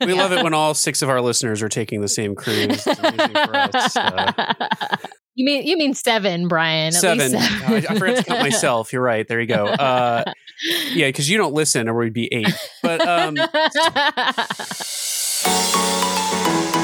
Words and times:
We 0.00 0.12
love 0.14 0.32
it 0.32 0.44
when 0.44 0.54
all 0.54 0.74
six 0.74 1.02
of 1.02 1.08
our 1.08 1.20
listeners 1.20 1.62
are 1.62 1.68
taking 1.68 2.00
the 2.02 2.08
same 2.08 2.34
cruise. 2.34 2.86
It's 2.86 3.00
for 3.00 3.56
us. 3.56 3.96
Uh, 3.96 4.54
You 5.38 5.44
mean 5.44 5.66
you 5.66 5.76
mean 5.76 5.92
seven, 5.92 6.48
Brian? 6.48 6.86
At 6.88 6.94
seven. 6.94 7.32
least 7.32 7.62
I, 7.68 7.76
I 7.76 7.80
forgot 7.98 8.16
to 8.16 8.24
count 8.24 8.40
myself. 8.40 8.90
You're 8.90 9.02
right. 9.02 9.28
There 9.28 9.38
you 9.38 9.46
go. 9.46 9.66
Uh, 9.66 10.24
yeah, 10.94 11.08
because 11.08 11.28
you 11.28 11.36
don't 11.36 11.52
listen, 11.52 11.90
or 11.90 11.94
we'd 11.94 12.14
be 12.14 12.32
eight. 12.32 12.54
But 12.82 13.06
um, 13.06 13.36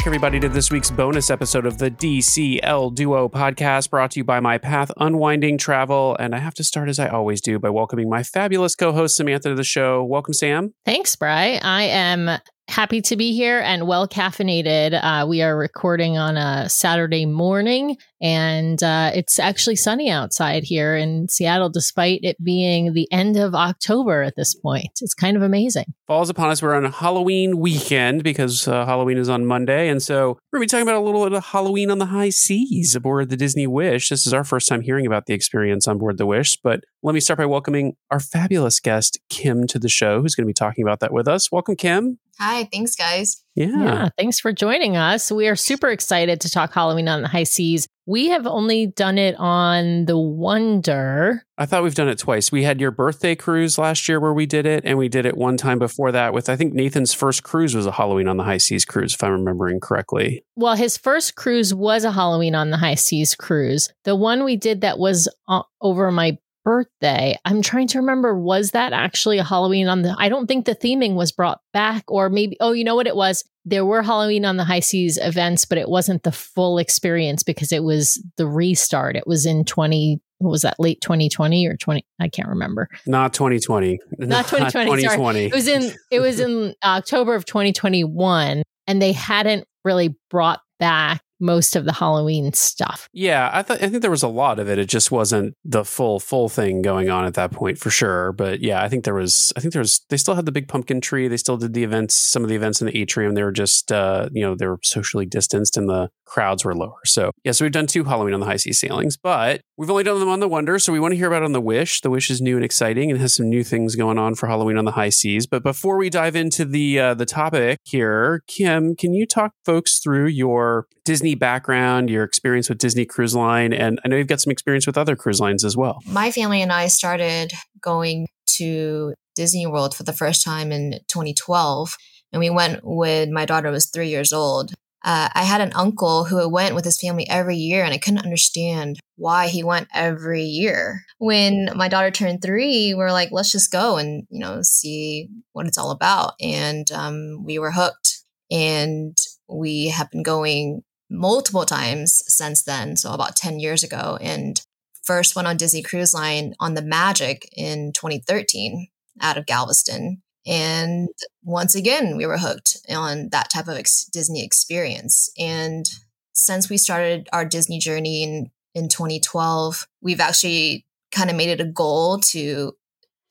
back, 0.00 0.06
everybody, 0.06 0.40
to 0.40 0.48
this 0.48 0.70
week's 0.70 0.90
bonus 0.90 1.28
episode 1.28 1.66
of 1.66 1.76
the 1.76 1.90
DCL 1.90 2.94
Duo 2.94 3.28
podcast 3.28 3.90
brought 3.90 4.12
to 4.12 4.20
you 4.20 4.24
by 4.24 4.40
My 4.40 4.56
Path 4.56 4.90
Unwinding 4.96 5.58
Travel. 5.58 6.16
And 6.18 6.34
I 6.34 6.38
have 6.38 6.54
to 6.54 6.64
start 6.64 6.88
as 6.88 6.98
I 6.98 7.08
always 7.08 7.42
do 7.42 7.58
by 7.58 7.68
welcoming 7.68 8.08
my 8.08 8.22
fabulous 8.22 8.74
co 8.74 8.92
host, 8.92 9.16
Samantha, 9.16 9.50
to 9.50 9.54
the 9.54 9.62
show. 9.62 10.02
Welcome, 10.02 10.32
Sam. 10.32 10.72
Thanks, 10.86 11.16
Bry. 11.16 11.60
I 11.62 11.82
am 11.82 12.30
happy 12.70 13.00
to 13.02 13.16
be 13.16 13.34
here 13.34 13.58
and 13.58 13.86
well 13.86 14.06
caffeinated. 14.06 14.98
Uh, 15.02 15.26
we 15.26 15.42
are 15.42 15.56
recording 15.56 16.16
on 16.16 16.36
a 16.36 16.68
Saturday 16.68 17.26
morning, 17.26 17.96
and 18.22 18.82
uh, 18.82 19.10
it's 19.12 19.38
actually 19.38 19.74
sunny 19.74 20.08
outside 20.08 20.62
here 20.62 20.96
in 20.96 21.28
Seattle, 21.28 21.68
despite 21.68 22.20
it 22.22 22.42
being 22.42 22.92
the 22.92 23.10
end 23.10 23.36
of 23.36 23.54
October 23.54 24.22
at 24.22 24.36
this 24.36 24.54
point. 24.54 24.90
It's 25.00 25.14
kind 25.14 25.36
of 25.36 25.42
amazing. 25.42 25.86
Falls 26.06 26.30
upon 26.30 26.50
us. 26.50 26.62
We're 26.62 26.74
on 26.74 26.84
Halloween 26.90 27.58
weekend 27.58 28.22
because 28.22 28.66
uh, 28.68 28.86
Halloween 28.86 29.18
is 29.18 29.28
on 29.28 29.46
Monday. 29.46 29.88
And 29.88 30.02
so 30.02 30.38
we're 30.52 30.58
going 30.58 30.68
to 30.68 30.72
be 30.72 30.78
talking 30.78 30.88
about 30.88 31.00
a 31.00 31.04
little 31.04 31.24
bit 31.24 31.32
of 31.32 31.44
Halloween 31.46 31.90
on 31.90 31.98
the 31.98 32.06
high 32.06 32.30
seas 32.30 32.94
aboard 32.94 33.30
the 33.30 33.36
Disney 33.36 33.66
Wish. 33.66 34.08
This 34.08 34.26
is 34.26 34.34
our 34.34 34.44
first 34.44 34.68
time 34.68 34.80
hearing 34.80 35.06
about 35.06 35.26
the 35.26 35.34
experience 35.34 35.88
on 35.88 35.98
board 35.98 36.18
the 36.18 36.26
Wish. 36.26 36.56
But 36.62 36.84
let 37.02 37.14
me 37.14 37.20
start 37.20 37.38
by 37.38 37.46
welcoming 37.46 37.96
our 38.10 38.20
fabulous 38.20 38.80
guest, 38.80 39.18
Kim, 39.28 39.66
to 39.68 39.78
the 39.78 39.88
show, 39.88 40.20
who's 40.20 40.34
going 40.34 40.44
to 40.44 40.50
be 40.50 40.54
talking 40.54 40.84
about 40.84 41.00
that 41.00 41.12
with 41.12 41.26
us. 41.26 41.50
Welcome, 41.50 41.76
Kim. 41.76 42.18
Hi, 42.40 42.64
thanks, 42.72 42.96
guys. 42.96 43.44
Yeah. 43.54 43.66
Yeah, 43.66 44.08
thanks 44.16 44.40
for 44.40 44.50
joining 44.50 44.96
us. 44.96 45.30
We 45.30 45.46
are 45.48 45.56
super 45.56 45.88
excited 45.88 46.40
to 46.40 46.50
talk 46.50 46.72
Halloween 46.72 47.06
on 47.06 47.20
the 47.20 47.28
high 47.28 47.42
seas. 47.44 47.86
We 48.06 48.28
have 48.28 48.46
only 48.46 48.86
done 48.86 49.18
it 49.18 49.34
on 49.38 50.06
the 50.06 50.16
Wonder. 50.16 51.42
I 51.58 51.66
thought 51.66 51.82
we've 51.82 51.94
done 51.94 52.08
it 52.08 52.18
twice. 52.18 52.50
We 52.50 52.62
had 52.62 52.80
your 52.80 52.92
birthday 52.92 53.34
cruise 53.34 53.76
last 53.76 54.08
year 54.08 54.18
where 54.18 54.32
we 54.32 54.46
did 54.46 54.64
it, 54.64 54.84
and 54.86 54.96
we 54.96 55.10
did 55.10 55.26
it 55.26 55.36
one 55.36 55.58
time 55.58 55.78
before 55.78 56.12
that 56.12 56.32
with, 56.32 56.48
I 56.48 56.56
think 56.56 56.72
Nathan's 56.72 57.12
first 57.12 57.42
cruise 57.42 57.74
was 57.74 57.84
a 57.84 57.92
Halloween 57.92 58.26
on 58.26 58.38
the 58.38 58.44
high 58.44 58.56
seas 58.56 58.86
cruise, 58.86 59.12
if 59.12 59.22
I'm 59.22 59.32
remembering 59.32 59.78
correctly. 59.78 60.42
Well, 60.56 60.76
his 60.76 60.96
first 60.96 61.34
cruise 61.34 61.74
was 61.74 62.04
a 62.04 62.12
Halloween 62.12 62.54
on 62.54 62.70
the 62.70 62.78
high 62.78 62.94
seas 62.94 63.34
cruise. 63.34 63.92
The 64.04 64.16
one 64.16 64.44
we 64.44 64.56
did 64.56 64.80
that 64.80 64.98
was 64.98 65.28
uh, 65.46 65.62
over 65.82 66.10
my 66.10 66.38
birthday. 66.64 67.36
I'm 67.44 67.62
trying 67.62 67.88
to 67.88 67.98
remember 67.98 68.38
was 68.38 68.72
that 68.72 68.92
actually 68.92 69.38
a 69.38 69.44
Halloween 69.44 69.88
on 69.88 70.02
the 70.02 70.14
I 70.18 70.28
don't 70.28 70.46
think 70.46 70.66
the 70.66 70.74
theming 70.74 71.14
was 71.14 71.32
brought 71.32 71.60
back 71.72 72.04
or 72.08 72.28
maybe 72.28 72.56
oh, 72.60 72.72
you 72.72 72.84
know 72.84 72.96
what 72.96 73.06
it 73.06 73.16
was? 73.16 73.44
There 73.64 73.84
were 73.84 74.02
Halloween 74.02 74.44
on 74.44 74.56
the 74.56 74.64
high 74.64 74.80
seas 74.80 75.18
events, 75.20 75.64
but 75.64 75.78
it 75.78 75.88
wasn't 75.88 76.22
the 76.22 76.32
full 76.32 76.78
experience 76.78 77.42
because 77.42 77.72
it 77.72 77.84
was 77.84 78.22
the 78.36 78.46
restart. 78.46 79.16
It 79.16 79.26
was 79.26 79.46
in 79.46 79.64
20 79.64 80.20
what 80.38 80.50
was 80.50 80.62
that 80.62 80.80
late 80.80 81.00
2020 81.02 81.66
or 81.66 81.76
20 81.76 82.04
I 82.18 82.28
can't 82.28 82.48
remember. 82.48 82.88
Not 83.06 83.34
2020. 83.34 83.98
Not 84.18 84.46
2020, 84.46 85.02
sorry. 85.02 85.44
It 85.46 85.54
was 85.54 85.68
in 85.68 85.92
it 86.10 86.20
was 86.20 86.40
in 86.40 86.74
October 86.84 87.34
of 87.34 87.44
2021 87.44 88.62
and 88.86 89.02
they 89.02 89.12
hadn't 89.12 89.66
really 89.84 90.16
brought 90.30 90.60
back 90.78 91.22
most 91.40 91.76
of 91.76 91.84
the 91.84 91.92
Halloween 91.92 92.52
stuff. 92.52 93.08
Yeah, 93.12 93.50
I 93.52 93.62
thought 93.62 93.82
I 93.82 93.88
think 93.88 94.02
there 94.02 94.10
was 94.10 94.22
a 94.22 94.28
lot 94.28 94.58
of 94.58 94.68
it. 94.68 94.78
It 94.78 94.88
just 94.88 95.10
wasn't 95.10 95.54
the 95.64 95.84
full 95.84 96.20
full 96.20 96.48
thing 96.48 96.82
going 96.82 97.10
on 97.10 97.24
at 97.24 97.34
that 97.34 97.50
point 97.50 97.78
for 97.78 97.90
sure. 97.90 98.32
But 98.32 98.60
yeah, 98.60 98.82
I 98.82 98.88
think 98.88 99.04
there 99.04 99.14
was 99.14 99.52
I 99.56 99.60
think 99.60 99.72
there 99.72 99.80
was 99.80 100.04
they 100.08 100.16
still 100.16 100.34
had 100.34 100.46
the 100.46 100.52
big 100.52 100.68
pumpkin 100.68 101.00
tree. 101.00 101.28
They 101.28 101.36
still 101.36 101.56
did 101.56 101.74
the 101.74 101.84
events, 101.84 102.14
some 102.14 102.42
of 102.42 102.48
the 102.48 102.56
events 102.56 102.80
in 102.80 102.86
the 102.86 102.96
atrium. 102.96 103.34
They 103.34 103.42
were 103.42 103.52
just 103.52 103.90
uh, 103.90 104.28
you 104.32 104.42
know, 104.42 104.54
they 104.54 104.66
were 104.66 104.78
socially 104.82 105.26
distanced 105.26 105.76
and 105.76 105.88
the 105.88 106.10
crowds 106.24 106.64
were 106.64 106.74
lower. 106.74 107.00
So 107.04 107.32
yeah, 107.44 107.52
so 107.52 107.64
we've 107.64 107.72
done 107.72 107.86
two 107.86 108.04
Halloween 108.04 108.34
on 108.34 108.40
the 108.40 108.46
high 108.46 108.56
sea 108.56 108.72
sailings, 108.72 109.16
but 109.16 109.62
we've 109.76 109.90
only 109.90 110.04
done 110.04 110.20
them 110.20 110.28
on 110.28 110.40
the 110.40 110.48
Wonder. 110.48 110.78
So 110.78 110.92
we 110.92 111.00
want 111.00 111.12
to 111.12 111.16
hear 111.16 111.26
about 111.26 111.42
on 111.42 111.52
the 111.52 111.60
Wish. 111.60 112.00
The 112.00 112.10
Wish 112.10 112.30
is 112.30 112.40
new 112.40 112.56
and 112.56 112.64
exciting 112.64 113.10
and 113.10 113.20
has 113.20 113.34
some 113.34 113.48
new 113.48 113.64
things 113.64 113.96
going 113.96 114.18
on 114.18 114.34
for 114.34 114.46
Halloween 114.46 114.76
on 114.76 114.84
the 114.84 114.92
high 114.92 115.08
seas. 115.08 115.46
But 115.46 115.62
before 115.62 115.96
we 115.96 116.10
dive 116.10 116.36
into 116.36 116.64
the 116.64 116.98
uh, 117.00 117.14
the 117.14 117.26
topic 117.26 117.80
here, 117.82 118.42
Kim, 118.46 118.94
can 118.94 119.14
you 119.14 119.26
talk 119.26 119.52
folks 119.64 119.98
through 119.98 120.26
your 120.26 120.86
Disney 121.04 121.29
background, 121.34 122.10
your 122.10 122.24
experience 122.24 122.68
with 122.68 122.78
Disney 122.78 123.04
Cruise 123.04 123.34
Line, 123.34 123.72
and 123.72 124.00
I 124.04 124.08
know 124.08 124.16
you've 124.16 124.26
got 124.26 124.40
some 124.40 124.50
experience 124.50 124.86
with 124.86 124.98
other 124.98 125.16
cruise 125.16 125.40
lines 125.40 125.64
as 125.64 125.76
well. 125.76 126.00
My 126.06 126.30
family 126.30 126.62
and 126.62 126.72
I 126.72 126.88
started 126.88 127.52
going 127.80 128.26
to 128.56 129.14
Disney 129.34 129.66
World 129.66 129.94
for 129.94 130.02
the 130.02 130.12
first 130.12 130.44
time 130.44 130.72
in 130.72 131.00
2012, 131.08 131.96
and 132.32 132.40
we 132.40 132.50
went 132.50 132.80
when 132.82 133.32
my 133.32 133.44
daughter 133.44 133.70
was 133.70 133.86
three 133.86 134.08
years 134.08 134.32
old. 134.32 134.72
Uh, 135.02 135.30
I 135.32 135.44
had 135.44 135.62
an 135.62 135.72
uncle 135.74 136.24
who 136.24 136.46
went 136.48 136.74
with 136.74 136.84
his 136.84 137.00
family 137.00 137.26
every 137.28 137.56
year, 137.56 137.84
and 137.84 137.94
I 137.94 137.98
couldn't 137.98 138.24
understand 138.24 139.00
why 139.16 139.48
he 139.48 139.64
went 139.64 139.88
every 139.94 140.42
year. 140.42 141.04
When 141.18 141.70
my 141.74 141.88
daughter 141.88 142.10
turned 142.10 142.42
three, 142.42 142.92
we 142.92 143.02
are 143.02 143.12
like, 143.12 143.30
let's 143.32 143.50
just 143.50 143.72
go 143.72 143.96
and 143.96 144.26
you 144.30 144.40
know 144.40 144.60
see 144.62 145.28
what 145.52 145.66
it's 145.66 145.78
all 145.78 145.90
about, 145.90 146.34
and 146.40 146.90
um, 146.92 147.44
we 147.44 147.58
were 147.58 147.72
hooked. 147.72 148.18
And 148.50 149.16
we 149.48 149.88
have 149.88 150.10
been 150.10 150.24
going 150.24 150.82
multiple 151.10 151.66
times 151.66 152.22
since 152.26 152.62
then. 152.62 152.96
So 152.96 153.12
about 153.12 153.36
10 153.36 153.58
years 153.58 153.82
ago. 153.82 154.16
And 154.20 154.60
first 155.02 155.34
went 155.34 155.48
on 155.48 155.56
Disney 155.56 155.82
Cruise 155.82 156.14
Line 156.14 156.54
on 156.60 156.74
the 156.74 156.82
Magic 156.82 157.48
in 157.56 157.92
2013 157.92 158.88
out 159.20 159.36
of 159.36 159.46
Galveston. 159.46 160.22
And 160.46 161.08
once 161.42 161.74
again, 161.74 162.16
we 162.16 162.26
were 162.26 162.38
hooked 162.38 162.78
on 162.88 163.28
that 163.30 163.50
type 163.50 163.68
of 163.68 163.76
ex- 163.76 164.04
Disney 164.04 164.44
experience. 164.44 165.30
And 165.38 165.86
since 166.32 166.70
we 166.70 166.78
started 166.78 167.28
our 167.32 167.44
Disney 167.44 167.78
journey 167.78 168.22
in, 168.22 168.50
in 168.74 168.88
2012, 168.88 169.86
we've 170.00 170.20
actually 170.20 170.86
kind 171.12 171.28
of 171.28 171.36
made 171.36 171.50
it 171.50 171.60
a 171.60 171.70
goal 171.70 172.18
to 172.18 172.74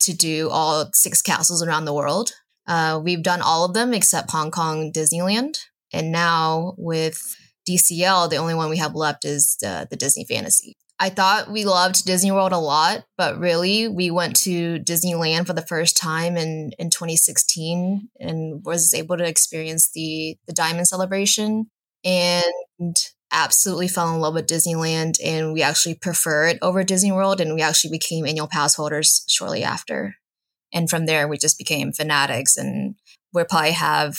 to 0.00 0.14
do 0.14 0.48
all 0.48 0.88
six 0.94 1.20
castles 1.20 1.62
around 1.62 1.84
the 1.84 1.92
world. 1.92 2.32
Uh, 2.66 2.98
we've 3.02 3.22
done 3.22 3.42
all 3.42 3.66
of 3.66 3.74
them 3.74 3.92
except 3.92 4.30
Hong 4.30 4.50
Kong 4.50 4.92
Disneyland. 4.92 5.58
And 5.92 6.10
now 6.10 6.74
with 6.78 7.36
DCL, 7.68 8.30
the 8.30 8.36
only 8.36 8.54
one 8.54 8.70
we 8.70 8.78
have 8.78 8.94
left 8.94 9.24
is 9.24 9.56
the, 9.60 9.86
the 9.90 9.96
Disney 9.96 10.24
Fantasy. 10.24 10.76
I 11.02 11.08
thought 11.08 11.50
we 11.50 11.64
loved 11.64 12.04
Disney 12.04 12.30
World 12.30 12.52
a 12.52 12.58
lot, 12.58 13.04
but 13.16 13.38
really 13.38 13.88
we 13.88 14.10
went 14.10 14.36
to 14.40 14.78
Disneyland 14.80 15.46
for 15.46 15.54
the 15.54 15.66
first 15.66 15.96
time 15.96 16.36
in, 16.36 16.72
in 16.78 16.90
2016 16.90 18.10
and 18.20 18.64
was 18.66 18.92
able 18.92 19.16
to 19.16 19.26
experience 19.26 19.90
the, 19.92 20.36
the 20.46 20.52
Diamond 20.52 20.88
Celebration 20.88 21.70
and 22.04 22.44
absolutely 23.32 23.88
fell 23.88 24.14
in 24.14 24.20
love 24.20 24.34
with 24.34 24.46
Disneyland. 24.46 25.18
And 25.24 25.54
we 25.54 25.62
actually 25.62 25.94
prefer 25.94 26.48
it 26.48 26.58
over 26.60 26.84
Disney 26.84 27.12
World. 27.12 27.40
And 27.40 27.54
we 27.54 27.62
actually 27.62 27.90
became 27.90 28.26
annual 28.26 28.48
pass 28.48 28.74
holders 28.74 29.24
shortly 29.26 29.62
after. 29.62 30.16
And 30.70 30.90
from 30.90 31.06
there, 31.06 31.26
we 31.26 31.38
just 31.38 31.56
became 31.56 31.92
fanatics 31.92 32.58
and 32.58 32.96
we'll 33.32 33.46
probably 33.46 33.72
have 33.72 34.18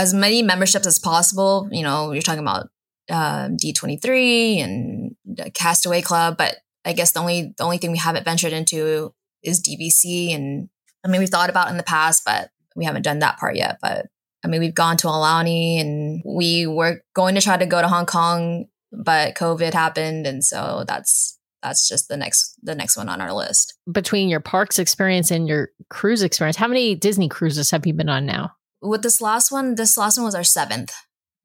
as 0.00 0.14
many 0.14 0.42
memberships 0.42 0.86
as 0.86 0.98
possible. 0.98 1.68
You 1.70 1.82
know, 1.82 2.12
you're 2.12 2.22
talking 2.22 2.40
about 2.40 2.70
um, 3.10 3.58
D23 3.58 4.62
and 4.62 5.14
the 5.26 5.50
Castaway 5.50 6.00
Club, 6.00 6.38
but 6.38 6.56
I 6.86 6.94
guess 6.94 7.12
the 7.12 7.20
only 7.20 7.54
the 7.58 7.64
only 7.64 7.76
thing 7.76 7.92
we 7.92 7.98
haven't 7.98 8.24
ventured 8.24 8.54
into 8.54 9.12
is 9.42 9.62
DVC. 9.62 10.34
And 10.34 10.70
I 11.04 11.08
mean, 11.08 11.20
we've 11.20 11.28
thought 11.28 11.50
about 11.50 11.70
in 11.70 11.76
the 11.76 11.82
past, 11.82 12.22
but 12.24 12.48
we 12.74 12.86
haven't 12.86 13.02
done 13.02 13.18
that 13.18 13.38
part 13.38 13.56
yet. 13.56 13.76
But 13.82 14.06
I 14.42 14.48
mean, 14.48 14.60
we've 14.60 14.74
gone 14.74 14.96
to 14.98 15.06
Aulani 15.06 15.80
and 15.80 16.22
we 16.24 16.66
were 16.66 17.02
going 17.14 17.34
to 17.34 17.42
try 17.42 17.58
to 17.58 17.66
go 17.66 17.82
to 17.82 17.88
Hong 17.88 18.06
Kong, 18.06 18.68
but 18.90 19.34
COVID 19.34 19.74
happened, 19.74 20.26
and 20.26 20.42
so 20.42 20.84
that's 20.88 21.38
that's 21.62 21.86
just 21.86 22.08
the 22.08 22.16
next 22.16 22.54
the 22.62 22.74
next 22.74 22.96
one 22.96 23.10
on 23.10 23.20
our 23.20 23.34
list. 23.34 23.74
Between 23.92 24.30
your 24.30 24.40
parks 24.40 24.78
experience 24.78 25.30
and 25.30 25.46
your 25.46 25.68
cruise 25.90 26.22
experience, 26.22 26.56
how 26.56 26.68
many 26.68 26.94
Disney 26.94 27.28
cruises 27.28 27.70
have 27.70 27.86
you 27.86 27.92
been 27.92 28.08
on 28.08 28.24
now? 28.24 28.52
With 28.82 29.02
this 29.02 29.20
last 29.20 29.52
one, 29.52 29.74
this 29.74 29.96
last 29.96 30.16
one 30.16 30.24
was 30.24 30.34
our 30.34 30.44
seventh. 30.44 30.92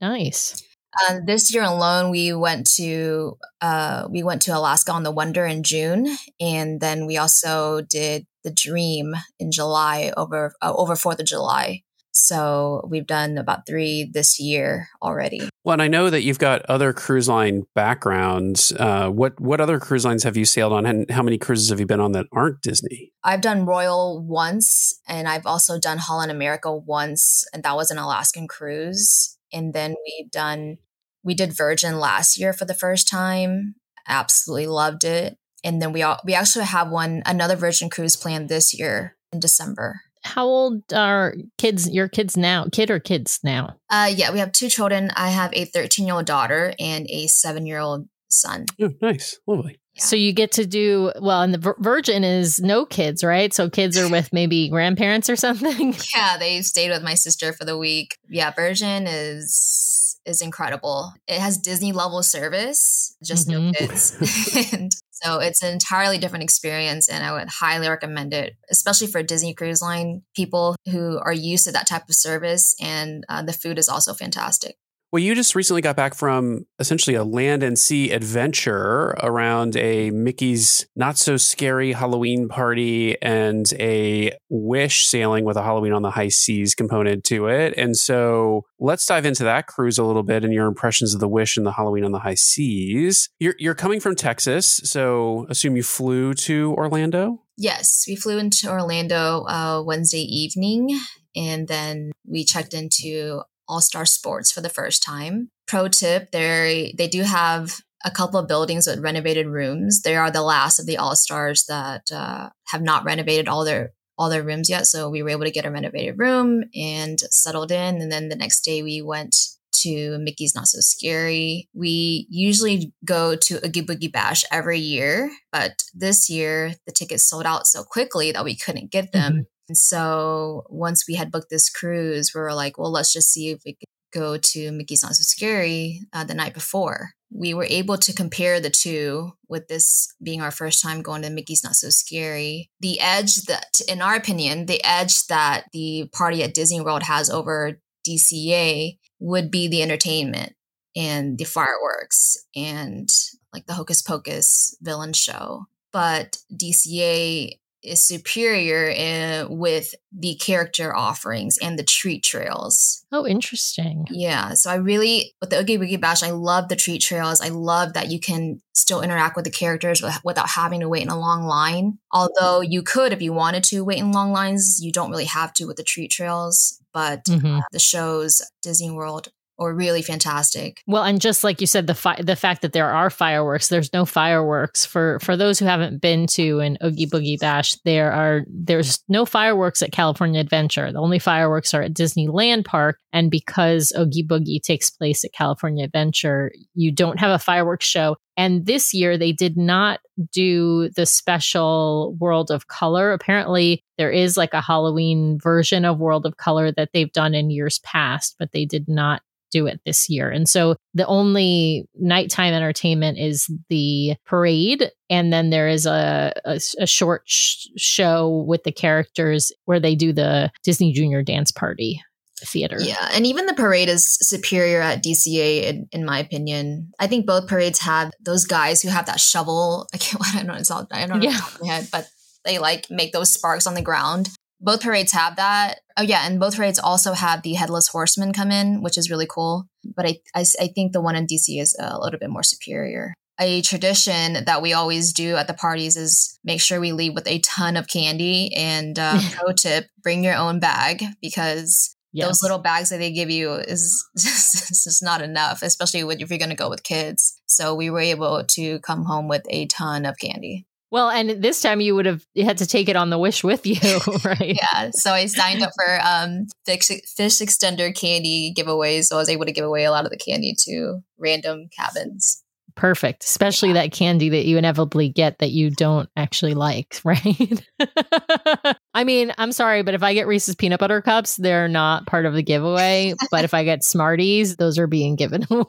Nice. 0.01 0.63
Uh, 1.07 1.19
this 1.25 1.53
year 1.53 1.63
alone, 1.63 2.09
we 2.09 2.33
went 2.33 2.67
to 2.75 3.37
uh, 3.61 4.07
we 4.09 4.23
went 4.23 4.41
to 4.43 4.57
Alaska 4.57 4.91
on 4.91 5.03
the 5.03 5.11
Wonder 5.11 5.45
in 5.45 5.63
June, 5.63 6.07
and 6.39 6.79
then 6.79 7.05
we 7.05 7.17
also 7.17 7.81
did 7.81 8.25
the 8.43 8.51
Dream 8.51 9.13
in 9.39 9.51
July 9.51 10.13
over 10.15 10.53
uh, 10.61 10.73
over 10.73 10.95
Fourth 10.95 11.19
of 11.19 11.25
July. 11.25 11.81
So 12.17 12.88
we've 12.89 13.06
done 13.06 13.38
about 13.38 13.67
three 13.67 14.09
this 14.12 14.39
year 14.39 14.88
already. 15.03 15.50
Well, 15.65 15.73
and 15.73 15.81
I 15.81 15.89
know 15.89 16.09
that 16.09 16.21
you've 16.21 16.39
got 16.39 16.65
other 16.67 16.94
cruise 16.94 17.27
line 17.27 17.63
backgrounds. 17.75 18.71
Uh, 18.71 19.09
what 19.09 19.39
what 19.41 19.59
other 19.59 19.79
cruise 19.79 20.06
lines 20.06 20.23
have 20.23 20.38
you 20.38 20.45
sailed 20.45 20.71
on, 20.71 20.85
and 20.85 21.12
how 21.12 21.21
many 21.23 21.38
cruises 21.38 21.69
have 21.69 21.79
you 21.79 21.85
been 21.85 22.00
on 22.00 22.13
that 22.13 22.27
aren't 22.31 22.62
Disney? 22.62 23.12
I've 23.21 23.41
done 23.41 23.65
Royal 23.65 24.23
once, 24.23 24.97
and 25.07 25.27
I've 25.27 25.45
also 25.45 25.77
done 25.77 25.97
Holland 25.97 26.31
America 26.31 26.73
once, 26.73 27.44
and 27.53 27.63
that 27.63 27.75
was 27.75 27.91
an 27.91 27.97
Alaskan 27.97 28.47
cruise. 28.47 29.38
And 29.51 29.73
then 29.73 29.95
we've 30.06 30.31
done 30.31 30.77
We 31.25 31.33
did 31.33 31.51
Virgin 31.51 32.00
last 32.00 32.39
year 32.39 32.53
for 32.53 32.65
the 32.65 32.73
first 32.75 33.09
time. 33.09 33.75
Absolutely 34.07 34.68
loved 34.68 35.03
it. 35.03 35.38
And 35.63 35.81
then 35.81 35.91
we 35.91 36.03
all, 36.03 36.21
we 36.23 36.35
actually 36.35 36.65
have 36.65 36.91
one 36.91 37.23
another 37.25 37.56
Virgin 37.56 37.89
cruise 37.89 38.15
planned 38.15 38.47
this 38.47 38.77
year 38.77 39.18
in 39.33 39.39
December. 39.39 40.01
How 40.25 40.45
old 40.45 40.81
are 40.94 41.36
kids? 41.57 41.89
Your 41.89 42.07
kids 42.10 42.36
now? 42.36 42.66
Kid 42.72 42.89
or 42.92 43.00
kids 43.00 43.39
now? 43.44 43.75
Uh, 43.89 44.12
yeah, 44.13 44.31
we 44.31 44.39
have 44.39 44.51
two 44.51 44.68
children. 44.69 45.12
I 45.16 45.30
have 45.30 45.51
a 45.54 45.66
13 45.66 46.06
year 46.06 46.16
old 46.16 46.25
daughter 46.25 46.74
and 46.80 47.06
a 47.10 47.27
seven 47.27 47.66
year 47.66 47.80
old 47.80 48.07
son. 48.27 48.66
Oh, 48.81 48.89
nice, 49.01 49.39
lovely. 49.48 49.80
Yeah. 49.94 50.04
So 50.04 50.16
you 50.18 50.33
get 50.33 50.51
to 50.54 50.66
do 50.66 51.13
well, 51.22 51.42
and 51.42 51.54
the 51.54 51.57
Vir- 51.57 51.77
Virgin 51.80 52.25
is 52.25 52.60
no 52.60 52.86
kids, 52.86 53.24
right? 53.24 53.54
So 53.54 53.69
kids 53.69 53.98
are 53.98 54.10
with 54.10 54.33
maybe 54.33 54.68
grandparents 54.68 55.30
or 55.30 55.38
something. 55.38 55.95
Yeah, 56.16 56.38
they 56.38 56.62
stayed 56.63 56.89
with 56.89 57.01
my 57.04 57.13
sister 57.13 57.54
for 57.54 57.63
the 57.63 57.78
week. 57.78 58.18
Yeah, 58.28 58.51
Virgin 58.51 59.07
is 59.07 60.18
is 60.25 60.42
incredible. 60.42 61.13
It 61.28 61.39
has 61.39 61.57
Disney 61.57 61.92
level 61.94 62.24
service, 62.24 63.16
just 63.24 63.48
no 63.48 63.60
Mhm. 63.62 63.75
kids. 63.78 64.74
and 64.74 64.92
so 65.25 65.39
it's 65.39 65.63
an 65.63 65.74
entirely 65.74 66.19
different 66.19 66.44
experience 66.44 67.10
and 67.10 67.24
I 67.24 67.33
would 67.33 67.50
highly 67.50 67.89
recommend 67.89 68.33
it, 68.33 68.56
especially 68.69 69.07
for 69.07 69.24
Disney 69.24 69.54
Cruise 69.54 69.81
Line 69.81 70.22
people 70.36 70.75
who 70.92 71.18
are 71.18 71.33
used 71.33 71.66
to 71.66 71.72
that 71.72 71.88
type 71.88 72.04
of 72.07 72.16
service 72.16 72.75
and 72.80 73.24
uh, 73.27 73.42
the 73.42 73.54
food 73.54 73.80
is 73.80 73.89
also 73.89 74.13
fantastic. 74.13 74.77
Well, 75.12 75.24
you 75.24 75.34
just 75.34 75.56
recently 75.56 75.81
got 75.81 75.96
back 75.96 76.13
from 76.13 76.66
essentially 76.80 77.16
a 77.16 77.24
land 77.24 77.63
and 77.63 77.80
sea 77.80 78.12
adventure 78.12 79.16
around 79.24 79.78
a 79.78 80.12
Mickey's 80.12 80.88
Not 80.96 81.18
So 81.18 81.38
Scary 81.38 81.94
Halloween 81.94 82.50
party 82.50 83.22
and 83.22 83.66
a 83.80 84.34
Wish 84.50 85.06
sailing 85.06 85.46
with 85.46 85.57
a 85.57 85.63
Halloween 85.63 85.94
on 85.94 86.02
the 86.02 86.12
High 86.12 86.28
Seas 86.28 86.75
component 86.75 87.24
to 87.25 87.48
it. 87.48 87.74
And 87.78 87.96
so 87.96 88.66
let's 88.80 89.06
dive 89.06 89.25
into 89.25 89.44
that 89.44 89.68
cruise 89.68 89.98
a 89.98 90.04
little 90.04 90.24
bit 90.24 90.44
and 90.44 90.54
your 90.54 90.68
impressions 90.68 91.13
of 91.13 91.22
the 91.22 91.30
Wish 91.30 91.56
and 91.56 91.66
the 91.66 91.72
Halloween 91.72 92.04
on 92.04 92.12
the 92.12 92.19
High 92.19 92.36
Seas. 92.36 93.30
You're, 93.40 93.56
you're 93.57 93.75
coming 93.75 94.00
from 94.00 94.16
Texas, 94.16 94.81
so 94.84 95.46
assume 95.50 95.78
you 95.78 95.84
flew 95.84 96.34
to 96.34 96.74
Orlando. 96.74 97.42
Yes, 97.57 98.04
we 98.07 98.18
flew 98.18 98.38
into 98.38 98.69
Orlando 98.69 99.46
uh, 99.46 99.81
Wednesday 99.86 100.24
evening 100.24 101.00
and 101.36 101.68
then 101.68 102.12
we 102.28 102.44
checked 102.44 102.74
into 102.74 103.44
All 103.67 103.81
Star 103.81 104.06
Sports 104.06 104.51
for 104.51 104.62
the 104.62 104.69
first 104.69 105.03
time. 105.03 105.50
Pro 105.67 105.88
tip: 105.88 106.31
they 106.31 106.94
they 106.97 107.07
do 107.07 107.23
have 107.23 107.81
a 108.03 108.12
couple 108.12 108.39
of 108.39 108.47
buildings 108.47 108.85
with 108.88 109.00
renovated 109.00 109.47
rooms. 109.47 110.01
They 110.01 110.15
are 110.15 110.29
the 110.29 110.44
last 110.44 110.79
of 110.79 110.85
the 110.85 110.97
All 110.97 111.15
Stars 111.15 111.65
that 111.67 112.12
uh, 112.12 112.50
have 112.67 112.81
not 112.81 113.03
renovated 113.03 113.47
all 113.47 113.65
their 113.65 113.94
all 114.17 114.29
their 114.29 114.44
rooms 114.44 114.69
yet. 114.69 114.85
So 114.85 115.09
we 115.09 115.21
were 115.21 115.29
able 115.29 115.44
to 115.44 115.51
get 115.51 115.65
a 115.65 115.71
renovated 115.71 116.17
room 116.17 116.63
and 116.73 117.19
settled 117.31 117.71
in. 117.71 118.01
And 118.01 118.12
then 118.12 118.29
the 118.29 118.35
next 118.35 118.62
day 118.62 118.81
we 118.81 119.01
went 119.01 119.35
to 119.81 120.18
Mickey's 120.19 120.56
Not 120.56 120.68
So 120.68 120.79
Scary. 120.79 121.68
We 121.73 122.27
usually 122.29 122.94
go 123.03 123.35
to 123.35 123.56
a 123.56 123.68
Oogie 123.68 123.85
Boogie 123.85 124.11
Bash 124.11 124.44
every 124.51 124.79
year, 124.79 125.29
but 125.51 125.83
this 125.94 126.29
year 126.29 126.75
the 126.85 126.94
tickets 126.94 127.27
sold 127.27 127.45
out 127.45 127.68
so 127.68 127.83
quickly 127.83 128.31
that 128.31 128.45
we 128.45 128.56
couldn't 128.56 128.91
get 128.91 129.11
them. 129.11 129.47
And 129.67 129.77
so 129.77 130.65
once 130.69 131.06
we 131.07 131.15
had 131.15 131.31
booked 131.31 131.50
this 131.50 131.69
cruise, 131.69 132.31
we 132.33 132.41
were 132.41 132.53
like, 132.53 132.77
well, 132.77 132.91
let's 132.91 133.13
just 133.13 133.31
see 133.31 133.50
if 133.50 133.62
we 133.65 133.73
could 133.73 133.88
go 134.13 134.38
to 134.38 134.71
Mickey's 134.71 135.03
Not 135.03 135.15
So 135.15 135.23
Scary 135.23 136.01
uh, 136.13 136.23
the 136.23 136.33
night 136.33 136.53
before. 136.53 137.12
We 137.31 137.53
were 137.53 137.67
able 137.69 137.97
to 137.97 138.13
compare 138.13 138.59
the 138.59 138.69
two 138.69 139.33
with 139.50 139.67
this 139.67 140.13
being 140.23 140.41
our 140.41 140.51
first 140.51 140.81
time 140.81 141.01
going 141.01 141.23
to 141.23 141.29
Mickey's 141.29 141.63
Not 141.63 141.75
So 141.75 141.89
Scary. 141.89 142.69
The 142.79 143.00
edge 143.01 143.35
that, 143.44 143.81
in 143.89 144.01
our 144.01 144.15
opinion, 144.15 144.67
the 144.67 144.83
edge 144.83 145.27
that 145.27 145.65
the 145.73 146.09
party 146.13 146.44
at 146.44 146.53
Disney 146.53 146.79
World 146.79 147.03
has 147.03 147.29
over 147.29 147.79
DCA 148.07 148.97
would 149.19 149.51
be 149.51 149.68
the 149.68 149.81
entertainment 149.81 150.53
and 150.95 151.38
the 151.38 151.44
fireworks 151.44 152.38
and 152.56 153.09
like 153.53 153.65
the 153.65 153.73
Hocus 153.73 154.01
Pocus 154.01 154.77
villain 154.81 155.13
show. 155.13 155.65
But 155.91 156.38
DCA 156.53 157.59
is 157.85 158.01
superior 158.03 158.87
in, 158.89 159.47
with 159.49 159.93
the 160.17 160.35
character 160.35 160.95
offerings 160.95 161.57
and 161.57 161.77
the 161.77 161.83
treat 161.83 162.23
trails. 162.23 163.05
Oh, 163.11 163.25
interesting. 163.27 164.05
Yeah, 164.09 164.53
so 164.53 164.69
I 164.69 164.75
really 164.75 165.33
with 165.41 165.49
the 165.49 165.59
Oogie 165.59 165.77
Boogie 165.77 165.99
Bash, 165.99 166.23
I 166.23 166.31
love 166.31 166.69
the 166.69 166.75
treat 166.75 167.01
trails. 167.01 167.41
I 167.41 167.49
love 167.49 167.93
that 167.93 168.09
you 168.09 168.19
can 168.19 168.61
still 168.73 169.01
interact 169.01 169.35
with 169.35 169.45
the 169.45 169.51
characters 169.51 170.03
without 170.23 170.49
having 170.49 170.79
to 170.81 170.89
wait 170.89 171.03
in 171.03 171.09
a 171.09 171.19
long 171.19 171.45
line. 171.45 171.99
Although 172.11 172.61
you 172.61 172.81
could, 172.83 173.13
if 173.13 173.21
you 173.21 173.33
wanted 173.33 173.63
to, 173.65 173.83
wait 173.83 173.99
in 173.99 174.11
long 174.11 174.31
lines. 174.31 174.79
You 174.81 174.91
don't 174.91 175.11
really 175.11 175.25
have 175.25 175.53
to 175.53 175.65
with 175.65 175.77
the 175.77 175.83
treat 175.83 176.11
trails. 176.11 176.79
But 176.93 177.25
Mhm. 177.25 177.59
uh, 177.59 177.61
the 177.71 177.79
shows 177.79 178.41
Disney 178.61 178.89
World 178.91 179.29
are 179.60 179.74
really 179.74 180.02
fantastic. 180.02 180.81
Well, 180.88 181.04
and 181.04 181.22
just 181.22 181.44
like 181.44 181.62
you 181.62 181.68
said, 181.68 181.88
the 181.88 181.96
fi- 181.96 182.22
the 182.22 182.36
fact 182.36 182.62
that 182.62 182.74
there 182.74 182.90
are 182.90 183.10
fireworks, 183.10 183.69
there's 183.69 183.94
no 183.94 184.06
fireworks 184.06 184.86
for 184.86 185.19
for 185.22 185.38
those 185.38 185.60
who 185.60 185.66
haven't 185.66 186.02
been 186.02 186.28
to 186.28 186.60
an 186.60 186.78
Oogie 186.84 187.07
Boogie 187.07 187.40
Bash. 187.40 187.75
There 187.86 188.12
are 188.12 188.42
there's 188.48 189.04
no 189.07 189.25
fireworks 189.25 189.81
at 189.81 189.92
California 189.92 190.40
Adventure. 190.40 190.92
The 190.92 191.00
only 191.00 191.19
fireworks 191.19 191.74
are 191.74 191.81
at 191.81 191.94
Disneyland 191.94 192.66
Park, 192.66 193.00
and 193.13 193.31
because 193.31 193.94
Oogie 193.98 194.25
Boogie 194.28 194.62
takes 194.62 194.90
place 194.90 195.24
at 195.24 195.34
California 195.34 195.86
Adventure, 195.86 196.52
you 196.74 196.92
don't 196.92 197.19
have 197.19 197.31
a 197.31 197.40
fireworks 197.40 197.86
show. 197.86 198.18
And 198.38 198.66
this 198.66 198.94
year 198.94 199.18
they 199.18 199.31
did 199.31 199.57
not 199.57 200.00
do 200.34 200.90
the 200.96 201.06
special 201.06 202.16
World 202.19 202.52
of 202.52 202.68
Color. 202.68 203.13
Apparently, 203.13 203.84
there 203.98 204.12
is 204.12 204.36
like 204.36 204.54
a 204.54 204.62
Halloween 204.62 205.40
version 205.42 205.86
of 205.86 206.00
World 206.00 206.25
of 206.25 206.38
Color 206.38 206.72
that 206.74 206.90
they've 206.94 207.12
done 207.12 207.34
in 207.34 207.50
years 207.50 207.80
past, 207.80 208.36
but 208.38 208.52
they 208.52 208.66
did 208.66 208.86
not 208.88 209.22
do 209.51 209.68
it 209.68 209.80
this 209.86 210.09
year. 210.09 210.30
And 210.30 210.47
so 210.47 210.75
the 210.94 211.06
only 211.06 211.88
nighttime 211.95 212.53
entertainment 212.53 213.18
is 213.18 213.50
the 213.69 214.15
parade. 214.25 214.89
And 215.09 215.31
then 215.31 215.50
there 215.50 215.68
is 215.68 215.86
a, 215.86 216.33
a, 216.45 216.59
a 216.80 216.88
short 216.88 217.24
sh- 217.25 217.68
show 217.77 218.44
with 218.47 218.63
the 218.63 218.71
characters 218.71 219.51
where 219.65 219.80
they 219.80 219.95
do 219.95 220.13
the 220.13 220.51
Disney 220.63 220.94
Junior 220.94 221.24
Dance 221.24 221.51
Party 221.51 222.01
theater. 222.44 222.77
Yeah, 222.80 223.09
and 223.13 223.25
even 223.25 223.45
the 223.45 223.53
parade 223.53 223.89
is 223.89 224.18
superior 224.21 224.81
at 224.81 225.03
DCA 225.03 225.63
in, 225.63 225.88
in 225.92 226.06
my 226.06 226.19
opinion. 226.19 226.92
I 227.00 227.07
think 227.07 227.25
both 227.25 227.47
parades 227.47 227.80
have 227.80 228.12
those 228.19 228.45
guys 228.45 228.81
who 228.81 228.89
have 228.89 229.06
that 229.06 229.19
shovel. 229.19 229.88
I 229.94 229.97
can't. 229.97 230.21
I 230.25 230.38
don't 230.38 230.47
know. 230.47 230.56
It's 230.56 230.71
all. 230.71 230.88
I 230.92 231.06
don't 231.06 231.19
know. 231.19 231.30
Yeah. 231.30 231.38
top 231.38 231.56
of 231.56 231.62
my 231.62 231.68
head, 231.74 231.88
but 231.92 232.07
they 232.44 232.59
like 232.59 232.88
make 232.89 233.13
those 233.13 233.33
sparks 233.33 233.68
on 233.68 233.74
the 233.74 233.81
ground. 233.81 234.30
Both 234.60 234.81
parades 234.81 235.12
have 235.12 235.36
that. 235.36 235.80
Oh 235.98 236.02
yeah, 236.02 236.25
and 236.25 236.40
both 236.40 236.56
parades 236.56 236.80
also 236.80 237.13
have 237.13 237.42
the 237.42 237.54
headless 237.54 237.88
horseman 237.88 238.34
come 238.34 238.52
in, 238.52 238.81
which 238.81 238.98
is 238.98 239.10
really 239.10 239.28
cool. 239.30 239.68
But 239.84 240.06
I, 240.06 240.19
I, 240.34 240.46
I 240.60 240.68
think 240.68 240.94
the 240.94 241.02
one 241.02 241.16
in 241.16 241.28
DC 241.28 241.62
is 241.62 241.75
a 241.80 242.00
little 242.00 242.19
bit 242.19 242.30
more 242.30 242.44
superior. 242.44 243.13
A 243.40 243.62
tradition 243.62 244.46
that 244.46 244.62
we 244.62 244.72
always 244.72 245.12
do 245.12 245.35
at 245.35 245.47
the 245.47 245.54
parties 245.54 245.97
is 245.97 246.40
make 246.44 246.62
sure 246.62 246.80
we 246.80 246.94
leave 246.94 247.14
with 247.14 247.28
a 247.28 247.40
ton 247.40 247.76
of 247.76 247.88
candy. 247.88 248.54
And 248.56 248.97
uh, 248.97 249.19
pro 249.33 249.52
tip: 249.52 249.88
bring 250.02 250.24
your 250.24 250.35
own 250.35 250.59
bag 250.59 251.04
because 251.21 251.95
Yes. 252.16 252.28
those 252.28 252.44
little 252.44 252.59
bags 252.59 252.92
that 252.92 253.00
they 253.00 253.12
give 253.12 253.30
you 253.30 253.52
is 253.52 254.07
just, 254.18 254.56
it's 254.71 254.85
just 254.85 255.04
not 255.04 255.21
enough, 255.21 255.62
especially 255.62 256.00
if 256.00 256.30
you're 256.30 256.40
going 256.40 256.50
to 256.50 256.56
go 256.56 256.69
with 256.69 256.81
kids. 256.81 257.42
So 257.45 257.76
we 257.76 257.90
were 257.90 258.00
able 258.00 258.45
to 258.45 258.80
come 258.80 259.04
home 259.04 259.28
with 259.28 259.44
a 259.50 259.66
ton 259.66 260.06
of 260.06 260.18
candy. 260.18 260.66
Well, 260.95 261.09
and 261.09 261.44
this 261.44 261.61
time 261.61 261.81
you 261.81 261.94
would 261.94 262.06
have 262.06 262.25
you 262.35 262.45
had 262.45 262.59
to 262.59 262.66
take 262.66 262.87
it 262.87 262.95
on 262.95 263.09
the 263.09 263.19
wish 263.19 263.44
with 263.44 263.68
you, 263.68 263.75
right? 264.23 264.56
Yeah. 264.56 264.92
So 264.94 265.11
I 265.11 265.25
signed 265.25 265.61
up 265.61 265.71
for 265.75 265.99
um, 266.02 266.47
fish, 266.66 266.87
fish 266.87 267.40
extender 267.40 267.94
candy 267.94 268.54
giveaways. 268.57 269.07
So 269.07 269.18
I 269.18 269.19
was 269.19 269.28
able 269.28 269.44
to 269.44 269.52
give 269.52 269.66
away 269.66 269.83
a 269.83 269.92
lot 269.92 270.06
of 270.06 270.11
the 270.11 270.18
candy 270.18 270.56
to 270.59 270.99
random 271.18 271.68
cabins. 271.78 272.42
Perfect. 272.75 273.25
Especially 273.25 273.73
that 273.73 273.92
candy 273.92 274.30
that 274.30 274.45
you 274.45 274.57
inevitably 274.57 275.09
get 275.09 275.40
that 275.40 275.52
you 275.52 275.69
don't 275.69 276.07
actually 276.16 276.54
like, 276.54 277.02
right? 277.04 277.61
I 278.95 279.04
mean, 279.04 279.33
I'm 279.37 279.52
sorry, 279.52 279.83
but 279.83 279.94
if 279.94 280.02
I 280.02 280.14
get 280.14 280.25
Reese's 280.25 280.56
peanut 280.56 280.80
butter 280.80 281.02
cups, 281.02 281.35
they're 281.35 281.68
not 281.68 282.07
part 282.07 282.25
of 282.25 282.33
the 282.33 282.42
giveaway. 282.42 283.14
but 283.31 283.44
if 283.44 283.54
I 283.54 283.66
get 283.66 283.83
Smarties, 283.83 284.56
those 284.56 284.80
are 284.80 284.87
being 284.87 285.18
given 285.18 285.45
away. 285.52 285.66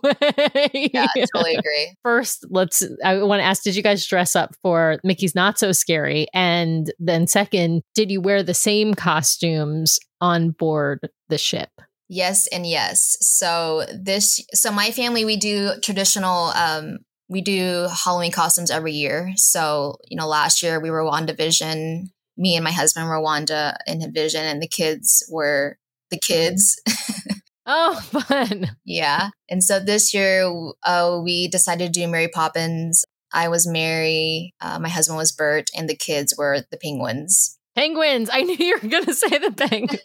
Yeah, 0.72 1.08
I 1.14 1.26
totally 1.34 1.56
agree. 1.56 1.94
First, 2.04 2.46
let's 2.50 2.84
I 3.04 3.20
want 3.22 3.40
to 3.40 3.44
ask 3.44 3.64
did 3.64 3.74
you 3.74 3.82
guys 3.82 4.06
dress 4.06 4.36
up 4.36 4.54
for 4.62 5.00
Mickey's 5.02 5.34
Not 5.34 5.58
So 5.58 5.72
Scary? 5.72 6.28
And 6.32 6.92
then 7.00 7.26
second, 7.26 7.82
did 7.96 8.12
you 8.12 8.20
wear 8.20 8.44
the 8.44 8.54
same 8.54 8.94
costumes 8.94 9.98
on 10.20 10.50
board 10.50 11.10
the 11.28 11.38
ship? 11.38 11.70
Yes 12.08 12.46
and 12.46 12.64
yes. 12.64 13.16
So 13.20 13.84
this 13.92 14.40
so 14.54 14.70
my 14.70 14.92
family 14.92 15.24
we 15.24 15.36
do 15.36 15.72
traditional 15.82 16.52
um 16.54 16.98
we 17.28 17.40
do 17.40 17.88
Halloween 18.04 18.30
costumes 18.30 18.70
every 18.70 18.92
year. 18.92 19.32
So, 19.34 19.96
you 20.08 20.16
know, 20.16 20.28
last 20.28 20.62
year 20.62 20.78
we 20.78 20.90
were 20.90 21.02
WandaVision. 21.02 22.04
Me 22.36 22.56
and 22.56 22.64
my 22.64 22.72
husband 22.72 23.08
were 23.08 23.20
Wanda 23.20 23.76
in 23.86 24.12
Vision 24.12 24.44
and 24.44 24.62
the 24.62 24.68
kids 24.68 25.24
were 25.30 25.78
the 26.10 26.18
kids. 26.18 26.80
Oh, 27.66 27.94
fun. 28.28 28.76
yeah. 28.84 29.30
And 29.48 29.62
so 29.62 29.80
this 29.80 30.14
year 30.14 30.50
uh, 30.84 31.20
we 31.22 31.48
decided 31.48 31.92
to 31.92 32.00
do 32.00 32.08
Mary 32.08 32.28
Poppins. 32.28 33.04
I 33.32 33.48
was 33.48 33.66
Mary, 33.66 34.54
uh, 34.60 34.78
my 34.78 34.88
husband 34.88 35.18
was 35.18 35.32
Bert, 35.32 35.68
and 35.76 35.90
the 35.90 35.96
kids 35.96 36.34
were 36.38 36.60
the 36.70 36.78
penguins. 36.78 37.58
Penguins. 37.74 38.30
I 38.32 38.42
knew 38.42 38.56
you 38.56 38.78
were 38.80 38.88
going 38.88 39.04
to 39.04 39.14
say 39.14 39.36
the 39.36 39.50
penguins. 39.50 40.00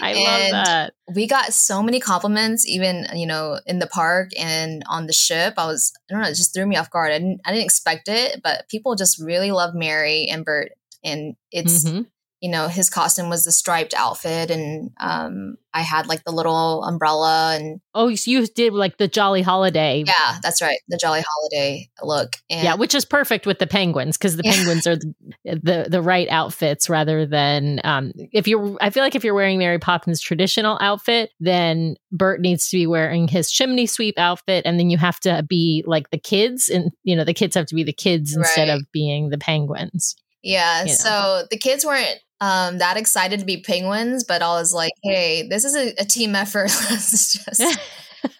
I 0.00 0.14
love 0.14 0.50
that. 0.64 0.94
We 1.14 1.28
got 1.28 1.52
so 1.52 1.82
many 1.82 2.00
compliments, 2.00 2.66
even 2.66 3.06
you 3.14 3.26
know, 3.26 3.60
in 3.66 3.78
the 3.78 3.86
park 3.86 4.30
and 4.38 4.82
on 4.88 5.06
the 5.06 5.12
ship. 5.12 5.54
I 5.58 5.66
was, 5.66 5.92
I 6.10 6.14
don't 6.14 6.22
know, 6.22 6.28
it 6.28 6.34
just 6.34 6.54
threw 6.54 6.66
me 6.66 6.76
off 6.76 6.90
guard. 6.90 7.12
I 7.12 7.18
didn't, 7.18 7.40
I 7.44 7.52
didn't 7.52 7.66
expect 7.66 8.08
it, 8.08 8.40
but 8.42 8.68
people 8.70 8.96
just 8.96 9.22
really 9.22 9.52
love 9.52 9.74
Mary 9.74 10.26
and 10.28 10.44
Bert, 10.44 10.72
and 11.04 11.34
it's 11.50 11.84
mm-hmm 11.84 12.02
you 12.42 12.50
know, 12.50 12.66
his 12.66 12.90
costume 12.90 13.28
was 13.28 13.44
the 13.44 13.52
striped 13.52 13.94
outfit, 13.94 14.50
and 14.50 14.90
um, 14.98 15.54
I 15.72 15.82
had 15.82 16.08
like 16.08 16.24
the 16.24 16.32
little 16.32 16.82
umbrella 16.82 17.54
and. 17.54 17.80
Oh, 17.94 18.12
so 18.16 18.32
you 18.32 18.44
did 18.48 18.72
like 18.72 18.98
the 18.98 19.06
Jolly 19.06 19.42
Holiday. 19.42 20.02
Yeah, 20.04 20.38
that's 20.42 20.60
right, 20.60 20.78
the 20.88 20.98
Jolly 21.00 21.22
Holiday 21.24 21.88
look. 22.02 22.32
And 22.50 22.64
yeah, 22.64 22.74
which 22.74 22.96
is 22.96 23.04
perfect 23.04 23.46
with 23.46 23.60
the 23.60 23.68
penguins 23.68 24.18
because 24.18 24.36
the 24.36 24.42
yeah. 24.44 24.54
penguins 24.54 24.88
are 24.88 24.96
the, 24.96 25.14
the, 25.44 25.86
the 25.88 26.02
right 26.02 26.28
outfits 26.30 26.90
rather 26.90 27.26
than 27.26 27.80
um, 27.84 28.10
if 28.32 28.48
you're. 28.48 28.76
I 28.80 28.90
feel 28.90 29.04
like 29.04 29.14
if 29.14 29.22
you're 29.22 29.34
wearing 29.34 29.60
Mary 29.60 29.78
Poppins' 29.78 30.20
traditional 30.20 30.78
outfit, 30.80 31.30
then 31.38 31.94
Bert 32.10 32.40
needs 32.40 32.68
to 32.70 32.76
be 32.76 32.88
wearing 32.88 33.28
his 33.28 33.52
chimney 33.52 33.86
sweep 33.86 34.18
outfit, 34.18 34.66
and 34.66 34.80
then 34.80 34.90
you 34.90 34.98
have 34.98 35.20
to 35.20 35.44
be 35.48 35.84
like 35.86 36.10
the 36.10 36.18
kids, 36.18 36.68
and 36.68 36.90
you 37.04 37.14
know 37.14 37.22
the 37.22 37.34
kids 37.34 37.54
have 37.54 37.66
to 37.66 37.76
be 37.76 37.84
the 37.84 37.92
kids 37.92 38.34
instead 38.34 38.68
right. 38.68 38.74
of 38.74 38.82
being 38.92 39.28
the 39.28 39.38
penguins. 39.38 40.16
Yeah. 40.42 40.82
You 40.82 40.88
know? 40.88 40.94
So 40.94 41.42
the 41.50 41.58
kids 41.58 41.84
weren't 41.84 42.18
um, 42.42 42.78
that 42.78 42.96
excited 42.96 43.38
to 43.38 43.46
be 43.46 43.60
penguins, 43.60 44.24
but 44.24 44.42
I 44.42 44.48
was 44.48 44.74
like, 44.74 44.92
hey, 45.04 45.46
this 45.48 45.64
is 45.64 45.76
a, 45.76 45.94
a 46.00 46.04
team 46.04 46.34
effort. 46.34 46.70
Let's 46.90 47.34
just 47.34 47.78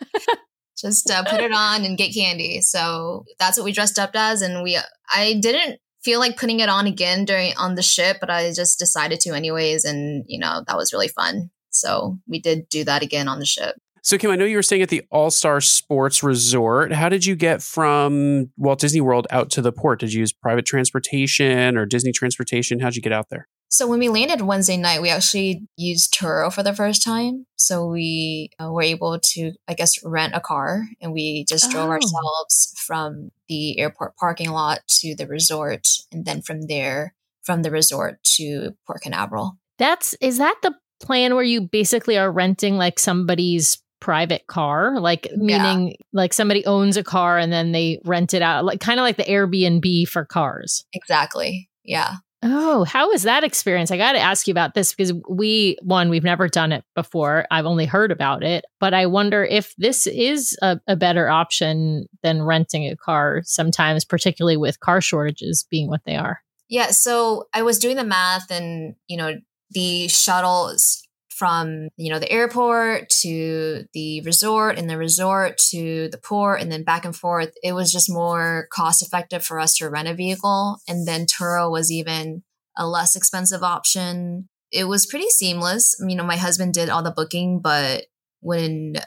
just 0.77 1.09
uh, 1.09 1.23
put 1.23 1.41
it 1.41 1.53
on 1.53 1.85
and 1.85 1.97
get 1.97 2.13
candy. 2.13 2.61
So 2.63 3.25
that's 3.39 3.57
what 3.57 3.65
we 3.65 3.73
dressed 3.73 4.01
up 4.01 4.11
as, 4.15 4.43
and 4.43 4.65
we. 4.65 4.77
I 5.09 5.39
didn't 5.41 5.79
feel 6.03 6.19
like 6.19 6.37
putting 6.37 6.59
it 6.59 6.69
on 6.69 6.89
again 6.89 7.25
during 7.25 7.57
on 7.57 7.77
the 7.77 7.83
ship, 7.83 8.17
but 8.21 8.29
I 8.29 8.53
just 8.53 8.81
decided 8.81 9.21
to 9.21 9.35
anyways, 9.35 9.85
and 9.85 10.25
you 10.27 10.41
know 10.41 10.65
that 10.67 10.77
was 10.77 10.93
really 10.93 11.09
fun. 11.09 11.51
So 11.71 12.19
we 12.27 12.41
did 12.41 12.69
do 12.69 12.83
that 12.85 13.03
again 13.03 13.29
on 13.29 13.39
the 13.39 13.47
ship. 13.47 13.77
So, 14.05 14.19
Kim, 14.19 14.33
I 14.33 14.37
know 14.37 14.45
you 14.45 14.57
were 14.57 14.65
staying 14.65 14.83
at 14.83 14.89
the 14.89 15.03
All 15.13 15.31
Star 15.31 15.61
Sports 15.61 16.25
Resort. 16.25 16.93
How 16.93 17.09
did 17.09 17.25
you 17.25 17.37
get 17.37 17.63
from 17.63 18.51
Walt 18.57 18.81
Disney 18.81 19.01
World 19.01 19.29
out 19.31 19.49
to 19.51 19.63
the 19.63 19.71
port? 19.71 20.01
Did 20.01 20.13
you 20.13 20.21
use 20.21 20.33
private 20.33 20.67
transportation 20.67 21.77
or 21.77 21.87
Disney 21.87 22.11
transportation? 22.11 22.81
How'd 22.81 22.97
you 22.97 23.03
get 23.03 23.13
out 23.13 23.29
there? 23.31 23.47
So 23.69 23.87
when 23.87 24.01
we 24.01 24.09
landed 24.09 24.43
Wednesday 24.43 24.77
night, 24.77 25.03
we 25.03 25.09
actually 25.09 25.63
used 25.77 26.13
Turo 26.13 26.53
for 26.53 26.65
the 26.65 26.75
first 26.75 27.05
time. 27.05 27.47
So 27.55 27.87
we 27.87 28.51
uh, 28.61 28.73
were 28.73 28.83
able 28.83 29.21
to, 29.21 29.53
I 29.69 29.75
guess, 29.75 30.05
rent 30.05 30.35
a 30.35 30.41
car 30.41 30.83
and 31.01 31.13
we 31.13 31.47
just 31.49 31.71
drove 31.71 31.89
oh. 31.89 31.93
ourselves 31.93 32.75
from 32.77 33.31
the 33.49 33.79
airport 33.79 34.17
parking 34.17 34.51
lot 34.51 34.81
to 35.01 35.15
the 35.15 35.29
resort. 35.29 35.87
And 36.11 36.25
then 36.25 36.43
from 36.43 36.67
there, 36.67 37.15
from 37.45 37.63
the 37.63 37.71
resort 37.71 38.23
to 38.37 38.73
Port 38.85 39.03
Canaveral. 39.03 39.59
That's, 39.79 40.15
is 40.21 40.39
that 40.39 40.57
the 40.63 40.75
plan 41.01 41.35
where 41.35 41.45
you 41.45 41.61
basically 41.61 42.17
are 42.19 42.31
renting 42.31 42.77
like 42.77 42.99
somebody's 42.99 43.82
private 44.03 44.49
car 44.49 44.99
like 44.99 45.29
meaning 45.37 45.91
yeah. 45.91 45.95
like 46.13 46.33
somebody 46.33 46.67
owns 46.67 46.97
a 46.97 47.05
car 47.05 47.39
and 47.39 47.53
then 47.53 47.71
they 47.71 48.01
rent 48.05 48.35
it 48.35 48.43
out 48.43 48.65
like 48.65 48.81
kind 48.81 48.99
of 48.99 49.05
like 49.05 49.17
the 49.17 49.23
airbnb 49.23 50.09
for 50.09 50.25
cars 50.25 50.85
exactly 50.93 51.71
yeah 51.85 52.17
Oh, 52.45 52.83
how 52.83 53.11
was 53.11 53.23
that 53.23 53.45
experience? 53.45 53.93
I 53.93 53.97
got 53.97 54.13
to 54.13 54.19
ask 54.19 54.49
you 54.49 54.51
about 54.51 54.75
this 54.75 54.93
because 54.93 55.13
we, 55.31 55.77
one, 55.81 56.09
we've 56.09 56.25
never 56.25 56.49
done 56.49 56.73
it 56.73 56.85
before. 56.97 57.47
I've 57.53 57.67
only 57.67 57.87
heard 57.87 58.11
about 58.11 58.43
it, 58.43 58.65
but 58.81 58.93
I 58.93 59.07
wonder 59.07 59.45
if 59.45 59.73
this 59.79 60.09
is 60.09 60.59
a, 60.61 60.81
a, 60.89 60.97
better 60.97 61.29
option 61.29 62.07
than 62.25 62.43
renting 62.43 62.89
a 62.89 62.97
car 62.97 63.43
sometimes, 63.45 64.05
particularly 64.05 64.57
with 64.57 64.81
car 64.81 65.01
shortages 65.01 65.65
being 65.71 65.89
what 65.89 66.01
they 66.05 66.17
are. 66.17 66.41
Yeah. 66.69 66.89
So 66.89 67.45
I 67.55 67.63
was 67.63 67.79
doing 67.79 67.97
the 67.97 68.03
math 68.03 68.51
and, 68.51 68.97
you 69.07 69.17
know, 69.17 69.37
the 69.71 70.09
shuttles 70.09 71.02
from, 71.43 71.89
you 71.97 72.09
know, 72.09 72.21
the 72.21 72.31
airport 72.31 73.09
to 73.09 73.85
the 73.95 74.21
resort 74.21 74.79
and 74.79 74.89
the 74.89 74.97
resort 74.97 75.59
to 75.59 76.09
the 76.11 76.19
port 76.19 76.61
and 76.61 76.71
then 76.71 76.85
back 76.85 77.05
and 77.05 77.17
forth, 77.17 77.53
it 77.65 77.73
was 77.73 77.91
just 77.91 78.09
more 78.09 78.69
cost 78.73 79.03
effective 79.03 79.45
for 79.45 79.59
us 79.59 79.75
to 79.75 79.91
rent 79.91 80.07
a 80.07 80.15
vehicle. 80.15 80.79
And 80.87 81.05
then 81.05 81.27
Turo 81.27 81.69
was 81.69 81.91
even 81.91 82.45
a 82.79 82.87
less 82.87 83.17
expensive 83.17 83.65
option. 83.65 84.51
It 84.71 84.85
was 84.85 85.05
pretty 85.05 85.31
seamless. 85.31 85.97
You 85.99 86.15
know, 86.15 86.23
my 86.23 86.37
husband 86.37 86.75
did 86.75 86.89
all 86.89 87.03
the 87.03 87.11
booking, 87.11 87.59
but 87.59 88.05
when 88.39 88.99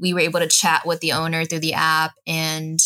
we 0.00 0.14
were 0.14 0.20
able 0.20 0.38
to 0.38 0.46
chat 0.46 0.86
with 0.86 1.00
the 1.00 1.10
owner 1.10 1.44
through 1.44 1.58
the 1.58 1.74
app 1.74 2.12
and 2.24 2.78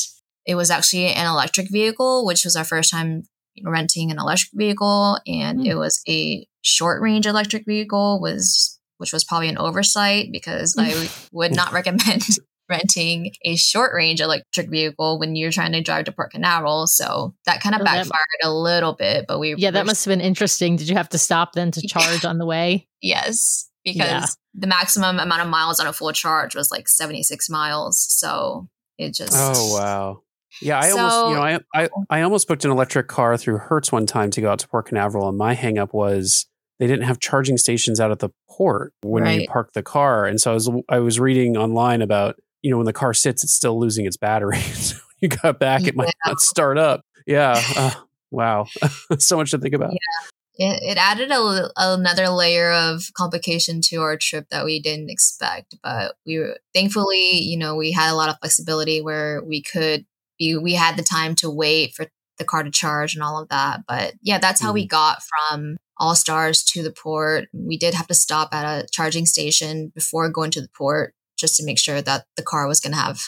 it 0.46 0.54
was 0.54 0.70
actually 0.70 1.08
an 1.08 1.26
electric 1.26 1.70
vehicle, 1.70 2.24
which 2.24 2.42
was 2.42 2.56
our 2.56 2.64
first 2.64 2.90
time 2.90 3.24
renting 3.62 4.10
an 4.10 4.18
electric 4.18 4.52
vehicle 4.54 5.18
and 5.26 5.60
mm. 5.60 5.66
it 5.66 5.74
was 5.74 6.00
a 6.08 6.46
short 6.62 7.02
range 7.02 7.26
electric 7.26 7.66
vehicle 7.66 8.18
was 8.18 8.77
which 8.98 9.12
was 9.12 9.24
probably 9.24 9.48
an 9.48 9.58
oversight 9.58 10.28
because 10.30 10.76
I 10.78 11.08
would 11.32 11.54
not 11.54 11.72
recommend 11.72 12.22
renting 12.68 13.32
a 13.44 13.56
short 13.56 13.92
range 13.94 14.20
electric 14.20 14.68
vehicle 14.68 15.18
when 15.18 15.34
you're 15.36 15.50
trying 15.50 15.72
to 15.72 15.80
drive 15.80 16.04
to 16.04 16.12
Port 16.12 16.32
Canaveral. 16.32 16.86
So 16.86 17.34
that 17.46 17.60
kind 17.60 17.74
of 17.74 17.80
oh, 17.80 17.84
backfired 17.84 18.08
that, 18.42 18.48
a 18.48 18.52
little 18.52 18.92
bit, 18.92 19.24
but 19.26 19.38
we 19.38 19.54
Yeah, 19.56 19.70
that 19.70 19.86
must 19.86 20.04
have 20.04 20.12
been 20.12 20.20
interesting. 20.20 20.76
Did 20.76 20.88
you 20.88 20.96
have 20.96 21.08
to 21.10 21.18
stop 21.18 21.52
then 21.54 21.70
to 21.72 21.80
charge 21.88 22.24
on 22.24 22.38
the 22.38 22.46
way? 22.46 22.86
Yes, 23.00 23.70
because 23.84 24.06
yeah. 24.06 24.26
the 24.54 24.66
maximum 24.66 25.18
amount 25.18 25.42
of 25.42 25.48
miles 25.48 25.80
on 25.80 25.86
a 25.86 25.92
full 25.92 26.12
charge 26.12 26.54
was 26.54 26.70
like 26.70 26.88
76 26.88 27.48
miles. 27.48 28.04
So 28.10 28.68
it 28.98 29.14
just 29.14 29.32
Oh 29.34 29.74
wow. 29.74 30.22
Yeah, 30.60 30.78
I 30.78 30.90
so, 30.90 30.98
almost, 30.98 31.30
you 31.30 31.36
know, 31.36 31.42
I, 31.42 31.84
I 31.84 31.88
I 32.10 32.22
almost 32.22 32.48
booked 32.48 32.64
an 32.64 32.70
electric 32.70 33.06
car 33.06 33.36
through 33.36 33.58
Hertz 33.58 33.92
one 33.92 34.06
time 34.06 34.30
to 34.30 34.40
go 34.40 34.50
out 34.50 34.58
to 34.60 34.68
Port 34.68 34.86
Canaveral, 34.86 35.28
and 35.28 35.38
my 35.38 35.54
hangup 35.54 35.92
was 35.92 36.46
they 36.78 36.86
didn't 36.86 37.04
have 37.04 37.18
charging 37.18 37.56
stations 37.56 38.00
out 38.00 38.10
at 38.10 38.20
the 38.20 38.30
port 38.48 38.92
when 39.02 39.24
right. 39.24 39.42
you 39.42 39.48
park 39.48 39.72
the 39.72 39.82
car, 39.82 40.26
and 40.26 40.40
so 40.40 40.50
I 40.50 40.54
was 40.54 40.70
I 40.88 40.98
was 40.98 41.20
reading 41.20 41.56
online 41.56 42.02
about 42.02 42.36
you 42.62 42.70
know 42.70 42.76
when 42.76 42.86
the 42.86 42.92
car 42.92 43.14
sits, 43.14 43.44
it's 43.44 43.52
still 43.52 43.78
losing 43.78 44.06
its 44.06 44.16
battery. 44.16 44.60
so 44.60 44.96
when 44.96 45.30
you 45.30 45.36
got 45.36 45.58
back, 45.58 45.86
it 45.86 45.96
might 45.96 46.14
not 46.26 46.40
start 46.40 46.78
up. 46.78 47.02
Yeah, 47.26 47.60
uh, 47.76 47.94
wow, 48.30 48.66
so 49.18 49.36
much 49.36 49.50
to 49.50 49.58
think 49.58 49.74
about. 49.74 49.92
Yeah. 49.92 50.28
It, 50.60 50.82
it 50.82 50.98
added 50.98 51.30
a, 51.30 51.70
another 51.76 52.28
layer 52.30 52.72
of 52.72 53.12
complication 53.16 53.80
to 53.82 53.98
our 53.98 54.16
trip 54.16 54.48
that 54.50 54.64
we 54.64 54.80
didn't 54.80 55.08
expect, 55.08 55.76
but 55.84 56.16
we 56.26 56.38
were 56.38 56.58
thankfully, 56.74 57.38
you 57.38 57.56
know, 57.56 57.76
we 57.76 57.92
had 57.92 58.10
a 58.10 58.16
lot 58.16 58.28
of 58.28 58.40
flexibility 58.40 59.00
where 59.00 59.40
we 59.44 59.62
could 59.62 60.04
be, 60.36 60.56
we 60.56 60.74
had 60.74 60.96
the 60.96 61.04
time 61.04 61.36
to 61.36 61.48
wait 61.48 61.94
for 61.94 62.06
the 62.38 62.44
car 62.44 62.64
to 62.64 62.72
charge 62.72 63.14
and 63.14 63.22
all 63.22 63.40
of 63.40 63.48
that. 63.50 63.82
But 63.86 64.14
yeah, 64.20 64.38
that's 64.38 64.60
how 64.60 64.72
mm. 64.72 64.74
we 64.74 64.86
got 64.88 65.22
from 65.22 65.76
All 65.98 66.14
Stars 66.14 66.62
to 66.64 66.82
the 66.82 66.92
port. 66.92 67.48
We 67.52 67.76
did 67.76 67.94
have 67.94 68.06
to 68.08 68.14
stop 68.14 68.50
at 68.52 68.64
a 68.64 68.86
charging 68.90 69.26
station 69.26 69.92
before 69.94 70.30
going 70.30 70.50
to 70.52 70.60
the 70.60 70.70
port 70.76 71.14
just 71.38 71.56
to 71.56 71.64
make 71.64 71.78
sure 71.78 72.02
that 72.02 72.24
the 72.36 72.42
car 72.42 72.66
was 72.66 72.80
going 72.80 72.92
to 72.92 73.00
have 73.00 73.20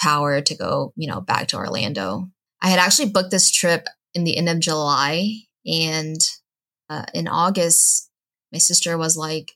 power 0.00 0.40
to 0.40 0.54
go, 0.54 0.92
you 0.96 1.08
know, 1.08 1.20
back 1.20 1.48
to 1.48 1.56
Orlando. 1.56 2.28
I 2.62 2.68
had 2.68 2.78
actually 2.78 3.10
booked 3.10 3.30
this 3.30 3.50
trip 3.50 3.86
in 4.14 4.24
the 4.24 4.36
end 4.36 4.48
of 4.48 4.60
July 4.60 5.30
and 5.66 6.20
uh, 6.88 7.04
in 7.12 7.28
August, 7.28 8.10
my 8.52 8.58
sister 8.58 8.96
was 8.96 9.16
like, 9.16 9.52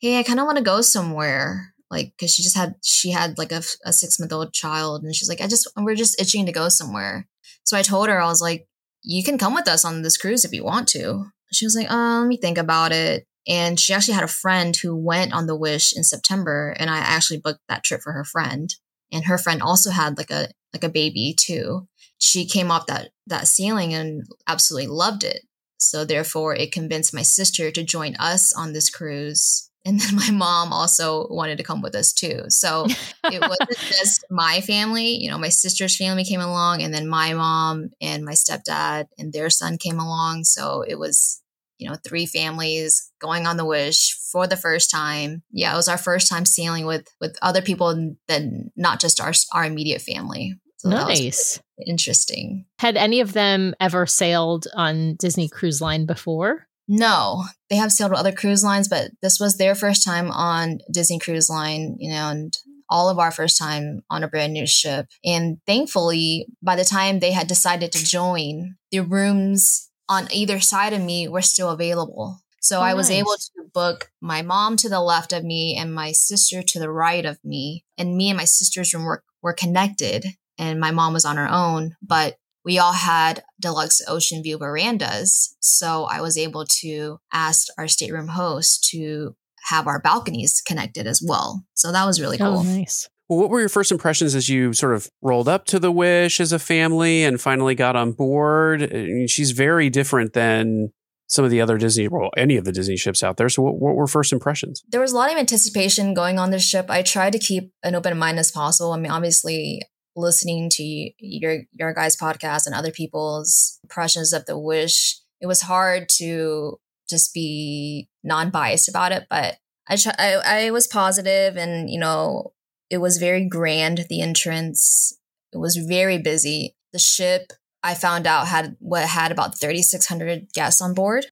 Hey, 0.00 0.18
I 0.18 0.22
kind 0.22 0.38
of 0.38 0.46
want 0.46 0.58
to 0.58 0.64
go 0.64 0.80
somewhere 0.80 1.74
like 1.90 2.12
because 2.16 2.32
she 2.32 2.42
just 2.42 2.56
had 2.56 2.74
she 2.82 3.10
had 3.10 3.38
like 3.38 3.52
a, 3.52 3.62
a 3.84 3.92
six 3.92 4.18
month 4.18 4.32
old 4.32 4.52
child 4.52 5.02
and 5.02 5.14
she's 5.14 5.28
like 5.28 5.40
i 5.40 5.46
just 5.46 5.70
we're 5.76 5.94
just 5.94 6.20
itching 6.20 6.46
to 6.46 6.52
go 6.52 6.68
somewhere 6.68 7.26
so 7.64 7.76
i 7.76 7.82
told 7.82 8.08
her 8.08 8.20
i 8.20 8.26
was 8.26 8.40
like 8.40 8.66
you 9.02 9.22
can 9.24 9.38
come 9.38 9.54
with 9.54 9.68
us 9.68 9.84
on 9.84 10.02
this 10.02 10.16
cruise 10.16 10.44
if 10.44 10.52
you 10.52 10.64
want 10.64 10.88
to 10.88 11.26
she 11.52 11.66
was 11.66 11.76
like 11.76 11.88
oh 11.90 12.20
let 12.20 12.28
me 12.28 12.36
think 12.36 12.58
about 12.58 12.92
it. 12.92 13.26
And 13.46 13.80
she 13.80 13.94
actually 13.94 14.14
had 14.14 14.24
a 14.24 14.28
friend 14.28 14.76
who 14.76 14.94
went 14.94 15.32
on 15.32 15.46
the 15.46 15.56
wish 15.56 15.96
in 15.96 16.04
september 16.04 16.74
and 16.78 16.90
i 16.90 16.98
actually 16.98 17.40
booked 17.40 17.60
that 17.68 17.84
trip 17.84 18.00
for 18.02 18.12
her 18.12 18.24
friend. 18.24 18.74
And 19.10 19.24
her 19.24 19.38
friend 19.38 19.62
also 19.62 19.90
had 19.90 20.18
like 20.18 20.30
a 20.30 20.48
like 20.72 20.84
a 20.84 20.88
baby 20.88 21.34
too. 21.38 21.88
She 22.18 22.46
came 22.46 22.70
off 22.70 22.86
that 22.86 23.10
that 23.26 23.48
sailing 23.48 23.94
and 23.94 24.24
absolutely 24.46 24.88
loved 24.88 25.24
it. 25.24 25.42
So 25.78 26.04
therefore 26.04 26.54
it 26.54 26.72
convinced 26.72 27.14
my 27.14 27.22
sister 27.22 27.70
to 27.70 27.84
join 27.84 28.16
us 28.16 28.52
on 28.52 28.72
this 28.72 28.90
cruise. 28.90 29.70
And 29.84 30.00
then 30.00 30.16
my 30.16 30.30
mom 30.30 30.72
also 30.72 31.26
wanted 31.30 31.56
to 31.58 31.64
come 31.64 31.80
with 31.80 31.94
us 31.94 32.12
too. 32.12 32.42
So 32.48 32.86
it 33.24 33.40
wasn't 33.48 33.78
just 33.78 34.24
my 34.28 34.60
family, 34.60 35.16
you 35.16 35.30
know, 35.30 35.38
my 35.38 35.48
sister's 35.48 35.96
family 35.96 36.24
came 36.24 36.40
along 36.40 36.82
and 36.82 36.92
then 36.92 37.08
my 37.08 37.32
mom 37.32 37.90
and 38.00 38.24
my 38.24 38.32
stepdad 38.32 39.06
and 39.16 39.32
their 39.32 39.48
son 39.48 39.78
came 39.78 39.98
along. 39.98 40.44
So 40.44 40.82
it 40.86 40.98
was, 40.98 41.37
you 41.78 41.88
know, 41.88 41.96
three 42.06 42.26
families 42.26 43.10
going 43.20 43.46
on 43.46 43.56
the 43.56 43.64
wish 43.64 44.18
for 44.32 44.46
the 44.46 44.56
first 44.56 44.90
time. 44.90 45.42
Yeah, 45.50 45.72
it 45.72 45.76
was 45.76 45.88
our 45.88 45.98
first 45.98 46.28
time 46.28 46.44
sailing 46.44 46.86
with 46.86 47.06
with 47.20 47.36
other 47.42 47.62
people 47.62 48.14
than 48.26 48.70
not 48.76 49.00
just 49.00 49.20
our 49.20 49.32
our 49.52 49.64
immediate 49.64 50.02
family. 50.02 50.54
So 50.78 50.90
nice. 50.90 51.60
interesting. 51.86 52.66
Had 52.78 52.96
any 52.96 53.20
of 53.20 53.32
them 53.32 53.74
ever 53.80 54.06
sailed 54.06 54.66
on 54.74 55.16
Disney 55.16 55.48
Cruise 55.48 55.80
Line 55.80 56.06
before? 56.06 56.68
No, 56.86 57.44
they 57.68 57.76
have 57.76 57.92
sailed 57.92 58.12
with 58.12 58.20
other 58.20 58.32
cruise 58.32 58.64
lines, 58.64 58.88
but 58.88 59.10
this 59.20 59.38
was 59.38 59.56
their 59.56 59.74
first 59.74 60.04
time 60.04 60.30
on 60.30 60.78
Disney 60.90 61.18
Cruise 61.18 61.50
Line, 61.50 61.96
you 61.98 62.10
know, 62.10 62.28
and 62.30 62.56
all 62.88 63.10
of 63.10 63.18
our 63.18 63.30
first 63.30 63.58
time 63.58 64.00
on 64.08 64.22
a 64.22 64.28
brand 64.28 64.52
new 64.52 64.66
ship. 64.66 65.06
And 65.24 65.58
thankfully, 65.66 66.46
by 66.62 66.76
the 66.76 66.84
time 66.84 67.18
they 67.18 67.32
had 67.32 67.46
decided 67.46 67.92
to 67.92 68.04
join, 68.04 68.76
the 68.90 69.00
rooms 69.00 69.87
on 70.08 70.28
either 70.32 70.60
side 70.60 70.92
of 70.92 71.02
me 71.02 71.28
were 71.28 71.42
still 71.42 71.70
available. 71.70 72.40
So 72.60 72.78
Oh, 72.78 72.82
I 72.82 72.94
was 72.94 73.10
able 73.10 73.34
to 73.34 73.70
book 73.72 74.10
my 74.20 74.42
mom 74.42 74.76
to 74.78 74.88
the 74.88 75.00
left 75.00 75.32
of 75.32 75.44
me 75.44 75.76
and 75.76 75.94
my 75.94 76.12
sister 76.12 76.62
to 76.62 76.78
the 76.78 76.90
right 76.90 77.24
of 77.24 77.38
me. 77.44 77.84
And 77.96 78.16
me 78.16 78.30
and 78.30 78.36
my 78.36 78.44
sister's 78.44 78.92
room 78.92 79.04
were, 79.04 79.22
were 79.42 79.52
connected 79.52 80.26
and 80.58 80.80
my 80.80 80.90
mom 80.90 81.12
was 81.12 81.24
on 81.24 81.36
her 81.36 81.48
own, 81.48 81.96
but 82.02 82.36
we 82.64 82.78
all 82.78 82.92
had 82.92 83.44
deluxe 83.60 84.02
ocean 84.08 84.42
view 84.42 84.58
verandas. 84.58 85.56
So 85.60 86.04
I 86.04 86.20
was 86.20 86.36
able 86.36 86.66
to 86.80 87.18
ask 87.32 87.68
our 87.78 87.88
stateroom 87.88 88.28
host 88.28 88.88
to 88.90 89.36
have 89.68 89.86
our 89.86 90.00
balconies 90.00 90.60
connected 90.60 91.06
as 91.06 91.22
well. 91.24 91.64
So 91.74 91.92
that 91.92 92.04
was 92.04 92.20
really 92.20 92.38
oh, 92.40 92.44
cool. 92.44 92.58
Oh, 92.58 92.62
nice. 92.62 93.08
Well, 93.28 93.38
what 93.38 93.50
were 93.50 93.60
your 93.60 93.68
first 93.68 93.92
impressions 93.92 94.34
as 94.34 94.48
you 94.48 94.72
sort 94.72 94.94
of 94.94 95.08
rolled 95.20 95.48
up 95.48 95.66
to 95.66 95.78
the 95.78 95.92
Wish 95.92 96.40
as 96.40 96.52
a 96.52 96.58
family 96.58 97.24
and 97.24 97.40
finally 97.40 97.74
got 97.74 97.94
on 97.94 98.12
board? 98.12 98.82
I 98.82 98.86
mean, 98.86 99.26
she's 99.26 99.50
very 99.50 99.90
different 99.90 100.32
than 100.32 100.92
some 101.26 101.44
of 101.44 101.50
the 101.50 101.60
other 101.60 101.76
Disney, 101.76 102.08
well, 102.08 102.30
any 102.38 102.56
of 102.56 102.64
the 102.64 102.72
Disney 102.72 102.96
ships 102.96 103.22
out 103.22 103.36
there. 103.36 103.50
So, 103.50 103.62
what, 103.62 103.78
what 103.78 103.94
were 103.96 104.06
first 104.06 104.32
impressions? 104.32 104.82
there 104.88 105.00
was 105.00 105.12
a 105.12 105.16
lot 105.16 105.30
of 105.30 105.36
anticipation 105.36 106.14
going 106.14 106.38
on 106.38 106.50
this 106.50 106.66
ship. 106.66 106.86
I 106.88 107.02
tried 107.02 107.34
to 107.34 107.38
keep 107.38 107.70
an 107.82 107.94
open 107.94 108.16
mind 108.18 108.38
as 108.38 108.50
possible. 108.50 108.92
I 108.92 108.98
mean, 108.98 109.12
obviously, 109.12 109.82
listening 110.16 110.70
to 110.70 111.10
your 111.18 111.64
your 111.72 111.92
guys' 111.92 112.16
podcast 112.16 112.64
and 112.64 112.74
other 112.74 112.90
people's 112.90 113.78
impressions 113.82 114.32
of 114.32 114.46
the 114.46 114.58
Wish, 114.58 115.20
it 115.42 115.46
was 115.46 115.60
hard 115.60 116.08
to 116.16 116.80
just 117.10 117.34
be 117.34 118.08
non 118.24 118.48
biased 118.48 118.88
about 118.88 119.12
it. 119.12 119.26
But 119.28 119.58
I, 119.86 119.98
I 120.18 120.34
I 120.44 120.70
was 120.70 120.86
positive, 120.86 121.58
and 121.58 121.90
you 121.90 122.00
know, 122.00 122.54
it 122.90 122.98
was 122.98 123.18
very 123.18 123.46
grand. 123.46 124.06
The 124.08 124.22
entrance, 124.22 125.16
it 125.52 125.58
was 125.58 125.76
very 125.76 126.18
busy. 126.18 126.76
The 126.92 126.98
ship. 126.98 127.52
I 127.82 127.94
found 127.94 128.26
out 128.26 128.48
had 128.48 128.76
what 128.80 129.04
had 129.04 129.30
about 129.30 129.58
3,600 129.58 130.52
guests 130.52 130.82
on 130.82 130.94
board. 130.94 131.26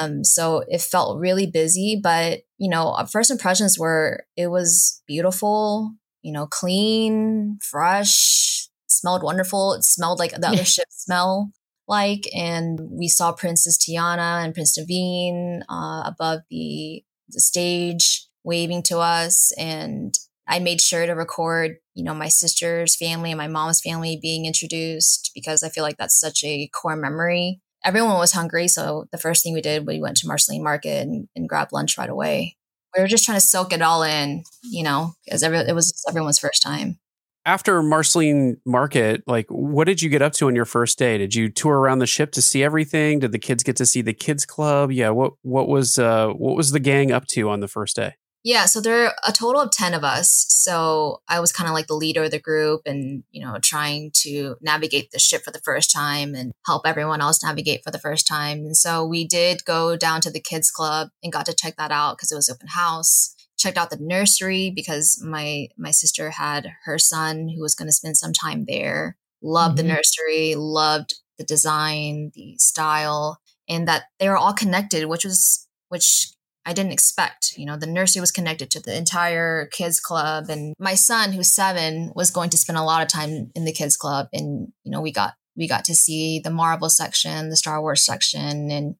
Um, 0.00 0.22
so 0.22 0.62
it 0.68 0.80
felt 0.80 1.18
really 1.18 1.46
busy, 1.46 1.98
but 2.00 2.42
you 2.56 2.70
know, 2.70 2.96
first 3.10 3.30
impressions 3.30 3.78
were 3.78 4.24
it 4.36 4.46
was 4.46 5.02
beautiful, 5.06 5.92
you 6.22 6.32
know, 6.32 6.46
clean, 6.46 7.58
fresh, 7.62 8.68
smelled 8.86 9.22
wonderful. 9.22 9.74
It 9.74 9.84
smelled 9.84 10.20
like 10.20 10.32
the 10.32 10.48
other 10.52 10.64
ships 10.64 11.04
smell 11.04 11.50
like, 11.88 12.28
and 12.34 12.80
we 12.90 13.08
saw 13.08 13.32
Princess 13.32 13.78
Tiana 13.78 14.44
and 14.44 14.54
Prince 14.54 14.78
Naveen 14.78 15.62
uh, 15.68 16.02
above 16.04 16.40
the 16.50 17.04
the 17.28 17.40
stage 17.40 18.26
waving 18.44 18.82
to 18.84 18.98
us, 18.98 19.52
and 19.58 20.16
I 20.48 20.58
made 20.58 20.80
sure 20.80 21.06
to 21.06 21.12
record, 21.12 21.76
you 21.94 22.04
know, 22.04 22.14
my 22.14 22.28
sister's 22.28 22.94
family 22.94 23.32
and 23.32 23.38
my 23.38 23.48
mom's 23.48 23.80
family 23.80 24.18
being 24.20 24.46
introduced 24.46 25.32
because 25.34 25.62
I 25.62 25.68
feel 25.68 25.82
like 25.82 25.96
that's 25.96 26.18
such 26.18 26.44
a 26.44 26.68
core 26.72 26.96
memory 26.96 27.60
everyone 27.86 28.18
was 28.18 28.32
hungry. 28.32 28.68
So 28.68 29.06
the 29.12 29.18
first 29.18 29.42
thing 29.42 29.54
we 29.54 29.62
did, 29.62 29.86
we 29.86 30.00
went 30.00 30.16
to 30.18 30.26
Marceline 30.26 30.62
Market 30.62 31.06
and, 31.06 31.28
and 31.36 31.48
grabbed 31.48 31.72
lunch 31.72 31.96
right 31.96 32.10
away. 32.10 32.56
We 32.94 33.02
were 33.02 33.08
just 33.08 33.24
trying 33.24 33.36
to 33.36 33.44
soak 33.44 33.72
it 33.72 33.80
all 33.80 34.02
in, 34.02 34.42
you 34.62 34.82
know, 34.82 35.12
because 35.24 35.42
every, 35.42 35.58
it 35.58 35.74
was 35.74 36.04
everyone's 36.08 36.38
first 36.38 36.62
time. 36.62 36.98
After 37.44 37.80
Marceline 37.80 38.56
Market, 38.66 39.22
like, 39.28 39.46
what 39.48 39.84
did 39.84 40.02
you 40.02 40.08
get 40.08 40.20
up 40.20 40.32
to 40.34 40.48
on 40.48 40.56
your 40.56 40.64
first 40.64 40.98
day? 40.98 41.16
Did 41.16 41.32
you 41.32 41.48
tour 41.48 41.78
around 41.78 42.00
the 42.00 42.06
ship 42.06 42.32
to 42.32 42.42
see 42.42 42.64
everything? 42.64 43.20
Did 43.20 43.30
the 43.30 43.38
kids 43.38 43.62
get 43.62 43.76
to 43.76 43.86
see 43.86 44.02
the 44.02 44.14
kids 44.14 44.44
club? 44.44 44.90
Yeah, 44.90 45.10
what 45.10 45.34
what 45.42 45.68
was 45.68 45.96
uh, 45.96 46.30
what 46.30 46.56
was 46.56 46.72
the 46.72 46.80
gang 46.80 47.12
up 47.12 47.26
to 47.28 47.48
on 47.48 47.60
the 47.60 47.68
first 47.68 47.94
day? 47.94 48.14
Yeah, 48.48 48.66
so 48.66 48.80
there 48.80 49.06
are 49.06 49.14
a 49.26 49.32
total 49.32 49.60
of 49.60 49.72
10 49.72 49.92
of 49.92 50.04
us. 50.04 50.46
So 50.48 51.20
I 51.26 51.40
was 51.40 51.50
kind 51.50 51.66
of 51.68 51.74
like 51.74 51.88
the 51.88 51.96
leader 51.96 52.22
of 52.22 52.30
the 52.30 52.38
group 52.38 52.82
and, 52.86 53.24
you 53.32 53.44
know, 53.44 53.58
trying 53.60 54.12
to 54.22 54.54
navigate 54.60 55.10
the 55.10 55.18
ship 55.18 55.42
for 55.42 55.50
the 55.50 55.58
first 55.64 55.90
time 55.92 56.32
and 56.36 56.52
help 56.64 56.86
everyone 56.86 57.20
else 57.20 57.42
navigate 57.42 57.82
for 57.82 57.90
the 57.90 57.98
first 57.98 58.24
time. 58.24 58.58
And 58.58 58.76
so 58.76 59.04
we 59.04 59.26
did 59.26 59.64
go 59.64 59.96
down 59.96 60.20
to 60.20 60.30
the 60.30 60.38
kids 60.38 60.70
club 60.70 61.08
and 61.24 61.32
got 61.32 61.44
to 61.46 61.54
check 61.56 61.74
that 61.76 61.90
out 61.90 62.16
because 62.18 62.30
it 62.30 62.36
was 62.36 62.48
open 62.48 62.68
house. 62.68 63.34
Checked 63.58 63.78
out 63.78 63.90
the 63.90 63.98
nursery 64.00 64.70
because 64.74 65.20
my 65.24 65.66
my 65.76 65.90
sister 65.90 66.30
had 66.30 66.68
her 66.84 66.98
son 67.00 67.48
who 67.48 67.62
was 67.62 67.74
going 67.74 67.88
to 67.88 67.92
spend 67.92 68.16
some 68.16 68.32
time 68.32 68.64
there. 68.68 69.16
Loved 69.42 69.74
Mhm. 69.74 69.78
the 69.78 69.82
nursery, 69.82 70.54
loved 70.56 71.14
the 71.36 71.42
design, 71.44 72.30
the 72.34 72.56
style, 72.58 73.40
and 73.68 73.88
that 73.88 74.04
they 74.20 74.28
were 74.28 74.36
all 74.36 74.52
connected, 74.52 75.06
which 75.06 75.24
was 75.24 75.66
which 75.88 76.28
I 76.66 76.72
didn't 76.72 76.92
expect. 76.92 77.56
You 77.56 77.64
know, 77.64 77.76
the 77.76 77.86
nursery 77.86 78.20
was 78.20 78.32
connected 78.32 78.70
to 78.72 78.80
the 78.80 78.96
entire 78.96 79.66
kids 79.66 80.00
club, 80.00 80.46
and 80.50 80.74
my 80.80 80.96
son, 80.96 81.32
who's 81.32 81.48
seven, 81.48 82.12
was 82.16 82.32
going 82.32 82.50
to 82.50 82.58
spend 82.58 82.76
a 82.76 82.82
lot 82.82 83.02
of 83.02 83.08
time 83.08 83.52
in 83.54 83.64
the 83.64 83.72
kids 83.72 83.96
club. 83.96 84.26
And 84.32 84.72
you 84.82 84.90
know, 84.90 85.00
we 85.00 85.12
got 85.12 85.34
we 85.56 85.68
got 85.68 85.84
to 85.86 85.94
see 85.94 86.40
the 86.40 86.50
Marvel 86.50 86.90
section, 86.90 87.48
the 87.48 87.56
Star 87.56 87.80
Wars 87.80 88.04
section, 88.04 88.70
and 88.72 88.96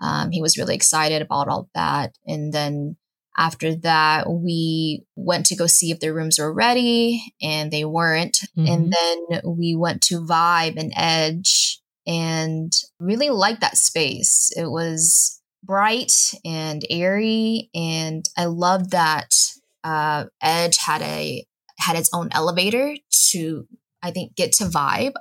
um, 0.00 0.30
he 0.30 0.40
was 0.40 0.56
really 0.56 0.76
excited 0.76 1.20
about 1.20 1.48
all 1.48 1.68
that. 1.74 2.16
And 2.24 2.52
then 2.52 2.96
after 3.36 3.74
that, 3.74 4.30
we 4.30 5.04
went 5.16 5.46
to 5.46 5.56
go 5.56 5.66
see 5.66 5.90
if 5.90 5.98
the 5.98 6.14
rooms 6.14 6.38
were 6.38 6.52
ready, 6.52 7.34
and 7.42 7.72
they 7.72 7.84
weren't. 7.84 8.38
And 8.56 8.92
then 8.92 9.40
we 9.44 9.74
went 9.74 10.02
to 10.02 10.20
Vibe 10.20 10.76
and 10.76 10.92
Edge, 10.96 11.80
and 12.06 12.72
really 13.00 13.30
liked 13.30 13.60
that 13.62 13.76
space. 13.76 14.50
It 14.56 14.70
was 14.70 15.37
bright 15.68 16.12
and 16.44 16.82
airy 16.90 17.70
and 17.74 18.24
i 18.36 18.46
loved 18.46 18.90
that 18.90 19.34
uh, 19.84 20.24
edge 20.42 20.78
had 20.78 21.02
a 21.02 21.44
had 21.78 21.94
its 21.96 22.10
own 22.12 22.28
elevator 22.32 22.96
to 23.12 23.66
i 24.02 24.10
think 24.10 24.34
get 24.34 24.50
to 24.52 24.64
vibe 24.64 25.12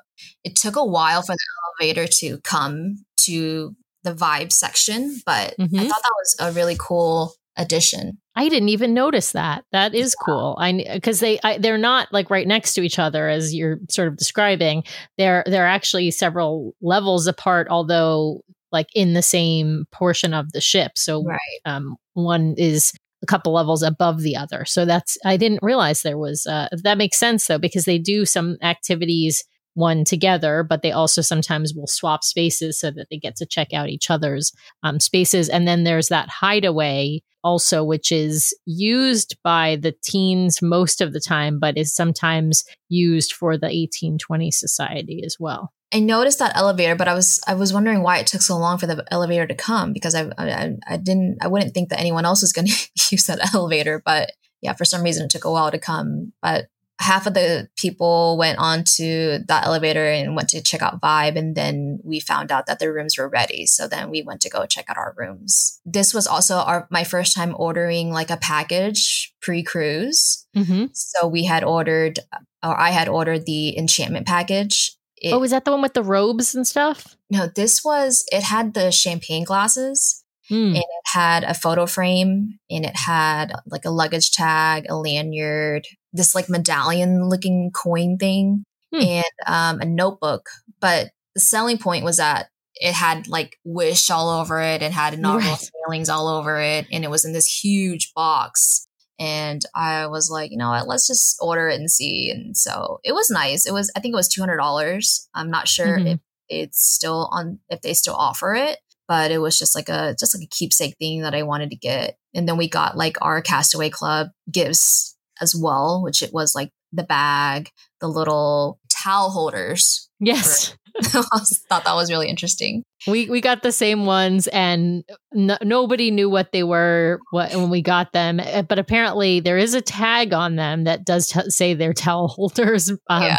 it 0.44 0.56
took 0.56 0.76
a 0.76 0.84
while 0.86 1.22
for 1.22 1.34
the 1.36 1.46
elevator 1.86 2.08
to 2.12 2.40
come 2.44 2.96
to 3.20 3.76
the 4.04 4.14
vibe 4.16 4.52
section 4.52 5.22
but 5.26 5.54
i 5.60 5.64
Mhm. 5.64 5.88
thought 5.88 6.02
that 6.02 6.16
was 6.18 6.36
a 6.40 6.52
really 6.54 6.78
cool 6.80 7.34
addition 7.58 8.18
I 8.40 8.50
didn't 8.50 8.70
even 8.70 8.94
notice 8.94 9.32
that. 9.32 9.64
That 9.72 9.96
is 9.96 10.14
cool. 10.14 10.56
I 10.60 10.86
because 10.94 11.20
they 11.22 11.40
I, 11.44 11.58
they're 11.58 11.80
not 11.80 12.14
like 12.14 12.30
right 12.30 12.46
next 12.46 12.76
to 12.76 12.82
each 12.84 13.00
other 13.00 13.28
as 13.28 13.52
you're 13.52 13.80
sort 13.90 14.10
of 14.10 14.16
describing. 14.18 14.84
They're 15.18 15.44
they're 15.48 15.66
actually 15.66 16.12
several 16.12 16.76
levels 16.80 17.26
apart, 17.26 17.66
although 17.72 18.42
like 18.78 18.90
in 18.94 19.14
the 19.14 19.22
same 19.24 19.86
portion 19.92 20.34
of 20.34 20.52
the 20.52 20.62
ship. 20.62 20.92
So 20.96 21.24
right 21.24 21.60
um, 21.66 21.96
one 22.14 22.54
is 22.58 22.94
a 23.24 23.26
couple 23.26 23.54
levels 23.54 23.82
above 23.82 24.22
the 24.22 24.36
other. 24.36 24.66
So 24.66 24.86
that's 24.86 25.18
I 25.26 25.38
didn't 25.38 25.64
realize 25.64 26.02
there 26.02 26.18
was 26.18 26.46
uh, 26.46 26.68
that 26.84 27.00
makes 27.00 27.18
sense 27.18 27.48
though 27.48 27.58
because 27.58 27.86
they 27.86 27.98
do 27.98 28.26
some 28.26 28.58
activities 28.62 29.44
one 29.74 30.04
together, 30.04 30.64
but 30.64 30.82
they 30.82 30.92
also 30.92 31.22
sometimes 31.22 31.74
will 31.76 31.88
swap 31.88 32.24
spaces 32.24 32.80
so 32.80 32.90
that 32.92 33.08
they 33.12 33.18
get 33.18 33.36
to 33.36 33.46
check 33.46 33.74
out 33.74 33.90
each 33.90 34.10
other's 34.10 34.52
um, 34.82 35.00
spaces. 35.00 35.50
And 35.50 35.68
then 35.68 35.84
there's 35.84 36.08
that 36.08 36.30
hideaway 36.30 37.22
also, 37.44 37.84
which 37.84 38.12
is 38.12 38.58
used 38.66 39.38
by 39.44 39.78
the 39.80 39.94
teens 40.04 40.64
most 40.64 41.00
of 41.00 41.14
the 41.14 41.20
time, 41.20 41.60
but 41.60 41.78
is 41.78 41.94
sometimes 41.94 42.64
used 42.90 43.34
for 43.34 43.52
the 43.52 43.68
1820 43.68 44.50
Society 44.50 45.22
as 45.24 45.38
well. 45.40 45.72
I 45.94 46.00
noticed 46.00 46.40
that 46.40 46.56
elevator, 46.56 46.96
but 46.96 47.08
I 47.08 47.14
was 47.14 47.42
I 47.48 47.54
was 47.54 47.74
wondering 47.74 48.04
why 48.04 48.18
it 48.20 48.28
took 48.28 48.42
so 48.42 48.58
long 48.58 48.78
for 48.78 48.88
the 48.88 49.06
elevator 49.10 49.48
to 49.48 49.56
come 49.56 49.94
because 49.94 50.16
I 50.16 50.30
I, 50.38 50.76
I 50.88 50.98
didn't 50.98 51.38
I 51.42 51.48
wouldn't 51.48 51.74
think 51.74 51.90
that 51.90 52.00
anyone 52.00 52.26
else 52.26 52.42
was 52.42 52.54
going 52.54 52.68
to 52.68 52.90
use 53.12 53.26
that 53.28 53.54
elevator, 53.54 54.02
but 54.04 54.32
yeah, 54.62 54.74
for 54.74 54.86
some 54.86 55.04
reason 55.04 55.26
it 55.26 55.30
took 55.30 55.46
a 55.46 55.52
while 55.52 55.72
to 55.72 55.80
come. 55.80 56.34
But 56.42 56.68
half 57.00 57.28
of 57.28 57.34
the 57.36 57.70
people 57.78 58.38
went 58.38 58.58
on 58.58 58.84
to 58.84 59.40
that 59.48 59.66
elevator 59.66 60.06
and 60.06 60.36
went 60.36 60.50
to 60.50 60.62
check 60.62 60.82
out 60.82 61.00
Vibe, 61.00 61.38
and 61.38 61.56
then 61.56 62.00
we 62.04 62.20
found 62.20 62.52
out 62.52 62.66
that 62.66 62.80
the 62.80 62.92
rooms 62.92 63.18
were 63.18 63.30
ready. 63.30 63.66
So 63.66 63.88
then 63.88 64.10
we 64.10 64.24
went 64.24 64.42
to 64.42 64.50
go 64.50 64.66
check 64.66 64.90
out 64.90 64.98
our 64.98 65.14
rooms. 65.16 65.80
This 65.86 66.14
was 66.14 66.28
also 66.28 66.58
our 66.58 66.88
my 66.92 67.04
first 67.04 67.36
time 67.36 67.56
ordering 67.58 68.12
like 68.12 68.30
a 68.30 68.38
package 68.38 69.34
pre 69.42 69.64
cruise. 69.64 70.46
Mm-hmm. 70.56 70.88
So 70.94 71.28
we 71.28 71.46
had 71.46 71.64
ordered, 71.64 72.20
or 72.64 72.78
I 72.78 72.90
had 72.90 73.08
ordered 73.08 73.46
the 73.46 73.78
enchantment 73.78 74.26
package. 74.26 74.97
It, 75.22 75.34
oh, 75.34 75.40
was 75.40 75.52
that 75.52 75.66
the 75.66 75.72
one 75.72 75.82
with 75.82 75.94
the 75.94 76.04
robes 76.04 76.54
and 76.56 76.66
stuff? 76.68 77.16
no, 77.30 77.48
this 77.56 77.84
was 77.84 78.24
it 78.32 78.44
had 78.44 78.74
the 78.74 78.92
champagne 78.92 79.44
glasses 79.44 80.24
Mm. 80.50 80.68
and 80.68 80.78
it 80.78 80.86
had 81.14 81.44
a 81.44 81.54
photo 81.54 81.86
frame 81.86 82.58
and 82.70 82.86
it 82.86 82.96
had 82.96 83.52
like 83.66 83.84
a 83.84 83.90
luggage 83.90 84.32
tag, 84.32 84.86
a 84.88 84.96
lanyard, 84.96 85.84
this 86.14 86.34
like 86.34 86.48
medallion 86.48 87.28
looking 87.28 87.70
coin 87.76 88.18
thing, 88.18 88.64
Hmm. 88.94 89.02
and 89.02 89.26
um, 89.46 89.82
a 89.82 89.86
notebook. 89.86 90.44
But 90.80 91.10
the 91.36 91.42
selling 91.42 91.78
point 91.78 92.06
was 92.06 92.16
that 92.18 92.48
it 92.76 92.94
had 92.94 93.28
like 93.28 93.58
wish 93.66 94.10
all 94.10 94.30
over 94.40 94.62
it 94.62 94.82
and 94.82 94.94
had 94.94 95.14
inaugural 95.16 95.58
Right. 95.90 96.08
all 96.10 96.28
over 96.30 96.62
it, 96.62 96.86
and 96.94 97.04
it 97.04 97.10
was 97.10 97.26
in 97.26 97.34
this 97.34 97.48
huge 97.62 98.14
box. 98.14 98.87
And 99.20 99.62
I 99.76 100.08
was 100.08 100.30
like, 100.30 100.52
you 100.52 100.58
know 100.58 100.70
what, 100.70 100.88
let's 100.88 101.08
just 101.08 101.38
order 101.42 101.68
it 101.70 101.80
and 101.80 101.90
see. 101.90 102.30
And 102.32 102.56
so 102.56 103.00
it 103.04 103.14
was 103.14 103.30
nice. 103.30 103.66
It 103.66 103.74
was, 103.74 103.92
I 103.96 104.00
think 104.00 104.14
it 104.14 104.16
was 104.16 104.28
two 104.28 104.42
hundred 104.42 104.58
dollars. 104.58 105.28
I'm 105.34 105.50
not 105.50 105.68
sure 105.68 105.98
Mhm. 105.98 106.14
if 106.14 106.20
it's 106.50 106.82
still 106.82 107.28
on, 107.32 107.60
if 107.70 107.82
they 107.82 107.94
still 107.94 108.16
offer 108.16 108.54
it 108.56 108.78
but 109.10 109.32
it 109.32 109.38
was 109.38 109.58
just 109.58 109.74
like 109.74 109.88
a 109.88 110.14
just 110.20 110.36
like 110.36 110.44
a 110.44 110.50
keepsake 110.52 110.94
thing 111.00 111.22
that 111.22 111.34
I 111.34 111.44
wanted 111.44 111.70
to 111.70 111.78
get. 111.78 112.18
And 112.34 112.46
then 112.46 112.58
we 112.58 112.68
got 112.68 112.98
like 112.98 113.16
our 113.22 113.42
Castaway 113.42 113.90
Club 113.90 114.28
gifts 114.52 115.16
as 115.42 115.56
well, 115.56 116.02
which 116.04 116.22
it 116.22 116.34
was 116.34 116.54
like 116.54 116.72
the 116.92 117.04
bag, 117.04 117.70
the 118.02 118.10
little 118.10 118.82
towel 118.90 119.30
holders. 119.30 120.10
Yes. 120.20 120.76
I 121.04 121.22
thought 121.70 121.86
that 121.86 121.94
was 121.96 122.10
really 122.12 122.28
interesting. 122.30 122.84
We 123.08 123.30
we 123.30 123.42
got 123.42 123.64
the 123.64 123.72
same 123.72 124.06
ones, 124.06 124.48
and 124.48 125.04
no, 125.34 125.58
nobody 125.62 126.12
knew 126.12 126.30
what 126.30 126.52
they 126.52 126.64
were 126.64 127.20
what, 127.32 127.52
when 127.54 127.70
we 127.70 127.82
got 127.82 128.14
them. 128.14 128.40
Eh, 128.40 128.62
but 128.64 128.80
apparently, 128.80 129.40
there 129.40 129.58
is 129.58 129.74
a 129.74 129.82
tag 129.82 130.34
on 130.34 130.56
them 130.56 130.86
that 130.86 131.06
does 131.06 131.28
t- 131.28 131.50
say 131.50 131.74
they're 131.74 131.94
towel 131.94 132.28
holders. 132.36 132.90
Um, 133.10 133.24
Yeah. 133.24 133.38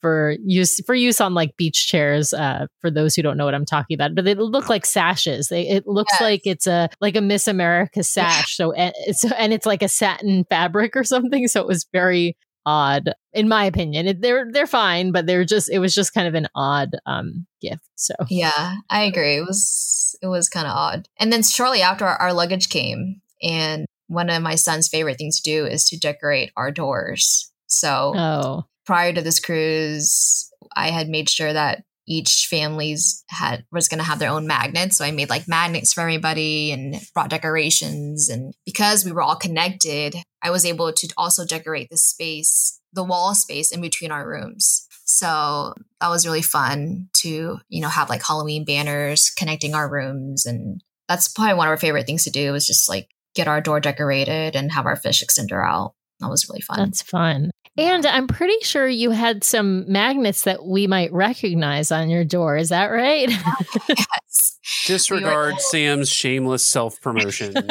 For 0.00 0.34
use 0.44 0.80
for 0.86 0.94
use 0.96 1.20
on 1.20 1.34
like 1.34 1.56
beach 1.56 1.86
chairs, 1.86 2.32
uh, 2.34 2.66
for 2.80 2.90
those 2.90 3.14
who 3.14 3.22
don't 3.22 3.36
know 3.36 3.44
what 3.44 3.54
I'm 3.54 3.64
talking 3.64 3.94
about, 3.94 4.12
but 4.16 4.24
they 4.24 4.34
look 4.34 4.68
like 4.68 4.84
sashes. 4.84 5.50
They 5.50 5.68
it 5.68 5.86
looks 5.86 6.12
Yes. 6.14 6.20
like 6.20 6.40
it's 6.46 6.66
a 6.66 6.88
like 7.00 7.14
a 7.14 7.20
Miss 7.20 7.46
America 7.46 8.02
sash. 8.02 8.56
So 8.56 8.72
and 8.72 8.92
it's 9.06 9.22
and 9.30 9.52
it's 9.52 9.66
like 9.66 9.84
a 9.84 9.88
satin 9.88 10.44
fabric 10.50 10.96
or 10.96 11.04
something. 11.04 11.46
So 11.46 11.60
it 11.60 11.68
was 11.68 11.86
very 11.92 12.36
odd, 12.68 13.14
in 13.32 13.48
my 13.48 13.64
opinion. 13.64 14.06
It, 14.06 14.20
they're 14.20 14.46
they're 14.52 14.66
fine, 14.66 15.10
but 15.10 15.26
they're 15.26 15.44
just 15.44 15.70
it 15.70 15.78
was 15.78 15.94
just 15.94 16.12
kind 16.12 16.28
of 16.28 16.34
an 16.34 16.48
odd 16.54 16.90
um 17.06 17.46
gift. 17.62 17.88
So 17.94 18.14
Yeah, 18.28 18.74
I 18.90 19.04
agree. 19.04 19.36
It 19.36 19.46
was 19.46 20.14
it 20.20 20.26
was 20.26 20.48
kind 20.48 20.66
of 20.66 20.74
odd. 20.76 21.08
And 21.18 21.32
then 21.32 21.42
shortly 21.42 21.80
after 21.80 22.04
our, 22.04 22.16
our 22.16 22.32
luggage 22.32 22.68
came, 22.68 23.22
and 23.42 23.86
one 24.08 24.28
of 24.28 24.42
my 24.42 24.54
son's 24.54 24.88
favorite 24.88 25.16
things 25.16 25.40
to 25.40 25.50
do 25.50 25.66
is 25.66 25.88
to 25.88 25.98
decorate 25.98 26.52
our 26.56 26.70
doors. 26.70 27.50
So 27.66 28.12
oh 28.14 28.64
prior 28.88 29.12
to 29.12 29.20
this 29.20 29.38
cruise, 29.38 30.50
I 30.74 30.90
had 30.90 31.08
made 31.08 31.28
sure 31.28 31.52
that 31.52 31.84
each 32.08 32.46
family's 32.50 33.22
had 33.28 33.64
was 33.70 33.88
going 33.88 33.98
to 33.98 34.04
have 34.04 34.18
their 34.18 34.30
own 34.30 34.46
magnets. 34.46 34.96
So 34.96 35.04
I 35.04 35.10
made 35.10 35.28
like 35.28 35.46
magnets 35.46 35.92
for 35.92 36.00
everybody 36.00 36.72
and 36.72 36.96
brought 37.14 37.30
decorations. 37.30 38.28
And 38.28 38.54
because 38.64 39.04
we 39.04 39.12
were 39.12 39.22
all 39.22 39.36
connected, 39.36 40.16
I 40.42 40.50
was 40.50 40.64
able 40.64 40.92
to 40.92 41.08
also 41.16 41.44
decorate 41.44 41.88
the 41.90 41.98
space, 41.98 42.80
the 42.92 43.04
wall 43.04 43.34
space 43.34 43.70
in 43.70 43.80
between 43.80 44.10
our 44.10 44.26
rooms. 44.26 44.86
So 45.04 45.74
that 46.00 46.08
was 46.08 46.26
really 46.26 46.42
fun 46.42 47.08
to, 47.18 47.58
you 47.68 47.80
know, 47.80 47.88
have 47.88 48.08
like 48.08 48.26
Halloween 48.26 48.64
banners 48.64 49.30
connecting 49.30 49.74
our 49.74 49.90
rooms. 49.90 50.46
And 50.46 50.82
that's 51.08 51.28
probably 51.28 51.54
one 51.54 51.66
of 51.66 51.70
our 51.70 51.76
favorite 51.76 52.06
things 52.06 52.24
to 52.24 52.30
do 52.30 52.52
was 52.52 52.66
just 52.66 52.88
like 52.88 53.08
get 53.34 53.48
our 53.48 53.60
door 53.60 53.80
decorated 53.80 54.56
and 54.56 54.72
have 54.72 54.86
our 54.86 54.96
fish 54.96 55.22
extender 55.22 55.64
out. 55.64 55.94
That 56.20 56.28
was 56.28 56.48
really 56.48 56.60
fun. 56.60 56.78
That's 56.78 57.02
fun. 57.02 57.50
And 57.78 58.04
I'm 58.06 58.26
pretty 58.26 58.56
sure 58.62 58.88
you 58.88 59.12
had 59.12 59.44
some 59.44 59.90
magnets 59.90 60.42
that 60.42 60.64
we 60.66 60.88
might 60.88 61.12
recognize 61.12 61.92
on 61.92 62.10
your 62.10 62.24
door. 62.24 62.56
Is 62.56 62.70
that 62.70 62.86
right? 62.86 63.30
yes. 63.88 64.58
Disregard 64.86 65.60
Sam's 65.60 66.08
shameless 66.10 66.66
self 66.66 67.00
promotion. 67.00 67.56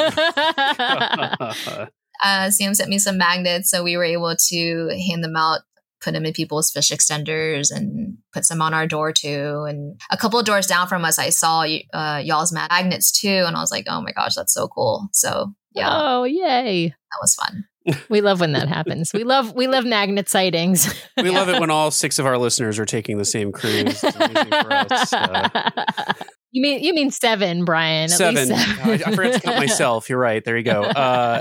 uh, 2.22 2.50
Sam 2.50 2.74
sent 2.74 2.88
me 2.88 2.98
some 2.98 3.18
magnets, 3.18 3.70
so 3.70 3.84
we 3.84 3.96
were 3.98 4.04
able 4.04 4.34
to 4.34 4.88
hand 5.08 5.22
them 5.22 5.36
out, 5.36 5.60
put 6.00 6.14
them 6.14 6.24
in 6.24 6.32
people's 6.32 6.70
fish 6.70 6.90
extenders, 6.90 7.70
and 7.70 8.16
put 8.32 8.46
some 8.46 8.62
on 8.62 8.72
our 8.72 8.86
door 8.86 9.12
too. 9.12 9.66
And 9.68 10.00
a 10.10 10.16
couple 10.16 10.38
of 10.38 10.46
doors 10.46 10.66
down 10.66 10.88
from 10.88 11.04
us, 11.04 11.18
I 11.18 11.28
saw 11.28 11.66
uh, 11.92 12.22
y'all's 12.24 12.52
magnets 12.52 13.12
too, 13.12 13.44
and 13.46 13.56
I 13.56 13.60
was 13.60 13.70
like, 13.70 13.84
"Oh 13.88 14.00
my 14.00 14.12
gosh, 14.12 14.34
that's 14.34 14.54
so 14.54 14.68
cool!" 14.68 15.08
So 15.12 15.52
yeah, 15.74 15.90
Oh, 15.90 16.24
yay. 16.24 16.88
that 16.88 17.18
was 17.20 17.34
fun. 17.34 17.64
We 18.08 18.20
love 18.20 18.40
when 18.40 18.52
that 18.52 18.68
happens. 18.68 19.12
We 19.12 19.24
love 19.24 19.54
we 19.54 19.66
love 19.66 19.84
magnet 19.84 20.28
sightings. 20.28 20.92
we 21.16 21.30
love 21.30 21.48
it 21.48 21.60
when 21.60 21.70
all 21.70 21.90
six 21.90 22.18
of 22.18 22.26
our 22.26 22.38
listeners 22.38 22.78
are 22.78 22.84
taking 22.84 23.18
the 23.18 23.24
same 23.24 23.52
cruise. 23.52 24.00
For 24.00 24.72
us. 24.72 25.12
Uh, 25.12 26.12
you 26.52 26.62
mean 26.62 26.82
you 26.82 26.94
mean 26.94 27.10
seven, 27.10 27.64
Brian? 27.64 28.04
At 28.04 28.16
seven. 28.16 28.52
I, 28.52 29.00
I 29.04 29.14
forgot 29.14 29.34
to 29.34 29.40
count 29.40 29.56
myself. 29.58 30.08
You're 30.08 30.18
right. 30.18 30.44
There 30.44 30.56
you 30.56 30.64
go. 30.64 30.82
Uh, 30.82 31.40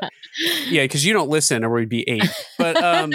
yeah, 0.68 0.84
because 0.84 1.06
you 1.06 1.14
don't 1.14 1.30
listen, 1.30 1.64
or 1.64 1.72
we'd 1.72 1.90
be 1.90 2.08
eight. 2.08 2.30
But 2.58 2.78
um, 2.78 3.12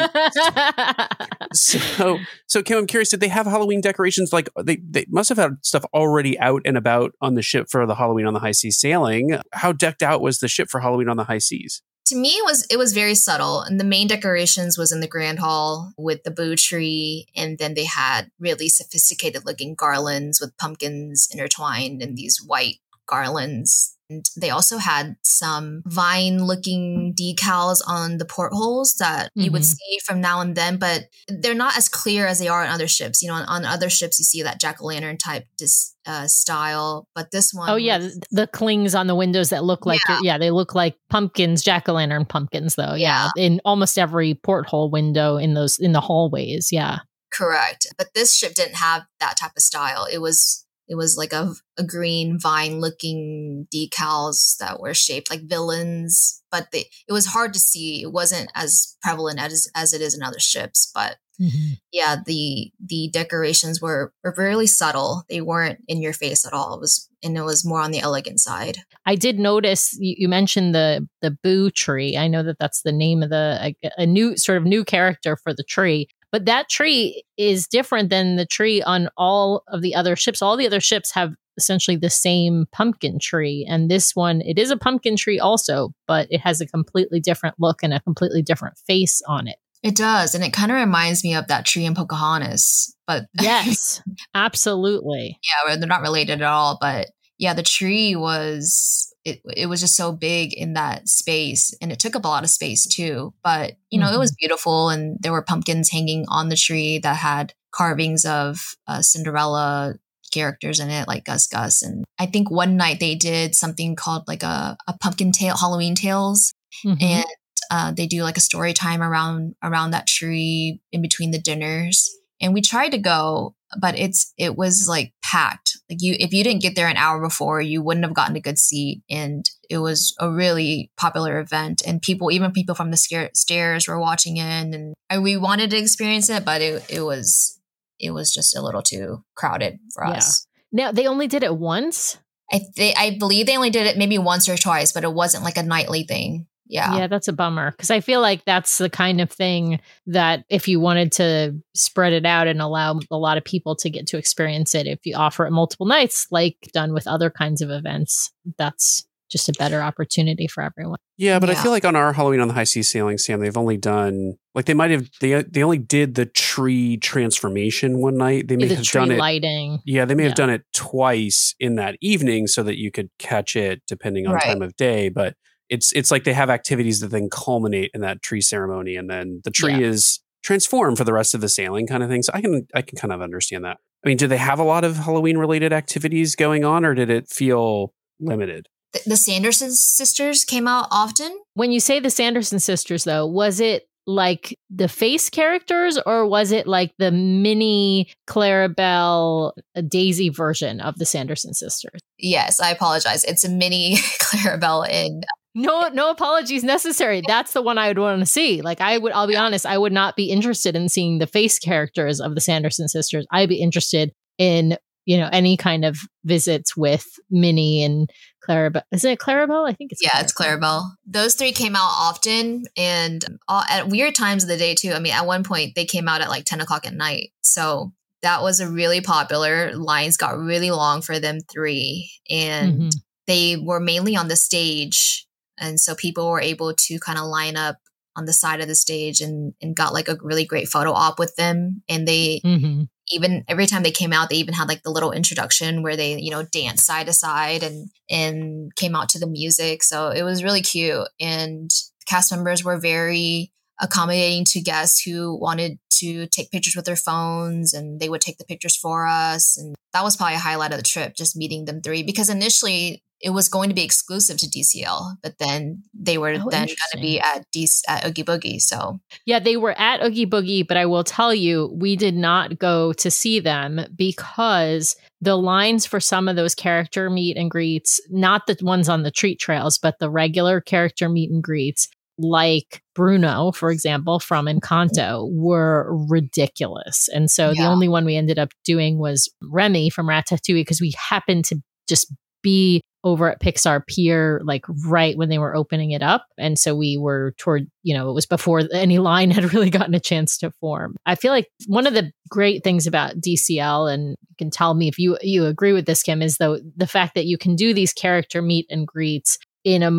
so 1.53 2.19
so 2.47 2.63
Kim, 2.63 2.79
I'm 2.79 2.87
curious. 2.87 3.11
Did 3.11 3.21
they 3.21 3.29
have 3.29 3.47
Halloween 3.47 3.81
decorations? 3.81 4.33
Like 4.33 4.49
they 4.63 4.77
they 4.77 5.07
must 5.09 5.29
have 5.29 5.39
had 5.39 5.57
stuff 5.63 5.85
already 5.95 6.39
out 6.39 6.63
and 6.65 6.77
about 6.77 7.13
on 7.21 7.35
the 7.35 7.43
ship 7.43 7.69
for 7.71 7.87
the 7.87 7.95
Halloween 7.95 8.27
on 8.27 8.35
the 8.35 8.41
high 8.41 8.53
seas 8.53 8.79
sailing. 8.81 9.39
How 9.53 9.73
decked 9.73 10.03
out 10.03 10.21
was 10.21 10.39
the 10.39 10.49
ship 10.49 10.69
for 10.71 10.81
Halloween 10.81 11.09
on 11.09 11.17
the 11.17 11.25
high 11.25 11.39
seas? 11.39 11.83
To 12.07 12.17
me 12.17 12.31
it 12.31 12.45
was 12.45 12.67
it 12.71 12.77
was 12.77 12.93
very 12.93 13.15
subtle 13.15 13.61
and 13.61 13.79
the 13.79 13.85
main 13.85 14.07
decorations 14.07 14.77
was 14.77 14.93
in 14.93 15.01
the 15.01 15.09
grand 15.09 15.39
hall 15.39 15.93
with 15.97 16.23
the 16.25 16.31
boo 16.31 16.57
tree 16.57 17.27
and 17.37 17.59
then 17.59 17.75
they 17.75 17.85
had 17.85 18.31
really 18.39 18.69
sophisticated 18.69 19.45
looking 19.45 19.75
garlands 19.75 20.41
with 20.41 20.57
pumpkins 20.59 21.29
intertwined 21.33 22.03
in 22.03 22.15
these 22.15 22.39
white 22.45 22.77
garlands 23.13 23.97
and 24.11 24.25
they 24.37 24.51
also 24.51 24.77
had 24.79 25.17
some 25.23 25.83
vine 25.87 26.45
looking 26.45 27.15
decals 27.19 27.79
on 27.87 28.19
the 28.19 28.25
portholes 28.25 28.95
that 28.99 29.31
you 29.35 29.51
would 29.53 29.63
Mhm. 29.63 29.77
see 29.77 29.99
from 30.05 30.21
now 30.21 30.41
and 30.41 30.55
then 30.57 30.77
but 30.77 31.05
they're 31.29 31.55
not 31.55 31.77
as 31.79 31.89
clear 31.89 32.27
as 32.27 32.39
they 32.39 32.49
are 32.49 32.63
on 32.65 32.69
other 32.69 32.89
ships 32.89 33.23
you 33.23 33.29
know 33.29 33.35
on, 33.35 33.45
on 33.45 33.65
other 33.65 33.89
ships 33.91 34.19
you 34.19 34.25
see 34.25 34.43
that 34.43 34.61
jack-o'-lantern 34.61 35.19
type 35.19 35.47
dis, 35.57 35.95
uh, 36.07 36.27
style 36.27 37.07
but 37.15 37.31
this 37.31 37.53
one 37.55 37.71
Oh 37.71 37.77
yeah, 37.77 37.99
was- 37.99 38.15
the, 38.15 38.27
the 38.43 38.47
clings 38.49 38.95
on 38.95 39.07
the 39.07 39.15
windows 39.15 39.51
that 39.51 39.65
look 39.65 39.87
like 39.87 40.01
yeah, 40.23 40.37
they 40.39 40.51
look 40.51 40.75
like 40.75 40.97
pumpkins, 41.09 41.63
jack 41.63 41.89
o' 41.89 41.93
lantern 41.93 42.25
pumpkins 42.25 42.75
though. 42.75 42.95
Yeah. 42.95 43.29
in 43.37 43.61
almost 43.65 43.97
every 43.99 44.35
porthole 44.35 44.91
window 44.91 45.37
in 45.37 45.55
those 45.55 45.79
in 45.79 45.93
the 45.93 46.01
hallways. 46.01 46.71
Yeah, 46.73 46.99
Correct. 47.33 47.87
But 47.97 48.09
this 48.15 48.35
ship 48.35 48.55
didn't 48.55 48.77
have 48.77 49.05
that 49.21 49.37
type 49.39 49.53
of 49.57 49.63
style. 49.63 50.07
It 50.13 50.19
was 50.19 50.62
it 50.93 50.97
was 50.97 51.17
like 51.17 51.33
a, 51.33 51.55
a 51.79 51.85
green 51.85 52.39
vine 52.39 52.79
looking 52.79 53.67
decals 53.75 54.59
that 54.59 54.79
were 54.79 54.93
shaped 54.93 55.31
like 55.31 55.49
villains, 55.49 56.43
but 56.51 56.67
they, 56.71 56.85
it 57.09 57.13
was 57.13 57.25
hard 57.25 57.55
to 57.55 57.59
see. 57.59 58.03
It 58.03 58.13
wasn't 58.13 58.53
as 58.55 58.99
prevalent 59.01 59.41
as 59.41 59.67
as 59.75 59.95
it 59.95 60.03
is 60.03 60.15
in 60.15 60.23
other 60.23 60.39
ships, 60.39 60.93
but 60.95 61.17
mm-hmm. 61.41 61.77
yeah, 61.93 62.17
the 62.27 62.71
the 62.79 63.09
decorations 63.11 63.81
were 63.81 64.13
were 64.23 64.35
really 64.37 64.67
subtle. 64.67 65.23
They 65.31 65.41
weren't 65.41 65.79
in 65.89 66.03
your 66.03 66.13
face 66.13 66.45
at 66.47 66.53
all. 66.53 66.75
It 66.75 66.81
was 66.81 67.09
and 67.23 67.39
it 67.39 67.43
was 67.43 67.65
more 67.65 67.81
on 67.81 67.91
the 67.91 68.01
elegant 68.01 68.41
side. 68.41 68.77
I 69.07 69.15
did 69.15 69.39
notice 69.39 69.97
you, 69.99 70.15
you 70.19 70.29
mentioned 70.29 70.75
the 70.75 71.09
the 71.23 71.35
boo 71.43 71.71
tree. 71.71 72.19
I 72.19 72.29
know 72.29 72.43
that 72.43 72.59
that's 72.61 72.83
the 72.83 72.93
name 72.93 73.23
of 73.23 73.31
the 73.31 73.75
a, 73.83 74.03
a 74.03 74.07
new 74.07 74.37
sort 74.37 74.59
of 74.59 74.65
new 74.65 74.85
character 74.85 75.39
for 75.43 75.55
the 75.55 75.65
tree. 75.65 76.09
But 76.33 76.47
that 76.47 76.69
tree 76.71 77.23
is 77.37 77.69
different 77.69 78.09
than 78.11 78.37
the 78.37 78.47
tree 78.47 78.83
on 78.83 79.09
all 79.17 79.63
of 79.69 79.83
the 79.83 79.95
other 79.95 80.17
ships. 80.17 80.43
All 80.43 80.57
the 80.57 80.67
other 80.67 80.81
ships 80.81 81.13
have 81.13 81.35
essentially 81.59 81.99
the 81.99 82.11
same 82.11 82.65
pumpkin 82.73 83.19
tree. 83.21 83.67
And 83.69 83.91
this 83.91 84.17
one, 84.17 84.41
it 84.41 84.59
is 84.59 84.71
a 84.71 84.77
pumpkin 84.77 85.17
tree 85.17 85.39
also, 85.39 85.91
but 86.09 86.27
it 86.31 86.41
has 86.41 86.63
a 86.63 86.67
completely 86.67 87.21
different 87.21 87.57
look 87.59 87.83
and 87.83 87.93
a 87.93 88.01
completely 88.01 88.41
different 88.43 88.79
face 88.87 89.21
on 89.29 89.47
it. 89.47 89.57
It 89.83 89.97
does, 89.97 90.35
and 90.35 90.45
it 90.45 90.53
kind 90.53 90.71
of 90.71 90.77
reminds 90.77 91.25
me 91.25 91.35
of 91.35 91.49
that 91.49 91.67
tree 91.67 91.85
in 91.85 91.95
Pocahontas, 91.97 92.95
but 93.07 93.25
Yes, 93.41 94.01
absolutely. 94.33 95.39
yeah, 95.43 95.77
they're 95.77 95.89
not 95.89 96.03
related 96.03 96.41
at 96.41 96.49
all. 96.49 96.79
But 96.81 97.09
yeah, 97.37 97.53
the 97.53 97.65
tree 97.65 98.15
was 98.15 99.12
it. 99.25 99.41
It 99.57 99.67
was 99.67 99.81
just 99.81 99.97
so 99.97 100.13
big 100.13 100.53
in 100.55 100.75
that 100.75 101.09
space, 101.09 101.75
and 101.81 101.93
it 101.93 101.99
took 101.99 102.17
up 102.17 102.25
a 102.25 102.29
lot 102.29 102.45
of 102.45 102.51
space 102.51 102.87
too. 102.87 103.35
But 103.43 103.75
you 103.91 103.99
know, 103.99 104.13
it 104.13 104.19
was 104.19 104.35
beautiful, 104.39 104.89
and 104.91 105.17
there 105.21 105.33
were 105.33 105.43
pumpkins 105.43 105.91
hanging 105.91 106.25
on 106.29 106.49
the 106.49 106.57
tree 106.57 106.99
that 106.99 107.17
had 107.17 107.55
carvings 107.75 108.25
of 108.25 108.77
uh, 108.87 109.03
Cinderella 109.03 109.95
characters 110.33 110.81
in 110.81 110.91
it, 110.91 111.07
like 111.09 111.25
Gus 111.25 111.47
Gus. 111.47 111.83
And 111.83 112.05
I 112.19 112.27
think 112.27 112.51
one 112.51 112.77
night 112.77 113.01
they 113.01 113.15
did 113.15 113.55
something 113.55 113.97
called 113.97 114.25
like 114.27 114.43
a, 114.43 114.77
a 114.89 114.97
pumpkin 114.99 115.31
tale, 115.33 115.57
Halloween 115.57 115.95
tales, 115.95 116.53
Mhm. 116.85 117.03
and 117.03 117.27
uh, 117.71 117.93
they 117.93 118.07
do 118.07 118.23
like 118.23 118.37
a 118.37 118.41
story 118.41 118.73
time 118.73 119.03
around 119.03 119.55
around 119.63 119.93
that 119.93 120.07
tree 120.07 120.81
in 120.91 121.01
between 121.03 121.31
the 121.31 121.39
dinners 121.39 122.11
and 122.43 122.53
we 122.53 122.61
tried 122.61 122.91
to 122.91 122.99
go 122.99 123.55
but 123.81 123.99
it's 123.99 124.35
it 124.37 124.57
was 124.57 124.87
like 124.89 125.15
packed 125.25 125.79
like 125.89 125.99
you 126.03 126.15
if 126.21 126.33
you 126.35 126.45
didn't 126.45 126.61
get 126.61 126.75
there 126.77 126.89
an 126.89 126.97
hour 126.99 127.21
before 127.23 127.61
you 127.61 127.83
wouldn't 127.83 128.05
have 128.05 128.15
gotten 128.15 128.37
a 128.37 128.41
good 128.41 128.59
seat 128.59 129.03
and 129.09 129.47
it 129.71 129.79
was 129.79 130.15
a 130.21 130.31
really 130.31 130.91
popular 130.99 131.41
event 131.41 131.81
and 131.87 132.03
people 132.03 132.31
even 132.31 132.53
people 132.53 132.75
from 132.75 132.91
the 132.91 132.97
scare, 132.99 133.31
stairs 133.35 133.89
were 133.89 133.99
watching 133.99 134.37
in 134.37 134.75
and, 134.75 134.95
and 135.09 135.23
we 135.23 135.39
wanted 135.39 135.71
to 135.71 135.79
experience 135.79 136.29
it 136.29 136.45
but 136.45 136.61
it, 136.61 136.85
it 136.91 137.01
was 137.01 137.59
it 137.99 138.11
was 138.11 138.31
just 138.35 138.55
a 138.55 138.61
little 138.61 138.83
too 138.83 139.25
crowded 139.35 139.79
for 139.95 140.05
Yeah. 140.05 140.17
us 140.17 140.47
now 140.73 140.91
they 140.91 141.07
only 141.07 141.27
did 141.29 141.43
it 141.43 141.57
once. 141.57 142.19
I 142.51 142.61
th- 142.75 142.95
I 142.99 143.17
believe 143.19 143.47
they 143.47 143.57
only 143.57 143.71
did 143.71 143.87
it 143.87 143.97
maybe 143.99 144.19
once 144.19 144.49
or 144.49 144.57
twice, 144.57 144.93
but 144.93 145.05
it 145.05 145.13
wasn't 145.13 145.45
like 145.45 145.57
a 145.57 145.63
nightly 145.63 146.03
thing. 146.05 146.47
Yeah. 146.73 146.97
Yeah, 146.97 147.07
that's 147.07 147.29
a 147.29 147.33
bummer 147.35 147.71
because 147.73 147.91
I 147.91 148.01
feel 148.01 148.21
like 148.23 148.45
that's 148.47 148.79
the 148.79 148.89
kind 148.91 149.21
of 149.21 149.31
thing 149.31 149.79
that 150.07 150.45
if 150.49 150.67
you 150.67 150.81
wanted 150.81 151.13
to 151.13 151.55
spread 151.75 152.13
it 152.15 152.25
out 152.25 152.47
and 152.47 152.61
allow 152.63 152.99
a 153.11 153.17
lot 153.19 153.37
of 153.37 153.45
people 153.45 153.77
to 153.77 153.91
get 153.91 154.07
to 154.09 154.17
experience 154.17 154.75
it, 154.75 154.87
if 154.87 155.01
you 155.05 155.15
offer 155.15 155.45
it 155.47 155.51
multiple 155.51 155.85
nights, 155.87 156.27
like 156.31 156.57
done 156.73 156.95
with 156.95 157.07
other 157.07 157.29
kinds 157.31 157.61
of 157.61 157.71
events, 157.71 158.33
that's 158.57 159.07
just 159.31 159.49
a 159.49 159.53
better 159.59 159.81
opportunity 159.83 160.47
for 160.47 160.63
everyone. 160.63 160.99
Yeah, 161.17 161.39
but 161.39 161.49
I 161.49 161.55
feel 161.55 161.71
like 161.73 161.85
on 161.87 161.97
our 161.97 162.13
Halloween 162.13 162.41
on 162.41 162.49
the 162.49 162.55
high 162.55 162.65
seas 162.65 162.91
sailing, 162.91 163.17
Sam, 163.17 163.41
they've 163.41 163.57
only 163.57 163.77
done 163.79 164.35
like 164.55 164.67
they 164.67 164.75
might 164.75 164.91
have 164.91 165.09
they 165.21 165.43
they 165.43 165.63
only 165.63 165.79
did 165.79 166.15
the 166.17 166.27
tree 166.27 166.97
transformation 166.99 167.99
one 167.99 168.17
night. 168.17 168.49
They 168.49 168.57
may 168.57 168.67
the 168.69 168.75
have 168.77 168.85
tree 168.85 169.01
done 169.01 169.11
it. 169.11 169.19
lighting. 169.19 169.79
Yeah, 169.87 170.05
they 170.05 170.15
may 170.15 170.25
Yeah. 170.25 170.29
have 170.31 170.37
done 170.37 170.51
it 170.51 170.63
twice 170.75 171.55
in 171.61 171.77
that 171.77 171.97
evening 172.03 172.47
so 172.47 172.63
that 172.63 172.79
you 172.79 172.91
could 172.91 173.09
catch 173.19 173.57
it 173.57 173.83
depending 173.87 174.27
on 174.27 174.35
Right. 174.35 174.43
time 174.45 174.63
of 174.63 174.77
day. 174.77 175.09
But 175.09 175.35
it's 175.73 175.91
it's 175.93 176.11
like 176.11 176.25
they 176.25 176.35
have 176.35 176.51
activities 176.51 177.01
that 177.01 177.09
then 177.09 177.31
culminate 177.31 177.91
in 177.95 178.03
that 178.03 178.21
tree 178.21 178.43
ceremony, 178.43 178.95
and 178.95 179.09
then 179.09 179.41
the 179.43 179.51
tree 179.51 179.83
is 179.83 180.21
transformed 180.43 180.99
for 180.99 181.05
the 181.05 181.15
rest 181.15 181.35
of 181.35 181.41
the 181.41 181.49
sailing 181.49 181.87
kind 181.87 182.03
of 182.03 182.11
thing. 182.11 182.23
So 182.23 182.31
I 182.35 182.43
can 182.43 182.67
I 182.75 182.83
can 182.83 182.99
kind 182.99 183.13
of 183.13 183.23
understand 183.23 183.65
that. 183.65 183.79
I 184.05 184.09
mean, 184.09 184.19
do 184.19 184.27
they 184.27 184.37
have 184.37 184.59
a 184.59 184.65
lot 184.65 184.85
of 184.85 184.97
Halloween 184.97 185.39
related 185.39 185.73
activities 185.73 186.37
going 186.37 186.63
on, 186.65 186.85
or 186.85 186.95
did 186.95 187.09
it 187.09 187.31
feel 187.31 187.95
limited? 188.21 188.69
The, 188.93 189.01
the 189.07 189.17
Sanderson 189.17 189.73
sisters 189.73 190.45
came 190.45 190.69
out 190.69 190.89
often. 190.91 191.41
When 191.55 191.73
you 191.73 191.81
say 191.81 192.01
the 192.01 192.11
Sanderson 192.11 192.61
sisters, 192.61 193.05
though, 193.05 193.27
was 193.27 193.59
it 193.59 193.89
like 194.07 194.59
the 194.69 194.89
face 194.89 195.31
characters 195.31 195.99
or 196.07 196.27
was 196.27 196.51
it 196.51 196.67
like 196.67 196.93
the 196.99 197.13
Minnie 197.13 198.13
Clarabelle 198.29 199.53
Daisy 199.89 200.29
version 200.29 200.81
of 200.81 200.99
the 200.99 201.07
Sanderson 201.07 201.55
sisters? 201.55 202.01
Yes, 202.19 202.61
I 202.61 202.71
apologize. 202.71 203.25
It's 203.25 203.45
a 203.45 203.49
Minnie 203.49 203.97
Clarabelle 204.21 204.89
in 204.89 205.23
no 205.55 205.89
no 205.89 206.11
apologies 206.11 206.65
necessary. 206.65 207.23
That's 207.27 207.53
the 207.53 207.63
one 207.63 207.79
i 207.79 207.89
would 207.89 207.99
want 207.99 208.21
to 208.21 208.27
see. 208.27 208.63
Like 208.63 208.81
i 208.81 208.99
would 208.99 209.13
i'll 209.13 209.27
be 209.27 209.37
honest 209.37 209.67
i 209.67 209.77
would 209.77 209.93
not 209.93 210.17
be 210.17 210.31
interested 210.31 210.77
in 210.77 210.89
seeing 210.89 211.19
the 211.19 211.27
face 211.27 211.59
characters 211.59 212.21
of 212.21 212.35
the 212.35 212.41
sanderson 212.41 212.89
sisters. 212.89 213.27
I'd 213.31 213.49
be 213.49 213.61
interested 213.61 214.13
in 214.39 214.77
you 215.05 215.17
know 215.19 215.29
any 215.33 215.57
kind 215.57 215.85
of 215.85 215.99
visits 216.25 216.77
with 216.77 217.07
minnie 217.31 217.83
and 217.83 218.09
clarabelle 218.47 218.83
Isn't 218.93 219.11
it 219.11 219.19
clarabelle 219.19 219.69
i 219.69 219.73
think 219.73 219.93
it's 219.93 220.03
yeah 220.03 220.11
clarabelle. 220.11 220.23
it's 220.23 220.33
clarabelle 220.33 220.91
those 221.07 221.35
three 221.35 221.53
came 221.53 221.75
out 221.77 221.91
often 221.91 222.65
and 222.77 223.25
all, 223.49 223.65
at 223.69 223.89
weird 223.89 224.15
times 224.15 224.45
of 224.45 224.49
the 224.49 224.57
day 224.57 224.75
too. 224.75 224.93
I 224.93 225.01
mean 225.01 225.13
at 225.13 225.27
one 225.27 225.45
point 225.45 225.75
they 225.75 225.85
came 225.85 226.09
out 226.09 226.21
at 226.21 226.29
like 226.29 226.45
10 226.45 226.61
o'clock 226.61 226.87
at 226.87 226.95
night. 226.95 227.33
So 227.43 227.93
that 228.23 228.43
was 228.43 228.61
a 228.61 228.71
really 228.71 229.01
popular. 229.01 229.73
Lines 229.75 230.17
got 230.17 230.39
really 230.39 230.71
long 230.71 231.03
for 231.03 231.19
them 231.19 231.39
three 231.53 232.11
and 232.31 232.75
mm-hmm. 232.75 232.89
they 233.27 233.57
were 233.57 233.81
mainly 233.81 234.17
on 234.17 234.29
the 234.29 234.37
stage 234.37 235.27
and 235.59 235.79
so 235.79 235.95
people 235.95 236.31
were 236.31 236.41
able 236.41 236.75
to 236.75 236.99
kind 236.99 237.19
of 237.19 237.27
line 237.27 237.57
up 237.57 237.77
on 238.15 238.27
the 238.27 238.33
side 238.33 238.61
of 238.61 238.69
the 238.69 238.75
stage 238.75 239.21
and, 239.21 239.55
and 239.63 239.75
got 239.75 239.95
like 239.95 240.09
a 240.09 240.19
really 240.23 240.45
great 240.45 240.69
photo 240.69 240.93
op 240.93 241.19
with 241.19 241.35
them. 241.37 241.83
And 241.89 242.07
they 242.07 242.41
mm-hmm. 242.45 242.83
even 243.11 243.45
every 243.49 243.67
time 243.67 243.83
they 243.83 243.91
came 243.91 244.13
out, 244.13 244.29
they 244.29 244.37
even 244.37 244.55
had 244.55 244.69
like 244.69 244.83
the 244.83 244.91
little 244.91 245.13
introduction 245.13 245.83
where 245.83 245.97
they, 245.97 246.19
you 246.19 246.31
know, 246.31 246.45
dance 246.45 246.83
side 246.83 247.07
to 247.07 247.13
side 247.13 247.63
and 247.63 247.89
and 248.11 248.75
came 248.77 248.95
out 248.95 249.09
to 249.11 249.19
the 249.19 249.27
music. 249.27 249.83
So 249.83 250.11
it 250.11 250.23
was 250.23 250.45
really 250.45 250.63
cute. 250.63 251.09
And 251.21 251.71
cast 252.07 252.33
members 252.33 252.65
were 252.65 252.79
very 252.79 253.53
accommodating 253.81 254.45
to 254.45 254.61
guests 254.61 255.03
who 255.03 255.35
wanted 255.35 255.79
to 255.91 256.27
take 256.27 256.51
pictures 256.51 256.77
with 256.77 256.85
their 256.85 256.97
phones 256.97 257.73
and 257.73 257.99
they 257.99 258.09
would 258.09 258.21
take 258.21 258.39
the 258.39 258.45
pictures 258.45 258.77
for 258.77 259.07
us. 259.07 259.57
And 259.57 259.75
that 259.93 260.05
was 260.05 260.17
probably 260.17 260.35
a 260.35 260.39
highlight 260.39 260.73
of 260.73 260.79
the 260.79 260.85
trip, 260.85 261.15
just 261.17 261.37
meeting 261.37 261.65
them 261.65 261.81
three. 261.81 262.03
Because 262.03 262.29
initially 262.29 263.03
it 263.23 263.31
was 263.31 263.49
going 263.49 263.69
to 263.69 263.75
be 263.75 263.85
exclusive 263.85 264.37
to 264.39 264.47
DCL, 264.47 265.17
but 265.23 265.39
then 265.39 265.85
they 265.95 266.19
were 266.19 266.31
oh, 266.31 266.51
then 266.51 266.67
going 266.67 266.77
to 266.93 267.01
be 267.01 267.21
at 267.21 267.47
D- 267.53 267.69
at 267.89 268.05
Oogie 268.05 268.25
Boogie. 268.25 268.61
So 268.61 269.01
yeah, 269.25 269.39
they 269.39 269.57
were 269.57 269.79
at 269.79 270.05
Oogie 270.05 270.27
Boogie, 270.27 270.67
but 270.67 270.77
I 270.77 270.87
will 270.87 271.05
tell 271.05 271.33
you, 271.33 271.73
we 271.79 271.95
did 271.95 272.17
not 272.17 272.59
go 272.59 272.93
to 272.95 273.11
see 273.11 273.39
them 273.39 273.81
because 273.95 274.97
the 275.21 275.37
lines 275.37 275.87
for 275.87 276.01
some 276.01 276.29
of 276.29 276.35
those 276.35 276.57
character 276.57 277.09
meet 277.09 277.37
and 277.37 277.49
greets, 277.49 278.01
not 278.11 278.47
the 278.49 278.57
ones 278.61 278.89
on 278.89 279.05
the 279.05 279.13
treat 279.13 279.39
trails, 279.39 279.79
but 279.79 280.01
the 280.01 280.11
regular 280.11 280.61
character 280.61 281.09
meet 281.09 281.31
and 281.31 281.45
greets, 281.45 281.89
like 282.19 282.83
Bruno, 282.95 283.53
for 283.53 283.71
example, 283.71 284.19
from 284.19 284.47
Encanto, 284.47 285.29
were 285.33 285.97
ridiculous. 286.09 287.09
And 287.15 287.31
so 287.31 287.51
yeah. 287.51 287.63
the 287.63 287.69
only 287.69 287.89
one 287.89 288.05
we 288.05 288.17
ended 288.17 288.41
up 288.41 288.51
doing 288.65 288.99
was 288.99 289.33
Remy 289.43 289.91
from 289.91 290.09
Ratatouille 290.09 290.55
because 290.55 290.81
we 290.81 290.93
happened 291.09 291.45
to 291.47 291.63
just 291.89 292.13
be 292.43 292.83
over 293.05 293.31
at 293.31 293.41
Pixar 293.41 293.87
Pier, 293.87 294.41
like 294.45 294.65
right 294.87 295.17
when 295.17 295.29
they 295.29 295.39
were 295.39 295.57
opening 295.57 295.91
it 295.91 296.03
up. 296.03 296.27
And 296.39 296.59
so 296.59 296.75
we 296.75 296.97
were 296.97 297.35
toward, 297.39 297.69
you 297.83 297.95
know, 297.95 298.09
it 298.09 298.15
was 298.15 298.27
before 298.27 298.63
any 298.73 298.99
line 298.99 299.31
had 299.31 299.53
really 299.53 299.71
gotten 299.71 299.95
a 299.95 300.01
chance 300.01 300.39
to 300.39 300.51
form. 300.53 300.97
I 301.07 301.15
feel 301.15 301.33
like 301.33 301.49
one 301.67 301.87
of 301.87 301.95
the 301.95 302.13
great 302.29 302.65
things 302.65 302.87
about 302.87 303.17
DCL, 303.17 303.93
and 303.93 304.11
you 304.11 304.37
can 304.39 304.51
tell 304.51 304.75
me 304.75 304.89
if 304.89 304.99
you 304.99 305.19
you 305.23 305.47
agree 305.47 305.73
with 305.73 305.87
this, 305.87 306.03
Kim, 306.03 306.23
is 306.23 306.39
though 306.39 306.59
the 306.77 306.87
fact 306.87 307.15
that 307.15 307.27
you 307.27 307.39
can 307.39 307.57
do 307.57 307.75
these 307.75 307.93
character 307.93 308.43
meet 308.43 308.67
and 308.71 308.87
greets 308.87 309.39
in 309.65 309.83
a 309.83 309.91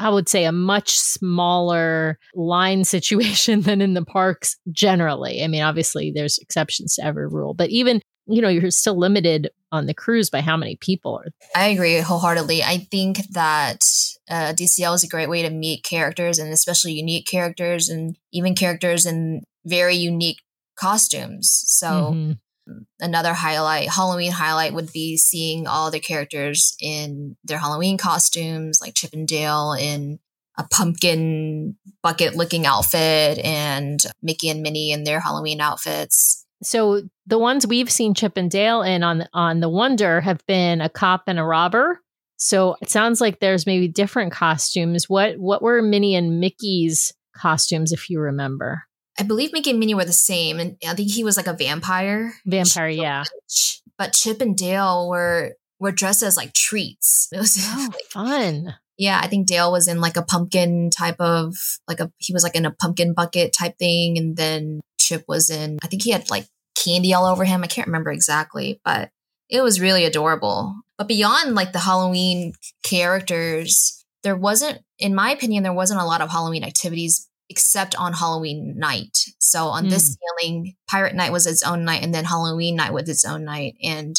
I 0.00 0.08
would 0.08 0.30
say 0.30 0.44
a 0.44 0.52
much 0.52 0.98
smaller 0.98 2.18
line 2.34 2.84
situation 2.96 3.62
than 3.62 3.80
in 3.80 3.94
the 3.94 4.04
parks 4.04 4.56
generally. 4.72 5.42
I 5.44 5.46
mean, 5.46 5.62
obviously 5.62 6.10
there's 6.14 6.38
exceptions 6.38 6.94
to 6.94 7.04
every 7.04 7.28
rule, 7.28 7.54
but 7.54 7.70
even 7.70 8.00
you 8.30 8.40
know, 8.40 8.48
you're 8.48 8.70
still 8.70 8.96
limited 8.96 9.50
on 9.72 9.86
the 9.86 9.94
cruise 9.94 10.30
by 10.30 10.40
how 10.40 10.56
many 10.56 10.76
people 10.76 11.20
are. 11.22 11.30
I 11.54 11.68
agree 11.68 11.98
wholeheartedly. 11.98 12.62
I 12.62 12.78
think 12.90 13.18
that 13.32 13.84
uh, 14.28 14.52
DCL 14.52 14.94
is 14.94 15.04
a 15.04 15.08
great 15.08 15.28
way 15.28 15.42
to 15.42 15.50
meet 15.50 15.84
characters 15.84 16.38
and 16.38 16.52
especially 16.52 16.92
unique 16.92 17.26
characters 17.26 17.88
and 17.88 18.16
even 18.32 18.54
characters 18.54 19.06
in 19.06 19.42
very 19.64 19.96
unique 19.96 20.38
costumes. 20.76 21.62
So 21.66 21.86
mm-hmm. 21.86 22.72
another 23.00 23.34
highlight, 23.34 23.90
Halloween 23.90 24.32
highlight 24.32 24.74
would 24.74 24.92
be 24.92 25.16
seeing 25.16 25.66
all 25.66 25.90
the 25.90 26.00
characters 26.00 26.74
in 26.80 27.36
their 27.44 27.58
Halloween 27.58 27.98
costumes, 27.98 28.80
like 28.80 28.94
Chip 28.94 29.12
and 29.12 29.26
Dale 29.28 29.74
in 29.78 30.18
a 30.58 30.64
pumpkin 30.64 31.76
bucket 32.02 32.34
looking 32.34 32.66
outfit 32.66 33.38
and 33.38 34.00
Mickey 34.20 34.50
and 34.50 34.62
Minnie 34.62 34.90
in 34.90 35.04
their 35.04 35.20
Halloween 35.20 35.60
outfits 35.60 36.44
so 36.62 37.02
the 37.30 37.38
ones 37.38 37.66
we've 37.66 37.90
seen 37.90 38.12
Chip 38.12 38.36
and 38.36 38.50
Dale 38.50 38.82
in 38.82 39.02
on 39.02 39.26
on 39.32 39.60
the 39.60 39.68
Wonder 39.68 40.20
have 40.20 40.44
been 40.46 40.80
a 40.80 40.88
cop 40.88 41.24
and 41.26 41.38
a 41.38 41.44
robber. 41.44 42.00
So 42.36 42.76
it 42.80 42.90
sounds 42.90 43.20
like 43.20 43.40
there's 43.40 43.66
maybe 43.66 43.88
different 43.88 44.32
costumes. 44.32 45.08
What 45.08 45.38
what 45.38 45.62
were 45.62 45.80
Minnie 45.80 46.14
and 46.14 46.40
Mickey's 46.40 47.12
costumes, 47.34 47.92
if 47.92 48.10
you 48.10 48.20
remember? 48.20 48.82
I 49.18 49.22
believe 49.22 49.52
Mickey 49.52 49.70
and 49.70 49.78
Minnie 49.78 49.94
were 49.94 50.04
the 50.04 50.12
same, 50.12 50.58
and 50.58 50.76
I 50.86 50.94
think 50.94 51.10
he 51.10 51.24
was 51.24 51.36
like 51.36 51.46
a 51.46 51.52
vampire. 51.52 52.32
Vampire, 52.46 52.88
yeah. 52.88 53.24
But 53.98 54.12
Chip 54.12 54.40
and 54.40 54.56
Dale 54.56 55.08
were 55.08 55.54
were 55.78 55.92
dressed 55.92 56.22
as 56.22 56.36
like 56.36 56.52
treats. 56.52 57.28
It 57.32 57.38
was 57.38 57.58
oh, 57.60 57.88
like, 57.92 58.04
fun. 58.10 58.74
Yeah, 58.98 59.20
I 59.22 59.28
think 59.28 59.46
Dale 59.46 59.72
was 59.72 59.88
in 59.88 60.00
like 60.00 60.16
a 60.16 60.22
pumpkin 60.22 60.90
type 60.90 61.20
of 61.20 61.56
like 61.86 62.00
a 62.00 62.10
he 62.18 62.32
was 62.32 62.42
like 62.42 62.56
in 62.56 62.66
a 62.66 62.70
pumpkin 62.70 63.14
bucket 63.14 63.52
type 63.52 63.78
thing, 63.78 64.18
and 64.18 64.36
then 64.36 64.80
Chip 64.98 65.24
was 65.26 65.50
in, 65.50 65.78
I 65.82 65.86
think 65.86 66.02
he 66.02 66.10
had 66.10 66.30
like 66.30 66.46
candy 66.84 67.14
all 67.14 67.26
over 67.26 67.44
him. 67.44 67.62
I 67.62 67.66
can't 67.66 67.88
remember 67.88 68.10
exactly, 68.10 68.80
but 68.84 69.10
it 69.48 69.62
was 69.62 69.80
really 69.80 70.04
adorable. 70.04 70.74
But 70.96 71.08
beyond 71.08 71.54
like 71.54 71.72
the 71.72 71.78
Halloween 71.78 72.52
characters, 72.82 74.04
there 74.22 74.36
wasn't, 74.36 74.80
in 74.98 75.14
my 75.14 75.30
opinion, 75.30 75.62
there 75.62 75.72
wasn't 75.72 76.00
a 76.00 76.04
lot 76.04 76.20
of 76.20 76.30
Halloween 76.30 76.64
activities 76.64 77.28
except 77.48 77.96
on 77.96 78.12
Halloween 78.12 78.74
night. 78.78 79.18
So 79.40 79.66
on 79.66 79.86
mm. 79.86 79.90
this 79.90 80.08
hmm. 80.08 80.42
sailing, 80.42 80.76
Pirate 80.88 81.16
Night 81.16 81.32
was 81.32 81.46
its 81.46 81.64
own 81.64 81.84
night, 81.84 82.02
and 82.02 82.14
then 82.14 82.24
Halloween 82.24 82.76
night 82.76 82.92
was 82.92 83.08
its 83.08 83.24
own 83.24 83.44
night. 83.44 83.74
And 83.82 84.14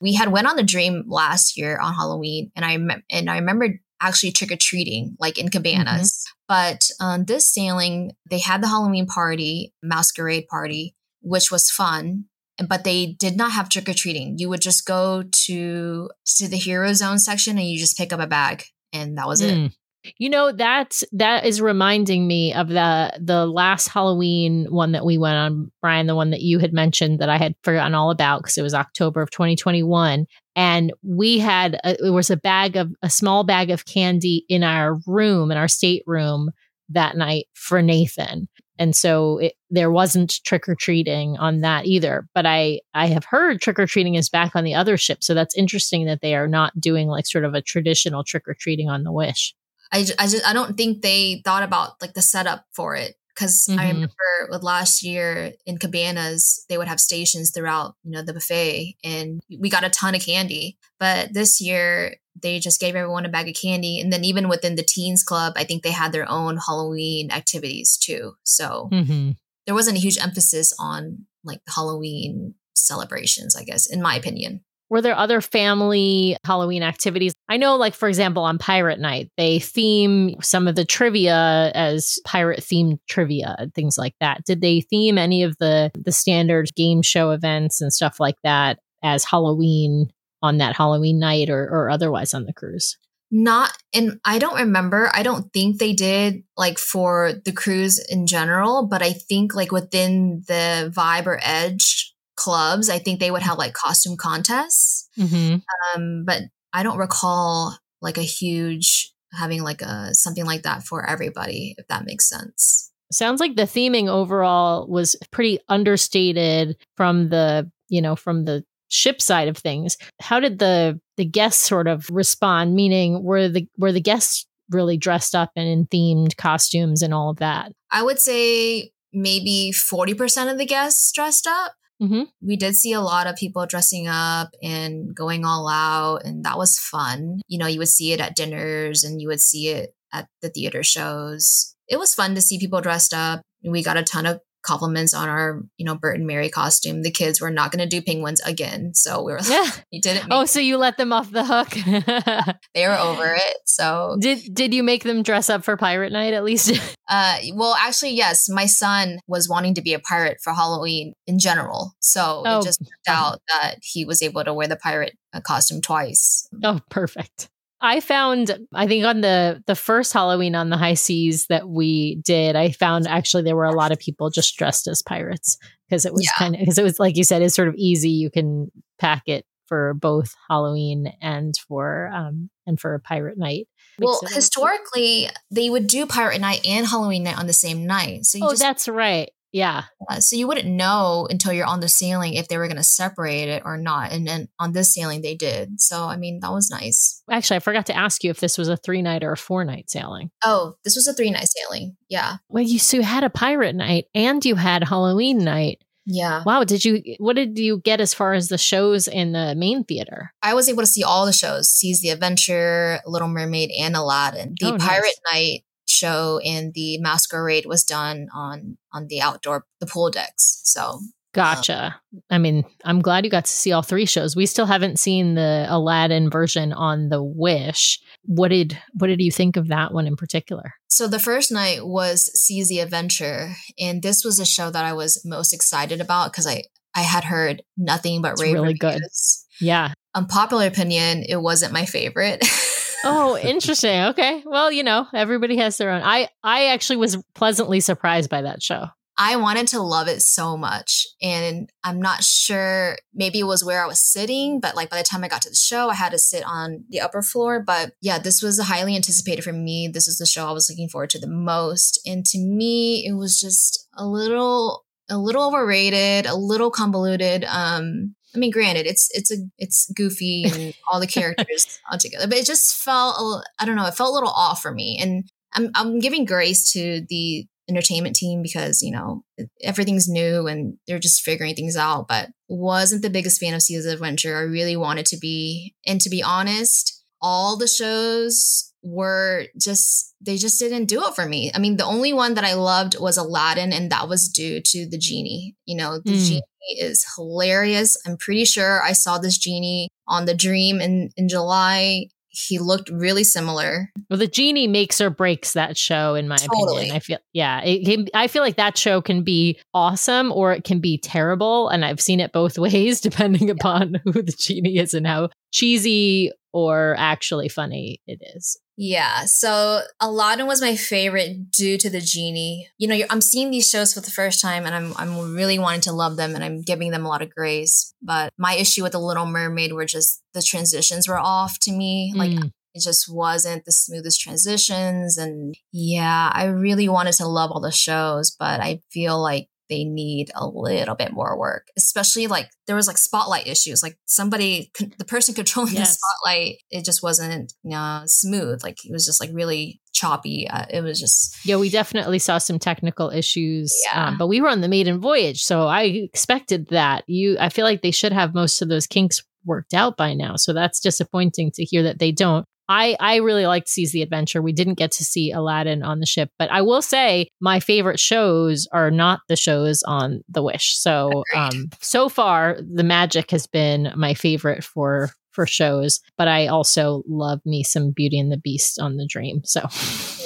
we 0.00 0.14
had 0.14 0.30
went 0.30 0.46
on 0.46 0.56
the 0.56 0.62
Dream 0.62 1.04
last 1.06 1.56
year 1.56 1.78
on 1.78 1.94
Halloween, 1.94 2.52
and 2.54 2.64
I 2.64 2.76
and 3.10 3.30
I 3.30 3.38
remember 3.38 3.80
actually 4.00 4.32
trick 4.32 4.52
or 4.52 4.56
treating, 4.56 5.16
like 5.18 5.38
in 5.38 5.48
cabanas. 5.48 6.12
Mm-hmm. 6.12 6.34
But 6.46 6.90
on 7.00 7.24
this 7.24 7.52
sailing, 7.52 8.12
they 8.28 8.38
had 8.38 8.62
the 8.62 8.68
Halloween 8.68 9.06
party, 9.06 9.72
masquerade 9.82 10.46
party, 10.48 10.94
which 11.24 11.50
was 11.50 11.70
fun. 11.70 12.26
But 12.68 12.84
they 12.84 13.16
did 13.18 13.36
not 13.36 13.50
have 13.52 13.68
trick 13.68 13.88
or 13.88 13.94
treating. 13.94 14.36
You 14.38 14.48
would 14.48 14.60
just 14.60 14.86
go 14.86 15.24
to 15.46 16.10
to 16.36 16.48
the 16.48 16.56
hero 16.56 16.92
zone 16.92 17.18
section 17.18 17.58
and 17.58 17.66
you 17.66 17.78
just 17.78 17.98
pick 17.98 18.12
up 18.12 18.20
a 18.20 18.28
bag, 18.28 18.64
and 18.92 19.18
that 19.18 19.26
was 19.26 19.42
mm. 19.42 19.66
it. 19.66 19.72
You 20.18 20.28
know 20.28 20.52
that 20.52 21.02
that 21.12 21.46
is 21.46 21.60
reminding 21.60 22.26
me 22.26 22.52
of 22.52 22.68
the 22.68 23.18
the 23.20 23.46
last 23.46 23.88
Halloween 23.88 24.66
one 24.68 24.92
that 24.92 25.04
we 25.04 25.16
went 25.16 25.36
on, 25.36 25.72
Brian, 25.80 26.06
the 26.06 26.14
one 26.14 26.30
that 26.30 26.42
you 26.42 26.58
had 26.58 26.74
mentioned 26.74 27.20
that 27.20 27.30
I 27.30 27.38
had 27.38 27.54
forgotten 27.64 27.94
all 27.94 28.10
about 28.10 28.42
because 28.42 28.58
it 28.58 28.62
was 28.62 28.74
October 28.74 29.22
of 29.22 29.30
2021, 29.30 30.26
and 30.54 30.92
we 31.02 31.38
had 31.38 31.80
a, 31.82 32.06
it 32.06 32.10
was 32.10 32.30
a 32.30 32.36
bag 32.36 32.76
of 32.76 32.92
a 33.02 33.08
small 33.08 33.44
bag 33.44 33.70
of 33.70 33.86
candy 33.86 34.44
in 34.48 34.62
our 34.62 34.98
room 35.06 35.50
in 35.50 35.56
our 35.56 35.68
stateroom 35.68 36.50
that 36.94 37.16
night 37.16 37.46
for 37.54 37.82
Nathan, 37.82 38.48
and 38.78 38.96
so 38.96 39.38
it, 39.38 39.54
there 39.70 39.90
wasn't 39.90 40.42
trick 40.44 40.68
or 40.68 40.74
treating 40.74 41.36
on 41.36 41.60
that 41.60 41.86
either. 41.86 42.26
But 42.34 42.46
I 42.46 42.80
I 42.94 43.06
have 43.06 43.24
heard 43.24 43.60
trick 43.60 43.78
or 43.78 43.86
treating 43.86 44.14
is 44.14 44.28
back 44.28 44.56
on 44.56 44.64
the 44.64 44.74
other 44.74 44.96
ship, 44.96 45.22
so 45.22 45.34
that's 45.34 45.56
interesting 45.56 46.06
that 46.06 46.20
they 46.22 46.34
are 46.34 46.48
not 46.48 46.78
doing 46.80 47.08
like 47.08 47.26
sort 47.26 47.44
of 47.44 47.54
a 47.54 47.62
traditional 47.62 48.24
trick 48.24 48.48
or 48.48 48.56
treating 48.58 48.88
on 48.88 49.04
the 49.04 49.12
Wish. 49.12 49.54
I, 49.92 50.06
I 50.18 50.26
just 50.26 50.46
I 50.46 50.52
don't 50.52 50.76
think 50.76 51.02
they 51.02 51.42
thought 51.44 51.62
about 51.62 52.00
like 52.00 52.14
the 52.14 52.22
setup 52.22 52.64
for 52.72 52.96
it 52.96 53.14
because 53.34 53.66
mm-hmm. 53.68 53.78
I 53.78 53.88
remember 53.88 54.48
with 54.50 54.62
last 54.62 55.02
year 55.02 55.52
in 55.66 55.78
cabanas 55.78 56.64
they 56.68 56.78
would 56.78 56.88
have 56.88 57.00
stations 57.00 57.50
throughout 57.50 57.96
you 58.04 58.12
know 58.12 58.22
the 58.22 58.32
buffet 58.32 58.96
and 59.02 59.40
we 59.58 59.68
got 59.70 59.84
a 59.84 59.90
ton 59.90 60.14
of 60.14 60.24
candy 60.24 60.78
but 60.98 61.32
this 61.32 61.60
year 61.60 62.16
they 62.40 62.58
just 62.58 62.80
gave 62.80 62.96
everyone 62.96 63.26
a 63.26 63.30
bag 63.30 63.48
of 63.48 63.54
candy 63.60 64.00
and 64.00 64.12
then 64.12 64.24
even 64.24 64.48
within 64.48 64.76
the 64.76 64.82
teens 64.82 65.22
club 65.22 65.54
I 65.56 65.64
think 65.64 65.82
they 65.82 65.92
had 65.92 66.12
their 66.12 66.30
own 66.30 66.58
Halloween 66.58 67.30
activities 67.30 67.96
too 67.96 68.34
so 68.44 68.88
mm-hmm. 68.92 69.32
there 69.66 69.74
wasn't 69.74 69.98
a 69.98 70.00
huge 70.00 70.18
emphasis 70.18 70.72
on 70.78 71.26
like 71.42 71.60
Halloween 71.74 72.54
celebrations 72.74 73.56
I 73.56 73.64
guess 73.64 73.86
in 73.86 74.02
my 74.02 74.16
opinion 74.16 74.64
were 74.90 75.00
there 75.00 75.16
other 75.16 75.40
family 75.40 76.36
Halloween 76.44 76.82
activities? 76.82 77.32
I 77.48 77.56
know, 77.56 77.76
like, 77.76 77.94
for 77.94 78.08
example, 78.08 78.42
on 78.44 78.58
Pirate 78.58 79.00
Night, 79.00 79.30
they 79.36 79.58
theme 79.58 80.36
some 80.42 80.68
of 80.68 80.76
the 80.76 80.84
trivia 80.84 81.70
as 81.74 82.18
pirate 82.24 82.60
themed 82.60 82.98
trivia, 83.08 83.56
and 83.58 83.74
things 83.74 83.98
like 83.98 84.14
that. 84.20 84.44
Did 84.44 84.60
they 84.60 84.82
theme 84.82 85.18
any 85.18 85.42
of 85.42 85.56
the 85.58 85.90
the 85.94 86.12
standard 86.12 86.70
game 86.76 87.02
show 87.02 87.30
events 87.30 87.80
and 87.80 87.92
stuff 87.92 88.20
like 88.20 88.36
that 88.44 88.78
as 89.02 89.24
Halloween 89.24 90.10
on 90.42 90.58
that 90.58 90.76
Halloween 90.76 91.18
night 91.18 91.48
or, 91.48 91.62
or 91.64 91.90
otherwise 91.90 92.34
on 92.34 92.44
the 92.44 92.52
cruise? 92.52 92.96
Not 93.30 93.76
and 93.92 94.20
I 94.24 94.38
don't 94.38 94.60
remember. 94.60 95.10
I 95.12 95.24
don't 95.24 95.52
think 95.52 95.78
they 95.78 95.92
did 95.92 96.44
like 96.56 96.78
for 96.78 97.32
the 97.44 97.52
cruise 97.52 97.98
in 97.98 98.26
general, 98.26 98.86
but 98.86 99.02
I 99.02 99.12
think 99.12 99.54
like 99.54 99.72
within 99.72 100.44
the 100.46 100.92
vibe 100.94 101.26
or 101.26 101.40
edge 101.42 102.13
clubs, 102.36 102.90
I 102.90 102.98
think 102.98 103.20
they 103.20 103.30
would 103.30 103.42
have 103.42 103.58
like 103.58 103.74
costume 103.74 104.16
contests. 104.16 105.08
Mm-hmm. 105.18 105.56
Um, 105.94 106.24
but 106.24 106.42
I 106.72 106.82
don't 106.82 106.98
recall 106.98 107.76
like 108.00 108.18
a 108.18 108.22
huge 108.22 109.12
having 109.32 109.62
like 109.62 109.82
a 109.82 110.14
something 110.14 110.44
like 110.44 110.62
that 110.62 110.84
for 110.84 111.08
everybody, 111.08 111.74
if 111.78 111.86
that 111.88 112.04
makes 112.04 112.28
sense. 112.28 112.90
Sounds 113.12 113.40
like 113.40 113.56
the 113.56 113.62
theming 113.62 114.08
overall 114.08 114.86
was 114.88 115.16
pretty 115.30 115.58
understated 115.68 116.76
from 116.96 117.28
the, 117.28 117.70
you 117.88 118.02
know, 118.02 118.16
from 118.16 118.44
the 118.44 118.64
ship 118.88 119.20
side 119.20 119.48
of 119.48 119.56
things. 119.56 119.96
How 120.20 120.40
did 120.40 120.58
the 120.58 121.00
the 121.16 121.24
guests 121.24 121.64
sort 121.64 121.86
of 121.86 122.08
respond? 122.10 122.74
Meaning, 122.74 123.22
were 123.22 123.48
the 123.48 123.68
were 123.78 123.92
the 123.92 124.00
guests 124.00 124.46
really 124.70 124.96
dressed 124.96 125.34
up 125.34 125.50
and 125.56 125.68
in 125.68 125.86
themed 125.86 126.36
costumes 126.36 127.02
and 127.02 127.12
all 127.12 127.30
of 127.30 127.38
that? 127.38 127.72
I 127.90 128.02
would 128.02 128.18
say 128.18 128.90
maybe 129.12 129.72
40% 129.72 130.50
of 130.50 130.58
the 130.58 130.66
guests 130.66 131.12
dressed 131.12 131.46
up. 131.46 131.74
Mm-hmm. 132.04 132.22
We 132.46 132.56
did 132.56 132.74
see 132.74 132.92
a 132.92 133.00
lot 133.00 133.26
of 133.26 133.36
people 133.36 133.64
dressing 133.66 134.06
up 134.08 134.50
and 134.62 135.14
going 135.14 135.44
all 135.44 135.68
out, 135.68 136.24
and 136.24 136.44
that 136.44 136.58
was 136.58 136.78
fun. 136.78 137.40
You 137.48 137.58
know, 137.58 137.66
you 137.66 137.78
would 137.78 137.88
see 137.88 138.12
it 138.12 138.20
at 138.20 138.36
dinners 138.36 139.04
and 139.04 139.20
you 139.20 139.28
would 139.28 139.40
see 139.40 139.68
it 139.68 139.94
at 140.12 140.28
the 140.42 140.50
theater 140.50 140.82
shows. 140.82 141.74
It 141.88 141.98
was 141.98 142.14
fun 142.14 142.34
to 142.34 142.42
see 142.42 142.58
people 142.58 142.80
dressed 142.80 143.14
up. 143.14 143.40
We 143.64 143.82
got 143.82 143.96
a 143.96 144.02
ton 144.02 144.26
of 144.26 144.40
compliments 144.64 145.14
on 145.14 145.28
our, 145.28 145.60
you 145.76 145.84
know, 145.84 145.94
Bert 145.94 146.16
and 146.16 146.26
Mary 146.26 146.48
costume. 146.48 147.02
The 147.02 147.10
kids 147.10 147.40
were 147.40 147.50
not 147.50 147.70
going 147.70 147.88
to 147.88 147.88
do 147.88 148.02
penguins 148.02 148.40
again, 148.40 148.94
so 148.94 149.22
we 149.22 149.32
were 149.32 149.38
like, 149.38 149.48
Yeah. 149.48 149.70
you 149.90 150.00
didn't. 150.00 150.26
Oh, 150.30 150.44
so 150.46 150.58
you 150.60 150.76
let 150.78 150.96
them 150.96 151.12
off 151.12 151.30
the 151.30 151.44
hook. 151.44 151.68
they 152.74 152.86
were 152.86 152.94
over 152.98 153.34
it. 153.34 153.56
So, 153.66 154.16
did 154.20 154.54
did 154.54 154.74
you 154.74 154.82
make 154.82 155.04
them 155.04 155.22
dress 155.22 155.48
up 155.50 155.64
for 155.64 155.76
pirate 155.76 156.12
night 156.12 156.32
at 156.34 156.44
least? 156.44 156.72
uh, 157.08 157.36
well, 157.54 157.74
actually, 157.78 158.12
yes, 158.14 158.48
my 158.48 158.66
son 158.66 159.18
was 159.26 159.48
wanting 159.48 159.74
to 159.74 159.82
be 159.82 159.94
a 159.94 159.98
pirate 159.98 160.38
for 160.42 160.52
Halloween 160.54 161.14
in 161.26 161.38
general. 161.38 161.92
So 162.00 162.42
Oh. 162.46 162.60
it 162.60 162.64
just 162.64 162.80
worked 162.80 163.08
out 163.08 163.40
that 163.52 163.76
he 163.82 164.04
was 164.04 164.22
able 164.22 164.44
to 164.44 164.54
wear 164.54 164.66
the 164.68 164.76
pirate 164.76 165.16
uh, 165.32 165.40
costume 165.40 165.80
twice. 165.80 166.48
oh, 166.62 166.80
perfect. 166.90 167.48
I 167.84 168.00
found 168.00 168.58
I 168.72 168.86
think 168.86 169.04
on 169.04 169.20
the 169.20 169.62
the 169.66 169.74
first 169.74 170.12
Halloween 170.12 170.54
on 170.54 170.70
the 170.70 170.76
high 170.78 170.94
seas 170.94 171.46
that 171.48 171.68
we 171.68 172.16
did, 172.24 172.56
I 172.56 172.70
found 172.70 173.06
actually 173.06 173.42
there 173.42 173.56
were 173.56 173.64
a 173.64 173.74
lot 173.76 173.92
of 173.92 173.98
people 173.98 174.30
just 174.30 174.56
dressed 174.56 174.88
as 174.88 175.02
pirates 175.02 175.58
because 175.88 176.06
it 176.06 176.12
was 176.12 176.24
Yeah. 176.24 176.30
kind 176.38 176.54
of 176.54 176.60
because 176.60 176.78
it 176.78 176.82
was 176.82 176.98
like 176.98 177.16
you 177.16 177.24
said, 177.24 177.42
it's 177.42 177.54
sort 177.54 177.68
of 177.68 177.74
easy. 177.76 178.10
You 178.10 178.30
can 178.30 178.70
pack 178.98 179.24
it 179.26 179.44
for 179.66 179.94
both 179.94 180.34
Halloween 180.48 181.12
and 181.20 181.54
for 181.68 182.08
um 182.14 182.48
and 182.66 182.80
for 182.80 182.94
a 182.94 183.00
pirate 183.00 183.36
night. 183.38 183.68
Well, 183.98 184.20
historically, 184.32 185.28
they 185.50 185.70
would 185.70 185.86
do 185.86 186.06
pirate 186.06 186.40
night 186.40 186.66
and 186.66 186.86
Halloween 186.86 187.24
night 187.24 187.38
on 187.38 187.46
the 187.46 187.52
same 187.52 187.86
night. 187.86 188.24
So 188.24 188.38
you 188.38 188.44
Oh, 188.46 188.50
just 188.50 188.62
that's 188.62 188.88
right. 188.88 189.30
Yeah. 189.54 189.84
Uh, 190.10 190.18
so 190.18 190.34
you 190.34 190.48
wouldn't 190.48 190.66
know 190.66 191.28
until 191.30 191.52
you're 191.52 191.64
on 191.64 191.78
the 191.78 191.88
sailing 191.88 192.34
if 192.34 192.48
they 192.48 192.58
were 192.58 192.66
going 192.66 192.76
to 192.76 192.82
separate 192.82 193.48
it 193.48 193.62
or 193.64 193.76
not. 193.78 194.10
And 194.12 194.26
then 194.26 194.48
on 194.58 194.72
this 194.72 194.92
sailing, 194.92 195.22
they 195.22 195.36
did. 195.36 195.80
So 195.80 196.02
I 196.06 196.16
mean, 196.16 196.40
that 196.40 196.50
was 196.52 196.70
nice. 196.70 197.22
Actually, 197.30 197.56
I 197.58 197.60
forgot 197.60 197.86
to 197.86 197.96
ask 197.96 198.24
you 198.24 198.30
if 198.30 198.40
this 198.40 198.58
was 198.58 198.68
a 198.68 198.76
three 198.76 199.00
night 199.00 199.22
or 199.22 199.30
a 199.30 199.36
four 199.36 199.64
night 199.64 199.88
sailing. 199.88 200.30
Oh, 200.44 200.74
this 200.82 200.96
was 200.96 201.06
a 201.06 201.14
three 201.14 201.30
night 201.30 201.46
sailing. 201.48 201.96
Yeah, 202.08 202.38
Well, 202.48 202.64
you 202.64 202.80
so 202.80 202.96
you 202.96 203.04
had 203.04 203.22
a 203.22 203.30
pirate 203.30 203.76
night 203.76 204.06
and 204.14 204.44
you 204.44 204.56
had 204.56 204.82
Halloween 204.82 205.38
night. 205.38 205.82
yeah. 206.04 206.42
Wow, 206.44 206.64
did 206.64 206.84
you 206.84 207.00
what 207.18 207.36
did 207.36 207.56
you 207.56 207.78
get 207.78 208.00
as 208.00 208.12
far 208.12 208.34
as 208.34 208.48
the 208.48 208.58
shows 208.58 209.06
in 209.06 209.30
the 209.32 209.54
main 209.54 209.84
theater? 209.84 210.32
I 210.42 210.54
was 210.54 210.68
able 210.68 210.82
to 210.82 210.86
see 210.88 211.04
all 211.04 211.26
the 211.26 211.32
shows: 211.32 211.68
Seas 211.70 212.00
the 212.02 212.08
Adventure, 212.10 212.98
Little 213.06 213.28
Mermaid, 213.28 213.70
and 213.78 213.94
Aladdin. 213.94 214.56
The 214.58 214.66
Oh, 214.72 214.76
nice. 214.76 214.88
pirate 214.88 215.18
night 215.32 215.60
show 215.94 216.40
and 216.44 216.72
the 216.74 216.98
masquerade 216.98 217.66
was 217.66 217.84
done 217.84 218.28
on 218.34 218.76
on 218.92 219.06
the 219.08 219.20
outdoor 219.20 219.64
the 219.80 219.86
pool 219.86 220.10
decks. 220.10 220.60
So 220.64 220.82
um, 220.82 221.12
Gotcha. 221.34 222.00
I 222.30 222.38
mean, 222.38 222.64
I'm 222.84 223.00
glad 223.02 223.24
you 223.24 223.30
got 223.30 223.46
to 223.46 223.50
see 223.50 223.72
all 223.72 223.82
three 223.82 224.06
shows. 224.06 224.36
We 224.36 224.46
still 224.46 224.66
haven't 224.66 225.00
seen 225.00 225.34
the 225.34 225.66
Aladdin 225.68 226.30
version 226.30 226.72
on 226.72 227.08
the 227.08 227.20
Wish. 227.20 228.00
What 228.24 228.48
did 228.48 228.78
what 228.92 229.08
did 229.08 229.20
you 229.20 229.32
think 229.32 229.56
of 229.56 229.66
that 229.68 229.92
one 229.92 230.06
in 230.06 230.14
particular? 230.14 230.74
So 230.86 231.08
the 231.08 231.18
first 231.18 231.50
night 231.50 231.84
was 231.84 232.30
Seas 232.40 232.68
the 232.68 232.78
Adventure, 232.78 233.56
and 233.80 234.00
this 234.00 234.24
was 234.24 234.38
a 234.38 234.46
show 234.46 234.70
that 234.70 234.84
I 234.84 234.92
was 234.92 235.20
most 235.24 235.52
excited 235.52 236.00
about 236.00 236.30
because 236.30 236.46
I 236.46 236.62
I 236.94 237.02
had 237.02 237.24
heard 237.24 237.62
nothing 237.76 238.22
but 238.22 238.32
It's 238.32 238.42
rave 238.42 238.54
really 238.54 238.74
good. 238.74 238.94
reviews. 238.94 239.44
Yeah. 239.60 239.92
Unpopular 240.14 240.66
opinion, 240.68 241.24
it 241.28 241.42
wasn't 241.42 241.72
my 241.72 241.84
favorite. 241.84 242.46
Oh, 243.04 243.38
interesting. 243.38 244.00
Okay. 244.06 244.42
Well, 244.46 244.72
you 244.72 244.82
know, 244.82 245.06
everybody 245.14 245.56
has 245.58 245.76
their 245.76 245.90
own. 245.90 246.02
I 246.02 246.28
I 246.42 246.66
actually 246.66 246.96
was 246.96 247.18
pleasantly 247.34 247.80
surprised 247.80 248.30
by 248.30 248.42
that 248.42 248.62
show. 248.62 248.86
I 249.16 249.36
wanted 249.36 249.68
to 249.68 249.80
love 249.80 250.08
it 250.08 250.22
so 250.22 250.56
much. 250.56 251.06
And 251.22 251.70
I'm 251.84 252.00
not 252.00 252.24
sure, 252.24 252.96
maybe 253.12 253.38
it 253.38 253.44
was 253.44 253.64
where 253.64 253.82
I 253.82 253.86
was 253.86 254.00
sitting, 254.00 254.58
but 254.58 254.74
like 254.74 254.90
by 254.90 254.98
the 254.98 255.04
time 255.04 255.22
I 255.22 255.28
got 255.28 255.42
to 255.42 255.50
the 255.50 255.54
show, 255.54 255.88
I 255.88 255.94
had 255.94 256.10
to 256.12 256.18
sit 256.18 256.42
on 256.44 256.84
the 256.88 257.00
upper 257.00 257.22
floor. 257.22 257.62
But 257.64 257.92
yeah, 258.00 258.18
this 258.18 258.42
was 258.42 258.58
highly 258.60 258.96
anticipated 258.96 259.42
for 259.44 259.52
me. 259.52 259.88
This 259.88 260.08
is 260.08 260.18
the 260.18 260.26
show 260.26 260.48
I 260.48 260.52
was 260.52 260.68
looking 260.68 260.88
forward 260.88 261.10
to 261.10 261.20
the 261.20 261.28
most. 261.28 262.00
And 262.04 262.24
to 262.26 262.38
me, 262.38 263.06
it 263.06 263.12
was 263.12 263.38
just 263.38 263.88
a 263.96 264.04
little, 264.04 264.84
a 265.08 265.16
little 265.16 265.46
overrated, 265.46 266.26
a 266.26 266.34
little 266.34 266.72
convoluted. 266.72 267.44
Um, 267.44 268.16
I 268.34 268.38
mean, 268.38 268.50
granted, 268.50 268.86
it's 268.86 269.08
it's 269.12 269.30
a 269.30 269.36
it's 269.58 269.90
goofy 269.96 270.44
and 270.44 270.74
all 270.90 271.00
the 271.00 271.06
characters 271.06 271.80
all 271.90 271.98
together, 271.98 272.26
but 272.26 272.38
it 272.38 272.46
just 272.46 272.76
felt 272.82 273.44
I 273.58 273.64
don't 273.64 273.76
know, 273.76 273.86
it 273.86 273.94
felt 273.94 274.10
a 274.10 274.14
little 274.14 274.30
off 274.30 274.60
for 274.62 274.72
me. 274.72 274.98
And 275.00 275.24
I'm 275.54 275.70
I'm 275.74 275.98
giving 276.00 276.24
grace 276.24 276.72
to 276.72 277.02
the 277.08 277.46
entertainment 277.68 278.14
team 278.14 278.42
because 278.42 278.82
you 278.82 278.90
know 278.92 279.24
everything's 279.62 280.06
new 280.08 280.46
and 280.46 280.76
they're 280.86 280.98
just 280.98 281.22
figuring 281.22 281.54
things 281.54 281.76
out. 281.76 282.08
But 282.08 282.30
wasn't 282.48 283.02
the 283.02 283.10
biggest 283.10 283.40
fan 283.40 283.54
of 283.54 283.62
Seas 283.62 283.86
of 283.86 283.94
Adventure. 283.94 284.36
I 284.36 284.42
really 284.42 284.76
wanted 284.76 285.06
to 285.06 285.16
be, 285.16 285.74
and 285.86 286.00
to 286.00 286.10
be 286.10 286.22
honest, 286.22 287.02
all 287.22 287.56
the 287.56 287.66
shows 287.68 288.70
were 288.82 289.46
just 289.58 290.14
they 290.20 290.36
just 290.36 290.58
didn't 290.58 290.86
do 290.86 291.02
it 291.06 291.14
for 291.14 291.26
me. 291.26 291.50
I 291.54 291.58
mean, 291.58 291.76
the 291.76 291.86
only 291.86 292.12
one 292.12 292.34
that 292.34 292.44
I 292.44 292.52
loved 292.54 292.98
was 293.00 293.16
Aladdin, 293.16 293.72
and 293.72 293.90
that 293.90 294.08
was 294.08 294.28
due 294.28 294.60
to 294.60 294.86
the 294.88 294.98
genie. 294.98 295.54
You 295.64 295.76
know, 295.76 296.00
the 296.04 296.12
Mm. 296.12 296.26
genie 296.28 296.42
is 296.68 297.04
hilarious. 297.16 297.96
I'm 298.06 298.16
pretty 298.16 298.44
sure 298.44 298.82
I 298.82 298.92
saw 298.92 299.18
this 299.18 299.38
genie 299.38 299.88
on 300.06 300.26
the 300.26 300.34
Dream 300.34 300.80
in 300.80 301.10
in 301.16 301.28
July. 301.28 302.06
He 302.36 302.58
looked 302.58 302.88
really 302.90 303.22
similar. 303.22 303.90
Well, 304.10 304.18
the 304.18 304.26
genie 304.26 304.66
makes 304.66 305.00
or 305.00 305.08
breaks 305.08 305.52
that 305.52 305.76
show, 305.76 306.16
in 306.16 306.26
my 306.26 306.36
Totally. 306.36 306.76
opinion. 306.78 306.96
I 306.96 306.98
feel, 306.98 307.18
yeah, 307.32 307.60
it 307.62 307.84
can, 307.84 308.08
I 308.12 308.26
feel 308.26 308.42
like 308.42 308.56
that 308.56 308.76
show 308.76 309.00
can 309.00 309.22
be 309.22 309.60
awesome 309.72 310.32
or 310.32 310.52
it 310.52 310.64
can 310.64 310.80
be 310.80 310.98
terrible, 310.98 311.68
and 311.68 311.84
I've 311.84 312.00
seen 312.00 312.18
it 312.18 312.32
both 312.32 312.58
ways 312.58 313.00
depending 313.00 313.50
upon 313.50 314.00
who 314.04 314.20
the 314.20 314.34
genie 314.36 314.78
is 314.78 314.94
and 314.94 315.06
how 315.06 315.28
cheesy 315.54 316.30
or 316.52 316.94
actually 316.98 317.48
funny 317.48 318.00
it 318.06 318.18
is. 318.36 318.58
Yeah, 318.76 319.24
so 319.26 319.82
Aladdin 320.00 320.48
was 320.48 320.60
my 320.60 320.74
favorite 320.74 321.52
due 321.52 321.78
to 321.78 321.88
the 321.88 322.00
genie. 322.00 322.68
You 322.76 322.88
know, 322.88 322.96
you're, 322.96 323.06
I'm 323.08 323.20
seeing 323.20 323.52
these 323.52 323.70
shows 323.70 323.94
for 323.94 324.00
the 324.00 324.10
first 324.10 324.40
time, 324.42 324.66
and 324.66 324.74
I'm 324.74 324.92
I'm 324.96 325.32
really 325.34 325.60
wanting 325.60 325.82
to 325.82 325.92
love 325.92 326.16
them, 326.16 326.34
and 326.34 326.42
I'm 326.42 326.60
giving 326.62 326.90
them 326.90 327.06
a 327.06 327.08
lot 327.08 327.22
of 327.22 327.30
grace. 327.32 327.94
But 328.02 328.32
my 328.36 328.54
issue 328.54 328.82
with 328.82 328.92
the 328.92 328.98
Little 328.98 329.26
Mermaid 329.26 329.72
were 329.72 329.84
just 329.86 330.22
the 330.34 330.42
transitions 330.42 331.06
were 331.06 331.20
off 331.20 331.58
to 331.62 331.72
me. 331.72 332.12
Like 332.16 332.32
Mm. 332.32 332.50
it 332.74 332.82
just 332.82 333.08
wasn't 333.08 333.64
the 333.64 333.70
smoothest 333.70 334.20
transitions, 334.20 335.16
and 335.16 335.54
yeah, 335.70 336.30
I 336.34 336.46
really 336.46 336.88
wanted 336.88 337.14
to 337.14 337.28
love 337.28 337.52
all 337.52 337.60
the 337.60 337.70
shows, 337.70 338.34
but 338.36 338.58
I 338.60 338.80
feel 338.90 339.22
like 339.22 339.46
they 339.68 339.84
need 339.84 340.30
a 340.34 340.46
little 340.46 340.94
bit 340.94 341.12
more 341.12 341.38
work 341.38 341.68
especially 341.76 342.26
like 342.26 342.50
there 342.66 342.76
was 342.76 342.86
like 342.86 342.98
spotlight 342.98 343.46
issues 343.46 343.82
like 343.82 343.96
somebody 344.06 344.70
the 344.98 345.04
person 345.04 345.34
controlling 345.40 345.74
the 345.74 345.84
spotlight 345.84 346.56
it 346.70 346.84
just 346.84 347.02
wasn't 347.02 347.52
you 347.62 347.70
know, 347.70 348.02
smooth 348.06 348.62
like 348.62 348.76
it 348.84 348.92
was 348.92 349.04
just 349.06 349.20
like 349.20 349.30
really 349.32 349.80
choppy 349.92 350.48
uh, 350.48 350.64
it 350.70 350.82
was 350.82 350.98
just 350.98 351.36
Yeah, 351.44 351.56
we 351.56 351.70
definitely 351.70 352.18
saw 352.18 352.38
some 352.38 352.58
technical 352.58 353.10
issues, 353.10 353.72
Yeah. 353.86 354.08
um, 354.08 354.18
but 354.18 354.26
we 354.26 354.40
were 354.40 354.48
on 354.48 354.60
the 354.60 354.68
maiden 354.68 355.00
voyage, 355.00 355.44
so 355.44 355.68
I 355.68 355.82
expected 355.82 356.66
that. 356.70 357.04
You, 357.06 357.36
I 357.38 357.48
feel 357.48 357.64
like 357.64 357.82
they 357.82 357.92
should 357.92 358.12
have 358.12 358.34
most 358.34 358.60
of 358.60 358.68
those 358.68 358.88
kinks 358.88 359.22
worked 359.44 359.72
out 359.72 359.96
by 359.96 360.12
now, 360.14 360.34
so 360.34 360.52
that's 360.52 360.80
disappointing 360.80 361.52
to 361.52 361.64
hear 361.64 361.84
that 361.84 362.00
they 362.00 362.10
don't. 362.10 362.44
I 362.68 362.96
I 363.00 363.16
really 363.16 363.46
liked 363.46 363.68
Seas 363.68 363.92
the 363.92 364.02
Adventure. 364.02 364.42
We 364.42 364.52
didn't 364.52 364.74
get 364.74 364.92
to 364.92 365.04
see 365.04 365.30
Aladdin 365.30 365.82
on 365.82 366.00
the 366.00 366.06
ship, 366.06 366.30
but 366.38 366.50
I 366.50 366.62
will 366.62 366.82
say 366.82 367.28
my 367.40 367.60
favorite 367.60 368.00
shows 368.00 368.66
are 368.72 368.90
not 368.90 369.20
the 369.28 369.36
shows 369.36 369.82
on 369.82 370.22
the 370.28 370.42
Wish. 370.42 370.76
So 370.76 371.24
um 371.34 371.70
so 371.80 372.08
far 372.08 372.58
the 372.60 372.84
Magic 372.84 373.30
has 373.30 373.46
been 373.46 373.92
my 373.96 374.14
favorite 374.14 374.64
for 374.64 375.10
for 375.34 375.46
shows, 375.46 376.00
but 376.16 376.28
I 376.28 376.46
also 376.46 377.02
love 377.08 377.40
me 377.44 377.62
some 377.62 377.90
Beauty 377.90 378.18
and 378.18 378.32
the 378.32 378.36
Beast 378.36 378.78
on 378.80 378.96
the 378.96 379.06
Dream. 379.06 379.42
So 379.44 379.68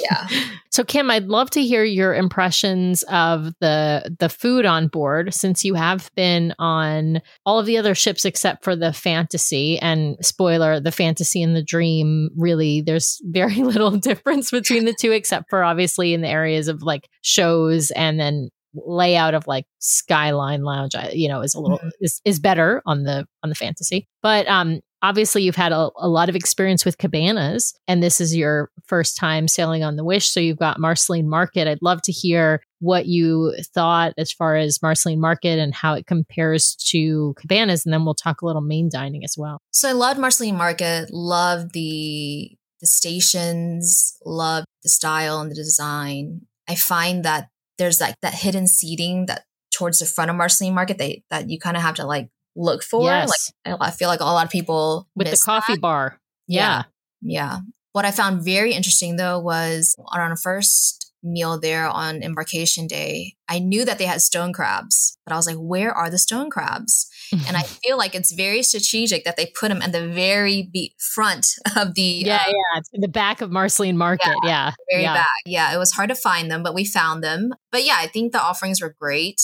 yeah. 0.01 0.27
So 0.71 0.83
Kim, 0.83 1.09
I'd 1.09 1.25
love 1.25 1.49
to 1.51 1.63
hear 1.63 1.83
your 1.83 2.13
impressions 2.13 3.01
of 3.03 3.53
the 3.59 4.15
the 4.19 4.29
food 4.29 4.65
on 4.65 4.87
board 4.87 5.33
since 5.33 5.65
you 5.65 5.73
have 5.73 6.11
been 6.15 6.53
on 6.59 7.21
all 7.43 7.59
of 7.59 7.65
the 7.65 7.77
other 7.77 7.95
ships 7.95 8.23
except 8.23 8.63
for 8.63 8.75
the 8.75 8.93
fantasy 8.93 9.79
and 9.79 10.15
spoiler, 10.21 10.79
the 10.79 10.91
fantasy 10.91 11.41
and 11.41 11.55
the 11.55 11.63
dream 11.63 12.29
really 12.37 12.81
there's 12.81 13.19
very 13.25 13.55
little 13.63 13.91
difference 13.91 14.51
between 14.51 14.85
the 14.85 14.95
two 14.97 15.11
except 15.11 15.49
for 15.49 15.63
obviously 15.63 16.13
in 16.13 16.21
the 16.21 16.29
areas 16.29 16.67
of 16.67 16.83
like 16.83 17.09
shows 17.21 17.89
and 17.91 18.19
then 18.19 18.49
layout 18.75 19.33
of 19.33 19.47
like 19.47 19.65
skyline 19.79 20.61
lounge 20.61 20.93
you 21.11 21.27
know 21.27 21.41
is 21.41 21.55
a 21.55 21.59
little 21.59 21.79
mm-hmm. 21.79 21.89
is, 22.01 22.21
is 22.23 22.39
better 22.39 22.83
on 22.85 23.03
the 23.03 23.25
on 23.41 23.49
the 23.49 23.55
fantasy 23.55 24.07
but 24.21 24.47
um 24.47 24.79
obviously 25.01 25.43
you've 25.43 25.55
had 25.55 25.71
a, 25.71 25.89
a, 25.97 26.07
lot 26.07 26.29
of 26.29 26.35
experience 26.35 26.83
with 26.85 26.97
cabanas 26.97 27.73
and 27.87 28.03
this 28.03 28.19
is 28.19 28.35
your 28.35 28.69
first 28.85 29.15
time 29.15 29.47
sailing 29.47 29.83
on 29.83 29.95
the 29.95 30.03
wish 30.03 30.29
so 30.29 30.39
you've 30.39 30.57
got 30.57 30.79
marceline 30.79 31.29
market. 31.29 31.67
I'd 31.67 31.81
love 31.81 32.01
to 32.03 32.11
hear 32.11 32.61
what 32.79 33.05
you 33.05 33.55
thought 33.73 34.13
as 34.17 34.31
far 34.31 34.55
as 34.55 34.81
marceline 34.81 35.19
market 35.19 35.59
and 35.59 35.73
how 35.73 35.93
it 35.93 36.05
compares 36.05 36.75
to 36.75 37.33
cabanas 37.37 37.85
and 37.85 37.93
then 37.93 38.05
we'll 38.05 38.15
talk 38.15 38.41
a 38.41 38.45
little 38.45 38.61
main 38.61 38.89
dining 38.91 39.23
as 39.23 39.35
well. 39.37 39.61
So 39.71 39.89
i 39.89 39.93
loved 39.93 40.19
marceline 40.19 40.57
market 40.57 41.11
loved 41.11 41.73
the 41.73 42.55
the 42.79 42.87
stations 42.87 44.17
loved 44.25 44.67
the 44.83 44.89
style 44.89 45.41
and 45.41 45.51
the 45.51 45.55
design. 45.55 46.41
I 46.67 46.75
find 46.75 47.25
that 47.25 47.49
there's 47.77 47.99
like 47.99 48.15
that 48.21 48.33
hidden 48.33 48.67
seating 48.67 49.25
that 49.25 49.43
towards 49.71 49.99
the 49.99 50.05
front 50.05 50.29
of 50.29 50.37
marceline 50.37 50.73
market 50.73 50.97
they, 50.97 51.23
that 51.29 51.49
you 51.49 51.59
kind 51.59 51.77
of 51.77 51.83
have 51.83 51.95
to 51.95 52.05
like 52.05 52.29
look 52.59 52.83
for. 52.83 53.03
Yes. 53.03 53.51
Like 53.65 53.77
I 53.81 53.91
feel 53.91 54.07
like 54.07 54.19
a 54.19 54.25
lot 54.25 54.45
of 54.45 54.51
people 54.51 55.07
with 55.15 55.31
the 55.31 55.37
coffee 55.37 55.73
that. 55.73 55.81
bar. 55.81 56.19
Yeah. 56.47 56.61
yeah. 56.61 56.83
Yeah. 57.21 57.59
What 57.93 58.05
I 58.05 58.11
found 58.11 58.43
very 58.43 58.73
interesting 58.73 59.15
though 59.15 59.39
was 59.39 59.95
on 60.07 60.19
our 60.19 60.35
first 60.35 61.11
meal 61.23 61.59
there 61.59 61.87
on 61.87 62.23
embarkation 62.23 62.87
day, 62.87 63.33
I 63.47 63.59
knew 63.59 63.83
that 63.85 63.97
they 63.97 64.05
had 64.05 64.21
stone 64.21 64.53
crabs, 64.53 65.17
but 65.25 65.33
I 65.33 65.35
was 65.35 65.47
like, 65.47 65.57
where 65.57 65.91
are 65.91 66.09
the 66.09 66.17
stone 66.17 66.49
crabs? 66.49 67.09
and 67.47 67.57
I 67.57 67.61
feel 67.83 67.97
like 67.97 68.15
it's 68.15 68.31
very 68.31 68.63
strategic 68.63 69.23
that 69.23 69.37
they 69.37 69.47
put 69.47 69.69
them 69.69 69.81
at 69.81 69.91
the 69.91 70.07
very 70.07 70.69
be- 70.71 70.95
front 70.97 71.47
of 71.75 71.95
the 71.95 72.01
yeah 72.01 72.43
uh, 72.47 72.51
yeah 72.75 72.81
the 72.93 73.07
back 73.07 73.41
of 73.41 73.51
Marceline 73.51 73.97
Market 73.97 74.35
yeah, 74.43 74.49
yeah 74.49 74.71
very 74.89 75.03
yeah. 75.03 75.13
back 75.13 75.27
yeah 75.45 75.73
it 75.73 75.77
was 75.77 75.91
hard 75.91 76.09
to 76.09 76.15
find 76.15 76.49
them 76.49 76.63
but 76.63 76.73
we 76.73 76.85
found 76.85 77.23
them 77.23 77.53
but 77.71 77.85
yeah 77.85 77.97
I 77.97 78.07
think 78.07 78.31
the 78.31 78.41
offerings 78.41 78.81
were 78.81 78.95
great 78.99 79.41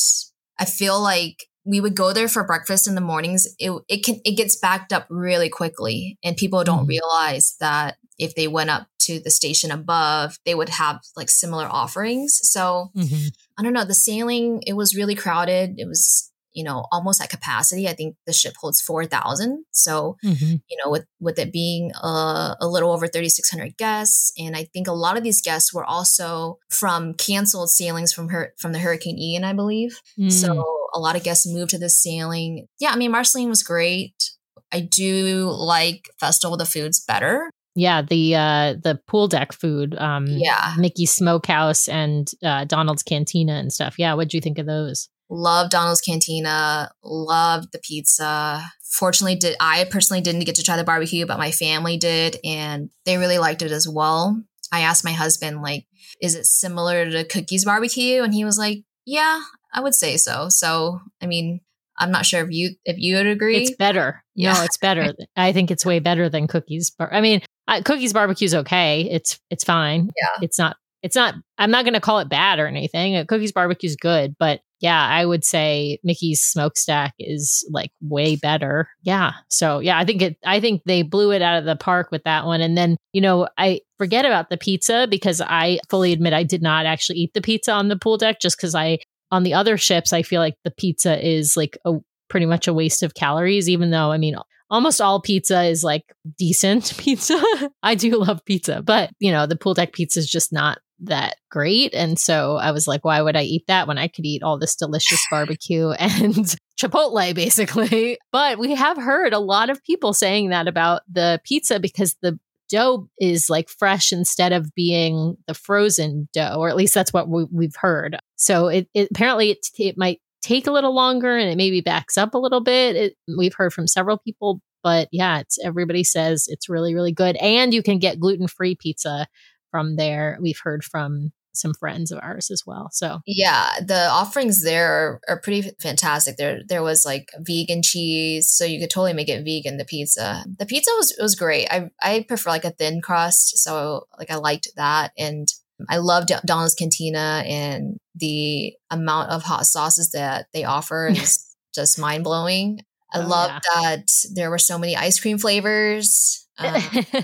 I 0.57 0.65
feel 0.65 0.99
like 0.99 1.45
we 1.65 1.81
would 1.81 1.95
go 1.95 2.13
there 2.13 2.27
for 2.27 2.43
breakfast 2.43 2.87
in 2.87 2.95
the 2.95 3.01
mornings 3.01 3.47
it, 3.59 3.71
it 3.87 4.05
can 4.05 4.19
it 4.23 4.37
gets 4.37 4.55
backed 4.55 4.93
up 4.93 5.05
really 5.09 5.49
quickly 5.49 6.17
and 6.23 6.37
people 6.37 6.63
don't 6.63 6.81
mm-hmm. 6.81 6.89
realize 6.89 7.55
that 7.59 7.97
if 8.17 8.35
they 8.35 8.47
went 8.47 8.69
up 8.69 8.87
to 8.99 9.19
the 9.19 9.31
station 9.31 9.71
above 9.71 10.37
they 10.45 10.55
would 10.55 10.69
have 10.69 10.99
like 11.15 11.29
similar 11.29 11.65
offerings 11.65 12.39
so 12.41 12.91
mm-hmm. 12.95 13.27
i 13.57 13.63
don't 13.63 13.73
know 13.73 13.85
the 13.85 13.93
sailing 13.93 14.61
it 14.65 14.73
was 14.73 14.95
really 14.95 15.15
crowded 15.15 15.75
it 15.77 15.87
was 15.87 16.31
you 16.55 16.63
know 16.63 16.85
almost 16.91 17.21
at 17.21 17.29
capacity 17.29 17.87
i 17.87 17.93
think 17.93 18.15
the 18.25 18.33
ship 18.33 18.53
holds 18.59 18.81
4000 18.81 19.65
so 19.71 20.17
mm-hmm. 20.23 20.55
you 20.67 20.77
know 20.83 20.89
with 20.89 21.05
with 21.19 21.37
it 21.37 21.51
being 21.51 21.91
a, 22.01 22.55
a 22.61 22.67
little 22.67 22.91
over 22.91 23.07
3600 23.07 23.77
guests 23.77 24.31
and 24.37 24.55
i 24.55 24.63
think 24.73 24.87
a 24.87 24.93
lot 24.93 25.17
of 25.17 25.23
these 25.23 25.41
guests 25.41 25.73
were 25.73 25.85
also 25.85 26.57
from 26.69 27.13
canceled 27.13 27.69
sailings 27.69 28.13
from 28.13 28.29
her 28.29 28.53
from 28.57 28.71
the 28.71 28.79
hurricane 28.79 29.19
ian 29.19 29.43
i 29.43 29.53
believe 29.53 30.01
mm. 30.17 30.31
so 30.31 30.65
a 30.93 30.99
lot 30.99 31.15
of 31.15 31.23
guests 31.23 31.45
moved 31.45 31.71
to 31.71 31.77
this 31.77 32.01
sailing 32.01 32.65
yeah 32.79 32.91
i 32.91 32.95
mean 32.95 33.11
marceline 33.11 33.49
was 33.49 33.61
great 33.61 34.31
i 34.71 34.79
do 34.79 35.49
like 35.51 36.09
festival 36.19 36.57
the 36.57 36.65
foods 36.65 37.03
better 37.05 37.49
yeah, 37.77 38.01
the 38.01 38.35
uh 38.35 38.75
the 38.81 38.99
pool 39.05 39.27
deck 39.27 39.51
food, 39.51 39.95
um 39.97 40.27
yeah, 40.27 40.75
Mickey's 40.77 41.11
Smokehouse 41.11 41.89
and 41.89 42.31
uh, 42.41 42.63
Donald's 42.63 43.03
Cantina 43.03 43.55
and 43.55 43.71
stuff. 43.71 43.95
Yeah, 43.99 44.13
what'd 44.13 44.33
you 44.33 44.39
think 44.39 44.59
of 44.59 44.65
those? 44.65 45.09
Love 45.29 45.69
Donald's 45.69 46.01
Cantina. 46.01 46.91
Loved 47.03 47.71
the 47.71 47.79
pizza. 47.79 48.63
Fortunately, 48.83 49.35
did 49.35 49.55
I 49.59 49.85
personally 49.89 50.21
didn't 50.21 50.45
get 50.45 50.55
to 50.55 50.63
try 50.63 50.77
the 50.77 50.83
barbecue, 50.83 51.25
but 51.25 51.37
my 51.37 51.51
family 51.51 51.97
did, 51.97 52.37
and 52.43 52.89
they 53.05 53.17
really 53.17 53.37
liked 53.37 53.61
it 53.61 53.71
as 53.71 53.87
well. 53.87 54.41
I 54.71 54.81
asked 54.81 55.03
my 55.03 55.11
husband, 55.11 55.61
like, 55.61 55.85
is 56.21 56.35
it 56.35 56.45
similar 56.45 57.09
to 57.09 57.23
Cookies 57.23 57.65
Barbecue? 57.65 58.23
And 58.23 58.33
he 58.33 58.45
was 58.45 58.57
like, 58.57 58.83
Yeah, 59.05 59.41
I 59.73 59.81
would 59.81 59.95
say 59.95 60.17
so. 60.17 60.49
So, 60.49 60.99
I 61.21 61.27
mean, 61.27 61.61
I'm 61.97 62.11
not 62.11 62.25
sure 62.25 62.43
if 62.43 62.51
you 62.51 62.71
if 62.85 62.97
you 62.97 63.15
would 63.15 63.27
agree. 63.27 63.57
It's 63.57 63.75
better. 63.75 64.23
Yeah. 64.35 64.53
No, 64.53 64.63
it's 64.63 64.77
better. 64.77 65.13
I 65.35 65.53
think 65.53 65.71
it's 65.71 65.85
way 65.85 65.99
better 65.99 66.29
than 66.29 66.47
Cookies. 66.47 66.91
Bar- 66.91 67.13
I 67.13 67.21
mean, 67.21 67.41
I, 67.67 67.81
Cookies 67.81 68.13
Barbecue's 68.13 68.55
okay. 68.55 69.07
It's 69.09 69.39
it's 69.49 69.63
fine. 69.63 70.11
Yeah, 70.21 70.43
it's 70.43 70.59
not. 70.59 70.77
It's 71.01 71.15
not. 71.15 71.35
I'm 71.57 71.71
not 71.71 71.85
going 71.85 71.93
to 71.93 72.01
call 72.01 72.19
it 72.19 72.29
bad 72.29 72.59
or 72.59 72.67
anything. 72.67 73.25
Cookies 73.27 73.51
Barbecue's 73.51 73.95
good, 73.95 74.35
but 74.39 74.61
yeah, 74.85 75.07
I 75.07 75.25
would 75.25 75.43
say 75.43 75.97
Mickey's 76.03 76.43
smokestack 76.43 77.15
is 77.17 77.67
like 77.71 77.89
way 78.01 78.35
better. 78.35 78.87
Yeah. 79.01 79.31
So 79.49 79.79
yeah, 79.79 79.97
I 79.97 80.05
think 80.05 80.21
it 80.21 80.37
I 80.45 80.59
think 80.59 80.83
they 80.85 81.01
blew 81.01 81.31
it 81.31 81.41
out 81.41 81.57
of 81.57 81.65
the 81.65 81.75
park 81.75 82.11
with 82.11 82.23
that 82.25 82.45
one. 82.45 82.61
And 82.61 82.77
then, 82.77 82.95
you 83.11 83.19
know, 83.19 83.47
I 83.57 83.81
forget 83.97 84.25
about 84.25 84.51
the 84.51 84.57
pizza 84.57 85.07
because 85.09 85.41
I 85.41 85.79
fully 85.89 86.13
admit 86.13 86.33
I 86.33 86.43
did 86.43 86.61
not 86.61 86.85
actually 86.85 87.17
eat 87.17 87.33
the 87.33 87.41
pizza 87.41 87.71
on 87.71 87.87
the 87.87 87.97
pool 87.97 88.17
deck 88.17 88.39
just 88.39 88.57
because 88.57 88.75
I 88.75 88.99
on 89.31 89.41
the 89.41 89.55
other 89.55 89.75
ships 89.75 90.13
I 90.13 90.21
feel 90.21 90.39
like 90.39 90.53
the 90.63 90.69
pizza 90.69 91.17
is 91.19 91.57
like 91.57 91.79
a 91.83 91.93
pretty 92.29 92.45
much 92.45 92.67
a 92.67 92.73
waste 92.73 93.01
of 93.01 93.15
calories, 93.15 93.67
even 93.67 93.89
though 93.89 94.11
I 94.11 94.19
mean 94.19 94.35
almost 94.69 95.01
all 95.01 95.19
pizza 95.19 95.63
is 95.63 95.83
like 95.83 96.03
decent 96.37 96.93
pizza. 96.99 97.43
I 97.81 97.95
do 97.95 98.17
love 98.17 98.45
pizza, 98.45 98.83
but 98.83 99.09
you 99.17 99.31
know, 99.31 99.47
the 99.47 99.57
pool 99.57 99.73
deck 99.73 99.93
pizza 99.93 100.19
is 100.19 100.29
just 100.29 100.53
not 100.53 100.77
that 100.99 101.35
great. 101.49 101.93
And 101.93 102.17
so 102.17 102.57
I 102.57 102.71
was 102.71 102.87
like, 102.87 103.03
why 103.03 103.21
would 103.21 103.35
I 103.35 103.43
eat 103.43 103.67
that 103.67 103.87
when 103.87 103.97
I 103.97 104.07
could 104.07 104.25
eat 104.25 104.43
all 104.43 104.57
this 104.57 104.75
delicious 104.75 105.21
barbecue 105.29 105.89
and 105.99 106.55
Chipotle, 106.79 107.33
basically? 107.33 108.17
But 108.31 108.59
we 108.59 108.75
have 108.75 108.97
heard 108.97 109.33
a 109.33 109.39
lot 109.39 109.69
of 109.69 109.83
people 109.83 110.13
saying 110.13 110.49
that 110.49 110.67
about 110.67 111.01
the 111.09 111.39
pizza 111.45 111.79
because 111.79 112.15
the 112.21 112.37
dough 112.69 113.09
is 113.19 113.49
like 113.49 113.69
fresh 113.69 114.11
instead 114.11 114.51
of 114.51 114.73
being 114.75 115.37
the 115.47 115.53
frozen 115.53 116.27
dough, 116.33 116.57
or 116.57 116.69
at 116.69 116.75
least 116.75 116.93
that's 116.93 117.13
what 117.13 117.29
we, 117.29 117.65
have 117.65 117.75
heard. 117.77 118.17
So 118.35 118.67
it, 118.67 118.89
it 118.93 119.09
apparently 119.11 119.51
it, 119.51 119.67
it 119.77 119.97
might 119.97 120.19
take 120.41 120.67
a 120.67 120.71
little 120.71 120.93
longer 120.93 121.37
and 121.37 121.49
it 121.49 121.55
maybe 121.55 121.81
backs 121.81 122.17
up 122.17 122.33
a 122.33 122.37
little 122.39 122.61
bit. 122.61 122.95
It, 122.95 123.15
we've 123.37 123.53
heard 123.53 123.73
from 123.73 123.87
several 123.87 124.17
people, 124.17 124.61
but 124.83 125.07
yeah, 125.11 125.39
it's 125.39 125.57
everybody 125.63 126.03
says 126.03 126.47
it's 126.49 126.69
really 126.69 126.93
really 126.93 127.13
good, 127.13 127.35
and 127.37 127.73
you 127.73 127.81
can 127.81 127.99
get 127.99 128.19
gluten 128.19 128.47
free 128.47 128.75
pizza 128.75 129.27
from 129.75 129.97
there. 129.97 130.37
We've 130.39 130.59
heard 130.63 130.85
from 130.85 131.33
some 131.51 131.73
friends 131.73 132.11
of 132.11 132.19
ours 132.21 132.49
as 132.49 132.63
well. 132.65 132.87
So 132.93 133.19
yeah, 133.25 133.71
the 133.85 134.07
offerings 134.07 134.63
there 134.63 134.87
are, 134.87 135.19
are, 135.27 135.41
pretty 135.41 135.69
fantastic. 135.81 136.37
There 136.37 136.61
there 136.65 136.81
was 136.81 137.05
like 137.05 137.29
vegan 137.39 137.81
cheese, 137.83 138.49
so 138.49 138.63
you 138.63 138.79
could 138.79 138.89
totally 138.89 139.11
make 139.11 139.27
it 139.27 139.43
vegan. 139.43 139.75
The 139.75 139.83
pizza, 139.83 140.45
the 140.57 140.65
pizza 140.65 140.89
was 140.95 141.13
was 141.19 141.35
great. 141.35 141.67
I 141.69 141.89
I 142.01 142.23
prefer 142.25 142.51
like 142.51 142.63
a 142.63 142.71
thin 142.71 143.01
crust, 143.01 143.57
so 143.57 144.07
like 144.17 144.31
I 144.31 144.35
liked 144.35 144.69
that, 144.77 145.11
and 145.17 145.45
I 145.89 145.97
loved 145.97 146.31
Donald's 146.45 146.73
Cantina 146.73 147.43
and 147.45 147.97
the 148.15 148.75
amount 148.89 149.31
of 149.31 149.43
hot 149.43 149.65
sauces 149.65 150.11
that 150.11 150.47
they 150.53 150.63
offer 150.63 151.07
is 151.11 151.53
just 151.73 151.99
mind 151.99 152.23
blowing. 152.23 152.79
I 153.13 153.19
oh, 153.19 153.27
loved 153.27 153.65
yeah. 153.75 153.81
that 153.81 154.07
there 154.33 154.49
were 154.49 154.57
so 154.57 154.77
many 154.77 154.95
ice 154.95 155.19
cream 155.19 155.37
flavors. 155.37 156.47
Um, 156.57 156.81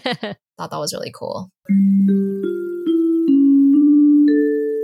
thought 0.61 0.71
that 0.71 0.79
was 0.79 0.93
really 0.93 1.11
cool. 1.13 1.51
Mm. 1.69 2.70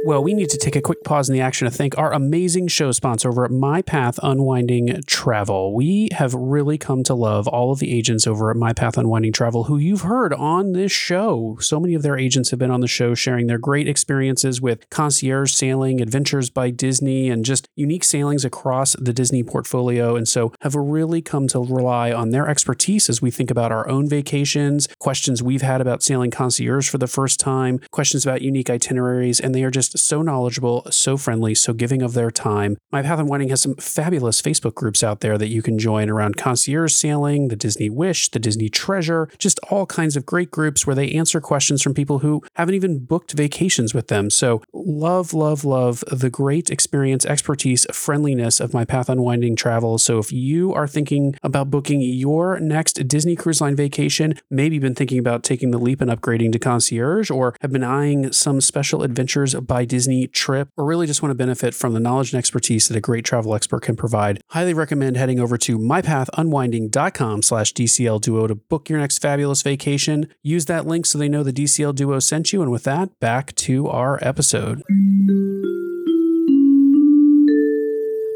Well, 0.07 0.23
we 0.23 0.33
need 0.33 0.49
to 0.51 0.57
take 0.57 0.77
a 0.77 0.81
quick 0.81 1.03
pause 1.03 1.27
in 1.27 1.33
the 1.33 1.41
action 1.41 1.69
to 1.69 1.77
thank 1.77 1.97
our 1.97 2.13
amazing 2.13 2.69
show 2.69 2.93
sponsor 2.93 3.27
over 3.27 3.43
at 3.43 3.51
My 3.51 3.81
Path 3.81 4.17
Unwinding 4.23 5.01
Travel. 5.05 5.75
We 5.75 6.07
have 6.13 6.33
really 6.33 6.77
come 6.77 7.03
to 7.03 7.13
love 7.13 7.45
all 7.45 7.73
of 7.73 7.79
the 7.79 7.93
agents 7.93 8.25
over 8.25 8.49
at 8.49 8.55
My 8.55 8.71
Path 8.71 8.97
Unwinding 8.97 9.33
Travel 9.33 9.65
who 9.65 9.77
you've 9.77 10.03
heard 10.03 10.33
on 10.33 10.71
this 10.71 10.93
show. 10.93 11.57
So 11.59 11.77
many 11.77 11.93
of 11.93 12.03
their 12.03 12.17
agents 12.17 12.51
have 12.51 12.57
been 12.57 12.71
on 12.71 12.79
the 12.79 12.87
show 12.87 13.15
sharing 13.15 13.47
their 13.47 13.57
great 13.57 13.89
experiences 13.89 14.61
with 14.61 14.89
concierge 14.89 15.51
sailing, 15.51 15.99
adventures 15.99 16.49
by 16.49 16.69
Disney, 16.69 17.29
and 17.29 17.43
just 17.43 17.67
unique 17.75 18.05
sailings 18.05 18.45
across 18.45 18.95
the 18.97 19.11
Disney 19.11 19.43
portfolio. 19.43 20.15
And 20.15 20.25
so 20.25 20.53
have 20.61 20.73
really 20.73 21.21
come 21.21 21.49
to 21.49 21.59
rely 21.59 22.13
on 22.13 22.29
their 22.29 22.47
expertise 22.47 23.09
as 23.09 23.21
we 23.21 23.29
think 23.29 23.51
about 23.51 23.73
our 23.73 23.85
own 23.89 24.07
vacations, 24.07 24.87
questions 24.99 25.43
we've 25.43 25.63
had 25.63 25.81
about 25.81 26.01
sailing 26.01 26.31
concierge 26.31 26.87
for 26.87 26.97
the 26.97 27.07
first 27.07 27.41
time, 27.41 27.81
questions 27.91 28.25
about 28.25 28.41
unique 28.41 28.69
itineraries, 28.69 29.41
and 29.41 29.53
they 29.53 29.65
are 29.65 29.69
just 29.69 29.96
so 29.97 30.21
knowledgeable, 30.21 30.87
so 30.91 31.17
friendly, 31.17 31.55
so 31.55 31.73
giving 31.73 32.01
of 32.01 32.13
their 32.13 32.31
time. 32.31 32.77
My 32.91 33.01
Path 33.01 33.19
Unwinding 33.19 33.49
has 33.49 33.61
some 33.61 33.75
fabulous 33.75 34.41
Facebook 34.41 34.75
groups 34.75 35.03
out 35.03 35.21
there 35.21 35.37
that 35.37 35.49
you 35.49 35.61
can 35.61 35.77
join 35.77 36.09
around 36.09 36.37
concierge 36.37 36.93
sailing, 36.93 37.47
the 37.47 37.55
Disney 37.55 37.89
Wish, 37.89 38.29
the 38.29 38.39
Disney 38.39 38.69
Treasure, 38.69 39.29
just 39.37 39.59
all 39.69 39.85
kinds 39.85 40.15
of 40.15 40.25
great 40.25 40.51
groups 40.51 40.85
where 40.85 40.95
they 40.95 41.11
answer 41.11 41.41
questions 41.41 41.81
from 41.81 41.93
people 41.93 42.19
who 42.19 42.43
haven't 42.55 42.75
even 42.75 42.99
booked 42.99 43.33
vacations 43.33 43.93
with 43.93 44.07
them. 44.07 44.29
So, 44.29 44.61
love, 44.73 45.33
love, 45.33 45.65
love 45.65 46.03
the 46.11 46.29
great 46.29 46.69
experience, 46.69 47.25
expertise, 47.25 47.85
friendliness 47.91 48.59
of 48.59 48.73
My 48.73 48.85
Path 48.85 49.09
Unwinding 49.09 49.55
travel. 49.55 49.97
So, 49.97 50.17
if 50.19 50.31
you 50.31 50.73
are 50.73 50.87
thinking 50.87 51.35
about 51.43 51.69
booking 51.69 52.01
your 52.01 52.59
next 52.59 53.07
Disney 53.07 53.35
Cruise 53.35 53.61
Line 53.61 53.75
vacation, 53.75 54.35
maybe 54.49 54.79
been 54.79 54.95
thinking 54.95 55.19
about 55.19 55.43
taking 55.43 55.71
the 55.71 55.77
leap 55.77 56.01
and 56.01 56.11
upgrading 56.11 56.51
to 56.53 56.59
concierge, 56.59 57.29
or 57.29 57.55
have 57.61 57.71
been 57.71 57.83
eyeing 57.83 58.31
some 58.31 58.61
special 58.61 59.03
adventures 59.03 59.55
by 59.55 59.76
Disney 59.85 60.27
trip, 60.27 60.69
or 60.77 60.85
really 60.85 61.07
just 61.07 61.21
want 61.21 61.31
to 61.31 61.35
benefit 61.35 61.73
from 61.73 61.93
the 61.93 61.99
knowledge 61.99 62.33
and 62.33 62.39
expertise 62.39 62.87
that 62.87 62.97
a 62.97 63.01
great 63.01 63.25
travel 63.25 63.55
expert 63.55 63.83
can 63.83 63.95
provide, 63.95 64.41
highly 64.49 64.73
recommend 64.73 65.17
heading 65.17 65.39
over 65.39 65.57
to 65.57 65.77
mypathunwinding.com 65.77 67.41
slash 67.41 67.73
DCL 67.73 68.21
Duo 68.21 68.47
to 68.47 68.55
book 68.55 68.89
your 68.89 68.99
next 68.99 69.19
fabulous 69.19 69.61
vacation. 69.61 70.27
Use 70.43 70.65
that 70.65 70.85
link 70.85 71.05
so 71.05 71.17
they 71.17 71.29
know 71.29 71.43
the 71.43 71.53
DCL 71.53 71.95
Duo 71.95 72.19
sent 72.19 72.53
you. 72.53 72.61
And 72.61 72.71
with 72.71 72.83
that, 72.83 73.19
back 73.19 73.53
to 73.55 73.87
our 73.87 74.19
episode. 74.21 74.81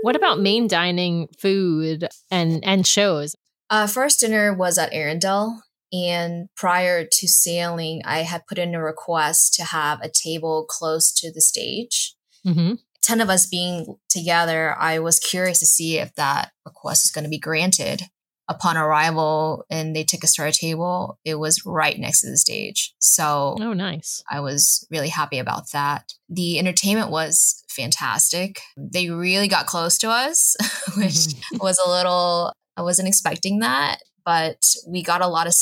What 0.04 0.16
about 0.16 0.40
main 0.40 0.68
dining 0.68 1.28
food 1.40 2.08
and 2.32 2.64
and 2.64 2.86
shows? 2.88 3.36
Uh, 3.70 3.88
first 3.88 4.20
dinner 4.20 4.54
was 4.54 4.78
at 4.78 4.92
Arendelle. 4.92 5.60
And 5.94 6.48
prior 6.56 7.06
to 7.06 7.28
sailing, 7.28 8.02
I 8.06 8.20
had 8.20 8.48
put 8.48 8.58
in 8.58 8.74
a 8.74 8.82
request 8.82 9.54
to 9.56 9.66
have 9.66 10.00
a 10.02 10.10
table 10.10 10.66
close 10.68 11.12
to 11.14 11.32
the 11.32 11.42
stage. 11.42 12.16
Mm-hmm. 12.46 12.76
10 13.02 13.22
of 13.22 13.30
us 13.30 13.48
being 13.48 13.98
together, 14.10 14.76
I 14.80 15.00
was 15.00 15.20
curious 15.20 15.60
to 15.60 15.66
see 15.66 15.98
if 15.98 16.14
that 16.16 16.52
request 16.66 17.04
was 17.04 17.12
going 17.12 17.24
to 17.24 17.30
be 17.30 17.40
granted. 17.40 18.04
Upon 18.48 18.76
arrival 18.76 19.64
and 19.70 19.96
they 19.96 20.04
took 20.04 20.26
us 20.26 20.34
to 20.34 20.42
our 20.42 20.52
table, 20.52 21.18
it 21.24 21.36
was 21.36 21.66
right 21.66 21.98
next 21.98 22.22
to 22.22 22.30
the 22.30 22.36
stage. 22.36 22.94
So, 23.00 23.56
oh, 23.62 23.72
nice. 23.72 24.22
I 24.30 24.42
was 24.42 24.86
really 24.92 25.08
happy 25.08 25.40
about 25.40 25.72
that. 25.72 26.14
The 26.28 26.60
entertainment 26.60 27.12
was 27.12 27.64
fantastic. 27.70 28.60
They 28.76 29.10
really 29.10 29.48
got 29.48 29.68
close 29.68 29.98
to 30.00 30.10
us, 30.10 30.58
which 30.98 31.14
mm-hmm. 31.14 31.58
was 31.62 31.80
a 31.80 31.90
little, 31.90 32.52
I 32.76 32.82
wasn't 32.82 33.08
expecting 33.08 33.60
that, 33.60 34.00
but 34.26 34.76
we 34.88 35.04
got 35.04 35.22
a 35.22 35.28
lot 35.28 35.48
of 35.48 35.54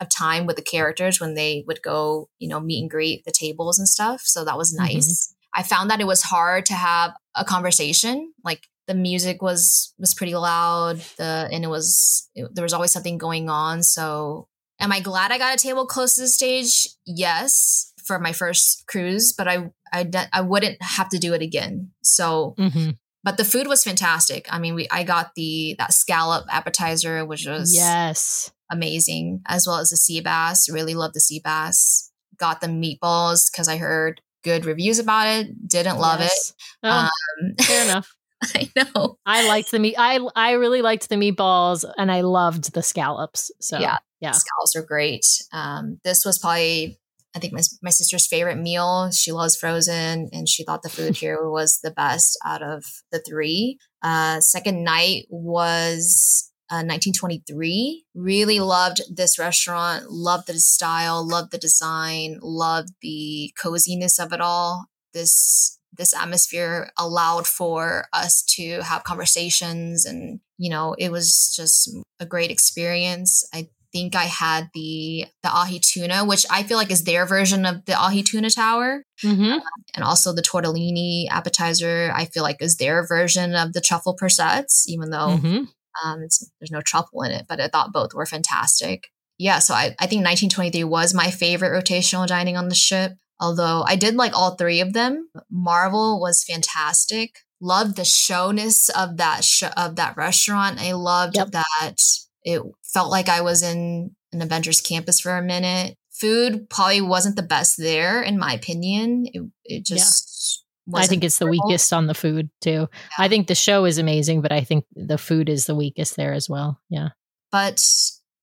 of 0.00 0.08
time 0.08 0.46
with 0.46 0.56
the 0.56 0.62
characters 0.62 1.20
when 1.20 1.34
they 1.34 1.62
would 1.66 1.82
go, 1.82 2.30
you 2.38 2.48
know, 2.48 2.58
meet 2.58 2.80
and 2.80 2.90
greet 2.90 3.22
the 3.26 3.30
tables 3.30 3.78
and 3.78 3.86
stuff. 3.86 4.22
So 4.24 4.46
that 4.46 4.56
was 4.56 4.74
mm-hmm. 4.74 4.84
nice. 4.84 5.34
Mm-hmm. 5.54 5.60
I 5.60 5.62
found 5.62 5.90
that 5.90 6.00
it 6.00 6.06
was 6.06 6.22
hard 6.22 6.64
to 6.66 6.74
have 6.74 7.12
a 7.34 7.44
conversation. 7.44 8.32
Like 8.42 8.66
the 8.90 8.94
music 8.94 9.40
was 9.40 9.94
was 10.00 10.14
pretty 10.14 10.34
loud 10.34 10.96
the 11.16 11.48
and 11.52 11.62
it 11.62 11.68
was 11.68 12.28
it, 12.34 12.52
there 12.52 12.64
was 12.64 12.72
always 12.72 12.90
something 12.90 13.18
going 13.18 13.48
on 13.48 13.84
so 13.84 14.48
am 14.80 14.90
i 14.90 14.98
glad 14.98 15.30
i 15.30 15.38
got 15.38 15.54
a 15.54 15.62
table 15.62 15.86
close 15.86 16.16
to 16.16 16.22
the 16.22 16.26
stage 16.26 16.88
yes 17.06 17.92
for 18.04 18.18
my 18.18 18.32
first 18.32 18.84
cruise 18.88 19.32
but 19.32 19.46
i 19.46 19.70
i, 19.92 20.10
I 20.32 20.40
wouldn't 20.40 20.82
have 20.82 21.08
to 21.10 21.18
do 21.18 21.34
it 21.34 21.40
again 21.40 21.92
so 22.02 22.56
mm-hmm. 22.58 22.90
But 23.22 23.36
the 23.36 23.44
food 23.44 23.66
was 23.66 23.84
fantastic 23.84 24.46
i 24.50 24.58
mean 24.58 24.74
we 24.74 24.86
i 24.90 25.02
got 25.02 25.34
the 25.34 25.74
that 25.78 25.92
scallop 25.92 26.44
appetizer 26.50 27.24
which 27.24 27.46
was 27.46 27.74
yes 27.74 28.50
amazing 28.70 29.40
as 29.46 29.66
well 29.66 29.78
as 29.78 29.90
the 29.90 29.96
sea 29.96 30.20
bass 30.20 30.68
really 30.70 30.94
loved 30.94 31.14
the 31.14 31.20
sea 31.20 31.40
bass 31.42 32.10
got 32.38 32.60
the 32.60 32.66
meatballs 32.66 33.50
because 33.50 33.68
i 33.68 33.76
heard 33.76 34.20
good 34.42 34.64
reviews 34.64 34.98
about 34.98 35.26
it 35.26 35.68
didn't 35.68 35.98
love 35.98 36.20
yes. 36.20 36.50
it 36.50 36.54
oh, 36.84 37.08
um, 37.42 37.54
fair 37.60 37.84
enough 37.84 38.14
I 38.54 38.70
know. 38.74 39.18
I 39.26 39.46
liked 39.46 39.70
the 39.70 39.78
meat. 39.78 39.96
I 39.98 40.18
I 40.34 40.52
really 40.52 40.80
liked 40.80 41.10
the 41.10 41.16
meatballs, 41.16 41.84
and 41.98 42.10
I 42.10 42.22
loved 42.22 42.72
the 42.72 42.82
scallops. 42.82 43.50
So 43.60 43.78
yeah, 43.78 43.98
yeah, 44.20 44.30
scallops 44.30 44.74
are 44.76 44.82
great. 44.82 45.26
Um, 45.52 46.00
this 46.04 46.24
was 46.24 46.38
probably 46.38 46.98
I 47.34 47.38
think 47.38 47.52
my 47.52 47.62
my 47.82 47.90
sister's 47.90 48.26
favorite 48.26 48.58
meal. 48.58 49.10
She 49.12 49.32
loves 49.32 49.56
frozen, 49.56 50.28
and 50.32 50.48
she 50.48 50.64
thought 50.64 50.82
the 50.82 50.88
food 50.88 51.16
here 51.22 51.48
was 51.48 51.80
the 51.82 51.90
best 51.90 52.38
out 52.44 52.62
of 52.62 52.84
the 53.12 53.20
three. 53.20 53.78
Uh, 54.02 54.40
second 54.40 54.84
night 54.84 55.26
was. 55.28 56.46
Uh, 56.72 56.86
1923 56.86 58.04
really 58.14 58.60
loved 58.60 59.02
this 59.12 59.40
restaurant 59.40 60.08
loved 60.08 60.46
the 60.46 60.56
style 60.60 61.26
loved 61.26 61.50
the 61.50 61.58
design 61.58 62.38
loved 62.42 62.90
the 63.02 63.52
coziness 63.60 64.20
of 64.20 64.32
it 64.32 64.40
all 64.40 64.86
this 65.12 65.80
this 65.96 66.14
atmosphere 66.14 66.90
allowed 66.96 67.46
for 67.46 68.06
us 68.12 68.42
to 68.42 68.80
have 68.82 69.02
conversations 69.02 70.04
and 70.04 70.40
you 70.58 70.70
know 70.70 70.94
it 70.98 71.10
was 71.10 71.52
just 71.56 71.90
a 72.20 72.26
great 72.26 72.50
experience 72.50 73.44
i 73.52 73.68
think 73.92 74.14
i 74.14 74.24
had 74.24 74.68
the 74.74 75.24
the 75.42 75.48
ahi 75.48 75.78
tuna 75.78 76.24
which 76.24 76.44
i 76.50 76.62
feel 76.62 76.76
like 76.76 76.90
is 76.90 77.04
their 77.04 77.26
version 77.26 77.64
of 77.66 77.84
the 77.86 77.94
ahi 77.94 78.22
tuna 78.22 78.50
tower 78.50 79.04
mm-hmm. 79.22 79.58
and 79.94 80.04
also 80.04 80.32
the 80.32 80.42
tortellini 80.42 81.26
appetizer 81.30 82.10
i 82.14 82.24
feel 82.24 82.42
like 82.42 82.56
is 82.60 82.76
their 82.76 83.06
version 83.06 83.54
of 83.54 83.72
the 83.72 83.80
truffle 83.80 84.14
persets 84.14 84.88
even 84.88 85.10
though 85.10 85.38
mm-hmm. 85.38 85.64
um, 86.04 86.20
there's 86.20 86.70
no 86.70 86.80
truffle 86.80 87.22
in 87.22 87.32
it 87.32 87.46
but 87.48 87.60
i 87.60 87.68
thought 87.68 87.92
both 87.92 88.14
were 88.14 88.26
fantastic 88.26 89.08
yeah 89.38 89.58
so 89.58 89.74
I, 89.74 89.94
I 89.98 90.06
think 90.06 90.24
1923 90.24 90.84
was 90.84 91.14
my 91.14 91.30
favorite 91.30 91.70
rotational 91.70 92.26
dining 92.26 92.56
on 92.56 92.68
the 92.68 92.74
ship 92.74 93.12
Although 93.40 93.84
I 93.86 93.96
did 93.96 94.16
like 94.16 94.36
all 94.36 94.54
three 94.54 94.80
of 94.80 94.92
them. 94.92 95.30
Marvel 95.50 96.20
was 96.20 96.44
fantastic. 96.44 97.38
Loved 97.60 97.96
the 97.96 98.04
showness 98.04 98.90
of 98.90 99.16
that 99.16 99.44
sh- 99.44 99.64
of 99.76 99.96
that 99.96 100.16
restaurant. 100.16 100.80
I 100.80 100.92
loved 100.92 101.36
yep. 101.36 101.50
that 101.52 101.96
it 102.42 102.62
felt 102.82 103.10
like 103.10 103.28
I 103.28 103.40
was 103.40 103.62
in 103.62 104.14
an 104.32 104.42
Avengers 104.42 104.80
campus 104.80 105.20
for 105.20 105.36
a 105.36 105.42
minute. 105.42 105.96
Food 106.12 106.68
probably 106.68 107.00
wasn't 107.00 107.36
the 107.36 107.42
best 107.42 107.76
there, 107.78 108.22
in 108.22 108.38
my 108.38 108.52
opinion. 108.52 109.26
It, 109.32 109.42
it 109.64 109.84
just. 109.84 110.64
Yeah. 110.86 111.00
I 111.00 111.06
think 111.06 111.22
it's 111.22 111.38
the 111.38 111.46
weakest 111.46 111.92
on 111.92 112.08
the 112.08 112.14
food 112.14 112.50
too. 112.60 112.70
Yeah. 112.70 112.86
I 113.18 113.28
think 113.28 113.46
the 113.46 113.54
show 113.54 113.84
is 113.84 113.98
amazing, 113.98 114.42
but 114.42 114.50
I 114.50 114.62
think 114.62 114.86
the 114.96 115.18
food 115.18 115.48
is 115.48 115.66
the 115.66 115.74
weakest 115.74 116.16
there 116.16 116.32
as 116.32 116.48
well. 116.48 116.80
Yeah. 116.88 117.10
But 117.52 117.84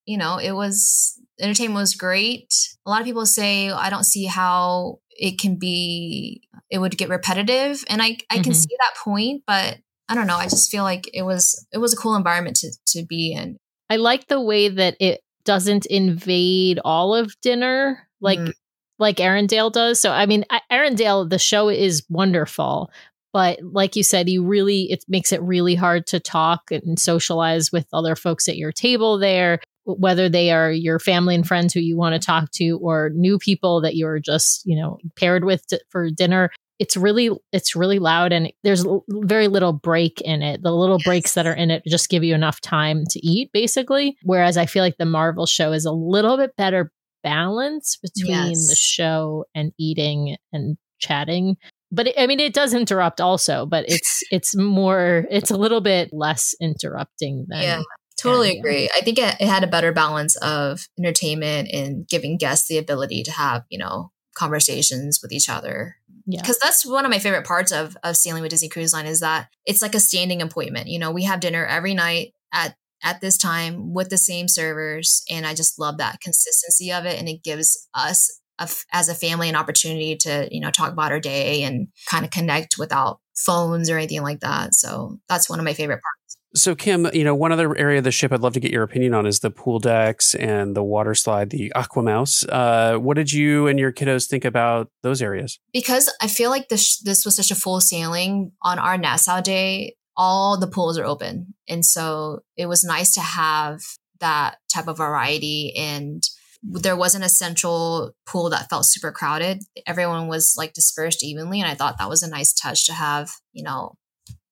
you 0.06 0.18
know, 0.18 0.38
it 0.38 0.54
was 0.54 1.20
entertainment 1.40 1.80
was 1.80 1.96
great. 1.96 2.54
A 2.86 2.90
lot 2.90 3.02
of 3.02 3.06
people 3.06 3.26
say 3.26 3.70
I 3.70 3.90
don't 3.90 4.06
see 4.06 4.26
how 4.26 5.00
it 5.10 5.40
can 5.40 5.58
be 5.58 6.48
it 6.70 6.80
would 6.80 6.98
get 6.98 7.10
repetitive 7.10 7.84
and 7.90 8.02
I 8.02 8.18
I 8.30 8.36
mm-hmm. 8.36 8.44
can 8.44 8.54
see 8.54 8.76
that 8.80 8.98
point, 9.04 9.44
but 9.46 9.80
I 10.10 10.16
don't 10.16 10.28
know, 10.28 10.38
I 10.38 10.46
just 10.46 10.72
feel 10.72 10.84
like 10.84 11.10
it 11.14 11.24
was 11.24 11.68
it 11.72 11.80
was 11.80 11.94
a 11.94 11.98
cool 11.98 12.16
environment 12.16 12.56
to 12.58 12.72
to 12.88 13.06
be 13.06 13.34
in. 13.34 13.58
I 13.90 13.98
like 13.98 14.28
the 14.28 14.42
way 14.42 14.70
that 14.70 14.98
it 15.00 15.22
doesn't 15.46 15.86
invade 15.86 16.80
all 16.84 17.16
of 17.16 17.40
dinner 17.42 18.08
like 18.20 18.40
mm. 18.40 18.54
like 19.00 19.18
Arendelle 19.18 19.72
does. 19.72 20.00
So 20.00 20.12
I 20.12 20.26
mean, 20.26 20.46
Arendelle 20.72 21.30
the 21.30 21.40
show 21.40 21.70
is 21.70 22.04
wonderful, 22.10 22.92
but 23.34 23.60
like 23.62 23.96
you 23.96 24.04
said 24.04 24.30
you 24.30 24.44
really 24.44 24.92
it 24.92 25.06
makes 25.08 25.32
it 25.32 25.42
really 25.42 25.76
hard 25.76 26.08
to 26.08 26.20
talk 26.20 26.72
and 26.72 27.00
socialize 27.00 27.72
with 27.72 27.88
other 27.94 28.16
folks 28.16 28.48
at 28.48 28.58
your 28.58 28.72
table 28.72 29.18
there 29.18 29.60
whether 29.86 30.28
they 30.28 30.52
are 30.52 30.70
your 30.70 31.00
family 31.00 31.34
and 31.34 31.48
friends 31.48 31.74
who 31.74 31.80
you 31.80 31.96
want 31.96 32.14
to 32.14 32.26
talk 32.26 32.52
to 32.52 32.78
or 32.82 33.10
new 33.14 33.38
people 33.38 33.80
that 33.82 33.96
you're 33.96 34.20
just 34.20 34.66
you 34.66 34.76
know 34.76 34.98
paired 35.16 35.46
with 35.46 35.64
for 35.90 36.10
dinner 36.10 36.52
it's 36.80 36.96
really 36.96 37.30
it's 37.52 37.76
really 37.76 38.00
loud 38.00 38.32
and 38.32 38.52
there's 38.64 38.86
very 39.10 39.48
little 39.48 39.74
break 39.74 40.22
in 40.22 40.42
it. 40.42 40.62
The 40.62 40.72
little 40.72 40.98
yes. 41.00 41.06
breaks 41.06 41.34
that 41.34 41.48
are 41.48 41.54
in 41.54 41.72
it 41.72 41.84
just 41.88 42.10
give 42.10 42.24
you 42.24 42.36
enough 42.36 42.62
time 42.62 43.04
to 43.10 43.26
eat 43.26 43.52
basically. 43.54 44.18
Whereas 44.24 44.58
i 44.58 44.66
feel 44.66 44.84
like 44.84 44.98
the 44.98 45.06
marvel 45.06 45.46
show 45.46 45.72
is 45.72 45.86
a 45.86 45.92
little 45.92 46.38
bit 46.38 46.56
better 46.56 46.92
balance 47.24 47.98
between 47.98 48.50
yes. 48.50 48.70
the 48.70 48.76
show 48.76 49.46
and 49.56 49.72
eating 49.80 50.38
and 50.54 50.78
chatting. 51.00 51.58
But 51.92 52.08
it, 52.08 52.16
i 52.18 52.28
mean 52.28 52.40
it 52.40 52.54
does 52.54 52.74
interrupt 52.74 53.22
also 53.22 53.66
but 53.66 53.86
it's 53.88 54.22
it's 54.32 54.56
more 54.56 55.26
it's 55.32 55.52
a 55.52 55.58
little 55.58 55.82
bit 55.82 56.10
less 56.12 56.54
interrupting 56.62 57.46
than 57.48 57.62
yeah 57.62 57.82
totally 58.18 58.54
yeah, 58.54 58.60
agree. 58.60 58.90
I 58.96 59.02
think 59.02 59.20
it, 59.20 59.36
it 59.40 59.48
had 59.48 59.64
a 59.64 59.68
better 59.68 59.92
balance 59.92 60.36
of 60.38 60.88
entertainment 60.98 61.70
and 61.72 62.08
giving 62.08 62.38
guests 62.38 62.68
the 62.68 62.78
ability 62.78 63.24
to 63.24 63.32
have 63.32 63.64
you 63.70 63.78
know 63.78 64.12
conversations 64.36 65.20
with 65.22 65.32
each 65.32 65.50
other 65.50 65.96
yeah. 66.28 66.42
Because 66.42 66.60
that's 66.60 66.86
one 66.86 67.06
of 67.06 67.12
my 67.12 67.20
favorite 67.20 67.46
parts 67.46 67.72
of 67.72 67.98
of 68.04 68.18
sailing 68.18 68.42
with 68.42 68.52
disney 68.52 68.70
cruise 68.70 68.94
line 68.94 69.06
is 69.06 69.22
that 69.22 69.48
it's 69.66 69.82
like 69.82 69.96
a 69.96 70.00
standing 70.00 70.42
appointment. 70.42 70.88
You 70.88 71.00
know 71.00 71.12
we 71.12 71.24
have 71.24 71.40
dinner 71.40 71.66
every 71.66 71.94
night 71.94 72.34
at 72.54 72.76
at 73.04 73.22
this 73.22 73.38
time 73.38 73.94
with 73.94 74.10
the 74.10 74.18
same 74.18 74.48
servers 74.48 75.24
and 75.30 75.46
i 75.46 75.54
just 75.54 75.78
love 75.78 76.00
that 76.00 76.20
consistency 76.20 76.92
of 76.92 77.06
it 77.06 77.20
and 77.20 77.30
it 77.30 77.44
gives 77.44 77.88
us 77.94 78.40
a, 78.58 78.68
as 78.92 79.08
a 79.08 79.14
family 79.14 79.50
an 79.50 79.56
opportunity 79.56 80.16
to 80.16 80.48
you 80.52 80.60
know 80.60 80.72
talk 80.72 80.92
about 80.92 81.12
our 81.12 81.20
day 81.20 81.64
and 81.64 81.88
kind 82.10 82.26
of 82.26 82.32
connect 82.32 82.78
without 82.78 83.20
phones 83.38 83.90
or 83.90 83.98
anything 83.98 84.24
like 84.24 84.40
that. 84.40 84.74
So 84.74 85.20
that's 85.30 85.50
one 85.50 85.60
of 85.60 85.66
my 85.66 85.74
favorite 85.74 86.02
parts 86.02 86.27
So, 86.56 86.76
Kim, 86.76 87.08
you 87.14 87.24
know, 87.24 87.36
one 87.36 87.52
other 87.52 87.78
area 87.78 87.98
of 87.98 88.04
the 88.04 88.12
ship 88.12 88.32
I'd 88.32 88.40
love 88.40 88.54
to 88.54 88.60
get 88.60 88.72
your 88.72 88.84
opinion 88.84 89.14
on 89.14 89.26
is 89.26 89.40
the 89.40 89.52
pool 89.52 89.80
decks 89.80 90.34
and 90.34 90.76
the 90.76 90.84
water 90.84 91.14
slide, 91.14 91.50
the 91.50 91.72
Aquamouse. 91.76 92.46
Uh, 92.50 92.98
what 92.98 93.16
did 93.16 93.32
you 93.32 93.68
and 93.68 93.78
your 93.78 93.92
kiddos 93.92 94.28
think 94.28 94.46
about 94.46 94.90
those 95.04 95.22
areas? 95.22 95.60
Because 95.74 96.14
I 96.22 96.28
feel 96.28 96.50
like 96.50 96.70
this 96.70 97.00
this 97.02 97.26
was 97.26 97.36
such 97.36 97.52
a 97.52 97.56
full 97.56 97.82
sailing 97.82 98.54
on 98.62 98.80
our 98.80 98.98
Nassau 98.98 99.42
day, 99.42 99.96
all 100.16 100.58
the 100.58 100.68
pools 100.68 100.98
are 100.98 101.06
open, 101.06 101.54
and 101.68 101.86
so 101.86 102.40
it 102.56 102.68
was 102.68 102.84
nice 102.84 103.14
to 103.16 103.22
have 103.22 103.82
that 104.20 104.58
type 104.74 104.88
of 104.88 104.98
variety 104.98 105.76
and 105.78 106.24
there 106.64 106.96
wasn't 106.96 107.24
a 107.24 107.30
central 107.30 108.14
pool 108.26 108.50
that 108.50 108.70
felt 108.70 108.86
super 108.86 109.12
crowded. 109.12 109.64
Everyone 109.86 110.28
was 110.28 110.56
like 110.58 110.74
dispersed 110.74 111.24
evenly. 111.24 111.62
And 111.62 111.70
I 111.70 111.76
thought 111.76 111.98
that 112.00 112.10
was 112.10 112.24
a 112.24 112.30
nice 112.30 112.54
touch 112.54 112.86
to 112.88 112.94
have, 112.94 113.30
you 113.54 113.64
know, 113.64 113.94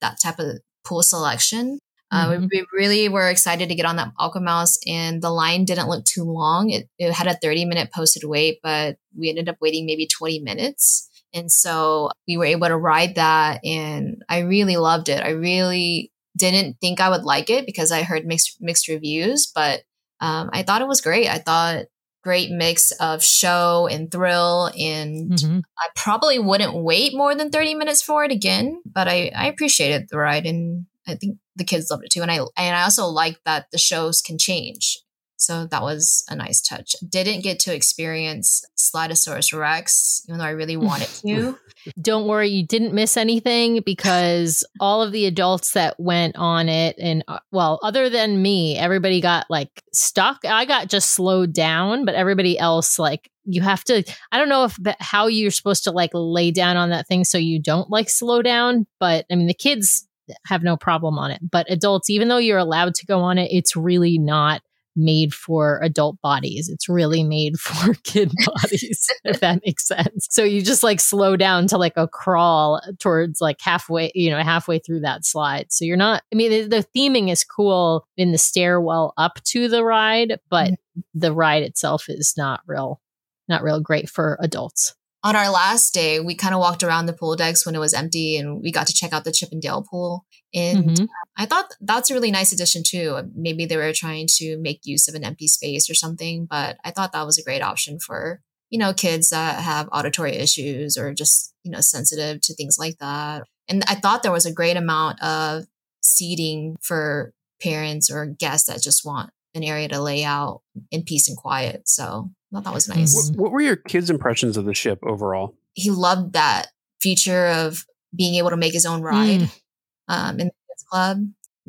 that 0.01 0.17
type 0.21 0.39
of 0.39 0.59
pool 0.85 1.03
selection. 1.03 1.79
Uh, 2.15 2.29
mm-hmm. 2.29 2.45
we, 2.51 2.61
we, 2.61 2.67
really 2.71 3.09
were 3.09 3.29
excited 3.29 3.67
to 3.67 3.75
get 3.75 3.85
on 3.85 3.97
that 3.97 4.13
Aquamouse, 4.17 4.77
and 4.87 5.21
the 5.21 5.29
line 5.29 5.65
didn't 5.65 5.89
look 5.89 6.05
too 6.05 6.23
long. 6.23 6.69
It, 6.69 6.87
it 6.97 7.11
had 7.11 7.27
a 7.27 7.33
30 7.33 7.65
minute 7.65 7.91
posted 7.93 8.23
wait, 8.23 8.59
but 8.63 8.97
we 9.17 9.29
ended 9.29 9.49
up 9.49 9.57
waiting 9.59 9.85
maybe 9.85 10.07
20 10.07 10.39
minutes. 10.39 11.09
And 11.33 11.51
so 11.51 12.11
we 12.25 12.37
were 12.37 12.45
able 12.45 12.67
to 12.67 12.77
ride 12.77 13.15
that, 13.15 13.59
and 13.65 14.23
I 14.29 14.39
really 14.39 14.77
loved 14.77 15.09
it. 15.09 15.21
I 15.21 15.31
really 15.31 16.13
didn't 16.37 16.77
think 16.79 17.01
I 17.01 17.09
would 17.09 17.23
like 17.23 17.49
it 17.49 17.65
because 17.65 17.91
I 17.91 18.03
heard 18.03 18.25
mixed 18.25 18.57
mixed 18.61 18.87
reviews, 18.87 19.51
but 19.53 19.81
um, 20.21 20.49
I 20.53 20.63
thought 20.63 20.81
it 20.81 20.87
was 20.87 21.01
great. 21.01 21.29
I 21.29 21.39
thought 21.39 21.85
great 22.23 22.49
mix 22.49 22.91
of 22.93 23.21
show 23.21 23.87
and 23.91 24.09
thrill, 24.09 24.71
and 24.77 25.31
mm-hmm. 25.31 25.59
I 25.77 25.87
probably 25.95 26.39
wouldn't 26.39 26.73
wait 26.73 27.13
more 27.13 27.35
than 27.35 27.51
thirty 27.51 27.75
minutes 27.75 28.01
for 28.01 28.23
it 28.23 28.31
again. 28.31 28.81
But 28.85 29.09
I 29.09 29.31
I 29.35 29.47
appreciated 29.47 30.07
the 30.09 30.17
ride, 30.17 30.45
and 30.45 30.85
I 31.07 31.15
think 31.15 31.37
the 31.55 31.63
kids 31.63 31.89
loved 31.89 32.05
it 32.05 32.11
too. 32.11 32.21
And 32.21 32.31
I 32.31 32.37
and 32.57 32.75
I 32.75 32.83
also 32.83 33.05
like 33.05 33.39
that 33.45 33.67
the 33.71 33.77
shows 33.77 34.21
can 34.21 34.37
change. 34.37 34.99
So 35.37 35.65
that 35.67 35.81
was 35.81 36.23
a 36.29 36.35
nice 36.35 36.61
touch. 36.61 36.95
Didn't 37.07 37.41
get 37.41 37.59
to 37.61 37.75
experience 37.75 38.63
Slidosaurus 38.77 39.57
Rex, 39.57 40.23
even 40.27 40.39
though 40.39 40.45
I 40.45 40.51
really 40.51 40.77
wanted 40.89 41.09
to. 41.25 41.57
Don't 42.01 42.27
worry, 42.27 42.49
you 42.49 42.65
didn't 42.65 42.93
miss 42.93 43.15
anything 43.17 43.81
because 43.85 44.65
all 44.79 45.03
of 45.03 45.11
the 45.11 45.25
adults 45.25 45.73
that 45.73 45.99
went 45.99 46.35
on 46.35 46.69
it, 46.69 46.95
and 46.97 47.23
uh, 47.27 47.39
well, 47.51 47.79
other 47.83 48.09
than 48.09 48.41
me, 48.41 48.77
everybody 48.77 49.21
got 49.21 49.45
like 49.49 49.69
stuck. 49.93 50.45
I 50.45 50.65
got 50.65 50.89
just 50.89 51.13
slowed 51.13 51.53
down, 51.53 52.05
but 52.05 52.15
everybody 52.15 52.57
else, 52.57 52.97
like, 52.97 53.29
you 53.43 53.61
have 53.61 53.83
to. 53.85 54.03
I 54.31 54.39
don't 54.39 54.49
know 54.49 54.63
if 54.63 54.77
how 54.99 55.27
you're 55.27 55.51
supposed 55.51 55.83
to 55.83 55.91
like 55.91 56.11
lay 56.13 56.49
down 56.49 56.77
on 56.77 56.89
that 56.89 57.07
thing 57.07 57.23
so 57.23 57.37
you 57.37 57.61
don't 57.61 57.91
like 57.91 58.09
slow 58.09 58.41
down, 58.41 58.87
but 58.99 59.25
I 59.31 59.35
mean, 59.35 59.47
the 59.47 59.53
kids 59.53 60.07
have 60.45 60.63
no 60.63 60.77
problem 60.77 61.17
on 61.17 61.31
it. 61.31 61.39
But 61.49 61.69
adults, 61.69 62.09
even 62.09 62.27
though 62.27 62.37
you're 62.37 62.57
allowed 62.57 62.95
to 62.95 63.05
go 63.05 63.19
on 63.19 63.37
it, 63.37 63.49
it's 63.51 63.75
really 63.75 64.17
not 64.17 64.61
made 64.95 65.33
for 65.33 65.79
adult 65.83 66.19
bodies. 66.21 66.69
It's 66.69 66.87
really 66.87 67.23
made 67.23 67.57
for 67.59 67.93
kid 68.03 68.31
bodies, 68.45 69.07
if 69.23 69.39
that 69.41 69.61
makes 69.65 69.87
sense. 69.87 70.27
So 70.29 70.43
you 70.43 70.61
just 70.61 70.83
like 70.83 70.99
slow 70.99 71.35
down 71.35 71.67
to 71.67 71.77
like 71.77 71.97
a 71.97 72.07
crawl 72.07 72.81
towards 72.99 73.41
like 73.41 73.57
halfway, 73.61 74.11
you 74.15 74.31
know, 74.31 74.41
halfway 74.41 74.79
through 74.79 75.01
that 75.01 75.25
slide. 75.25 75.67
So 75.69 75.85
you're 75.85 75.97
not, 75.97 76.23
I 76.31 76.35
mean, 76.35 76.51
the, 76.51 76.81
the 76.81 76.87
theming 76.95 77.29
is 77.29 77.43
cool 77.43 78.07
in 78.17 78.31
the 78.31 78.37
stairwell 78.37 79.13
up 79.17 79.43
to 79.45 79.67
the 79.67 79.83
ride, 79.83 80.39
but 80.49 80.71
mm-hmm. 80.71 81.01
the 81.13 81.33
ride 81.33 81.63
itself 81.63 82.05
is 82.07 82.33
not 82.37 82.61
real, 82.65 83.01
not 83.49 83.63
real 83.63 83.81
great 83.81 84.09
for 84.09 84.37
adults 84.41 84.95
on 85.25 85.35
our 85.35 85.49
last 85.49 85.91
day, 85.91 86.19
we 86.19 86.35
kind 86.35 86.53
of 86.53 86.59
walked 86.59 86.83
around 86.83 87.07
the 87.07 87.13
pool 87.13 87.35
decks 87.35 87.65
when 87.65 87.73
it 87.73 87.79
was 87.79 87.95
empty 87.95 88.37
and 88.37 88.61
we 88.61 88.71
got 88.71 88.85
to 88.85 88.93
check 88.93 89.11
out 89.11 89.23
the 89.23 89.31
Chip 89.31 89.49
'n' 89.51 89.59
Dale 89.59 89.83
pool. 89.89 90.23
And 90.53 90.85
mm-hmm. 90.85 91.05
I 91.35 91.47
thought 91.47 91.73
that's 91.81 92.11
a 92.11 92.13
really 92.13 92.29
nice 92.29 92.53
addition 92.53 92.83
too. 92.85 93.17
Maybe 93.35 93.65
they 93.65 93.75
were 93.75 93.91
trying 93.91 94.27
to 94.37 94.55
make 94.59 94.81
use 94.83 95.07
of 95.07 95.15
an 95.15 95.23
empty 95.23 95.47
space 95.47 95.89
or 95.89 95.95
something, 95.95 96.45
but 96.45 96.77
I 96.85 96.91
thought 96.91 97.11
that 97.13 97.25
was 97.25 97.39
a 97.39 97.43
great 97.43 97.63
option 97.63 97.97
for, 97.97 98.39
you 98.69 98.77
know, 98.77 98.93
kids 98.93 99.31
that 99.31 99.63
have 99.63 99.89
auditory 99.91 100.35
issues 100.35 100.95
or 100.95 101.11
just, 101.11 101.55
you 101.63 101.71
know, 101.71 101.81
sensitive 101.81 102.39
to 102.41 102.53
things 102.53 102.77
like 102.77 102.99
that. 102.99 103.45
And 103.67 103.83
I 103.87 103.95
thought 103.95 104.21
there 104.21 104.31
was 104.31 104.45
a 104.45 104.53
great 104.53 104.77
amount 104.77 105.23
of 105.23 105.65
seating 106.01 106.75
for 106.83 107.33
parents 107.59 108.11
or 108.11 108.27
guests 108.27 108.67
that 108.67 108.79
just 108.79 109.03
want 109.03 109.31
an 109.55 109.63
area 109.63 109.87
to 109.87 109.99
lay 109.99 110.23
out 110.23 110.61
in 110.91 111.01
peace 111.01 111.27
and 111.27 111.35
quiet. 111.35 111.89
So 111.89 112.29
thought 112.55 112.63
that 112.63 112.73
was 112.73 112.89
nice. 112.89 113.29
What, 113.29 113.37
what 113.37 113.51
were 113.51 113.61
your 113.61 113.75
kids' 113.75 114.09
impressions 114.09 114.57
of 114.57 114.65
the 114.65 114.73
ship 114.73 114.99
overall? 115.03 115.55
He 115.73 115.91
loved 115.91 116.33
that 116.33 116.67
feature 117.01 117.47
of 117.47 117.85
being 118.15 118.35
able 118.35 118.49
to 118.49 118.57
make 118.57 118.73
his 118.73 118.85
own 118.85 119.01
ride 119.01 119.41
mm. 119.41 119.59
um, 120.07 120.39
in 120.39 120.47
the 120.47 120.53
kids 120.53 120.85
club. 120.89 121.19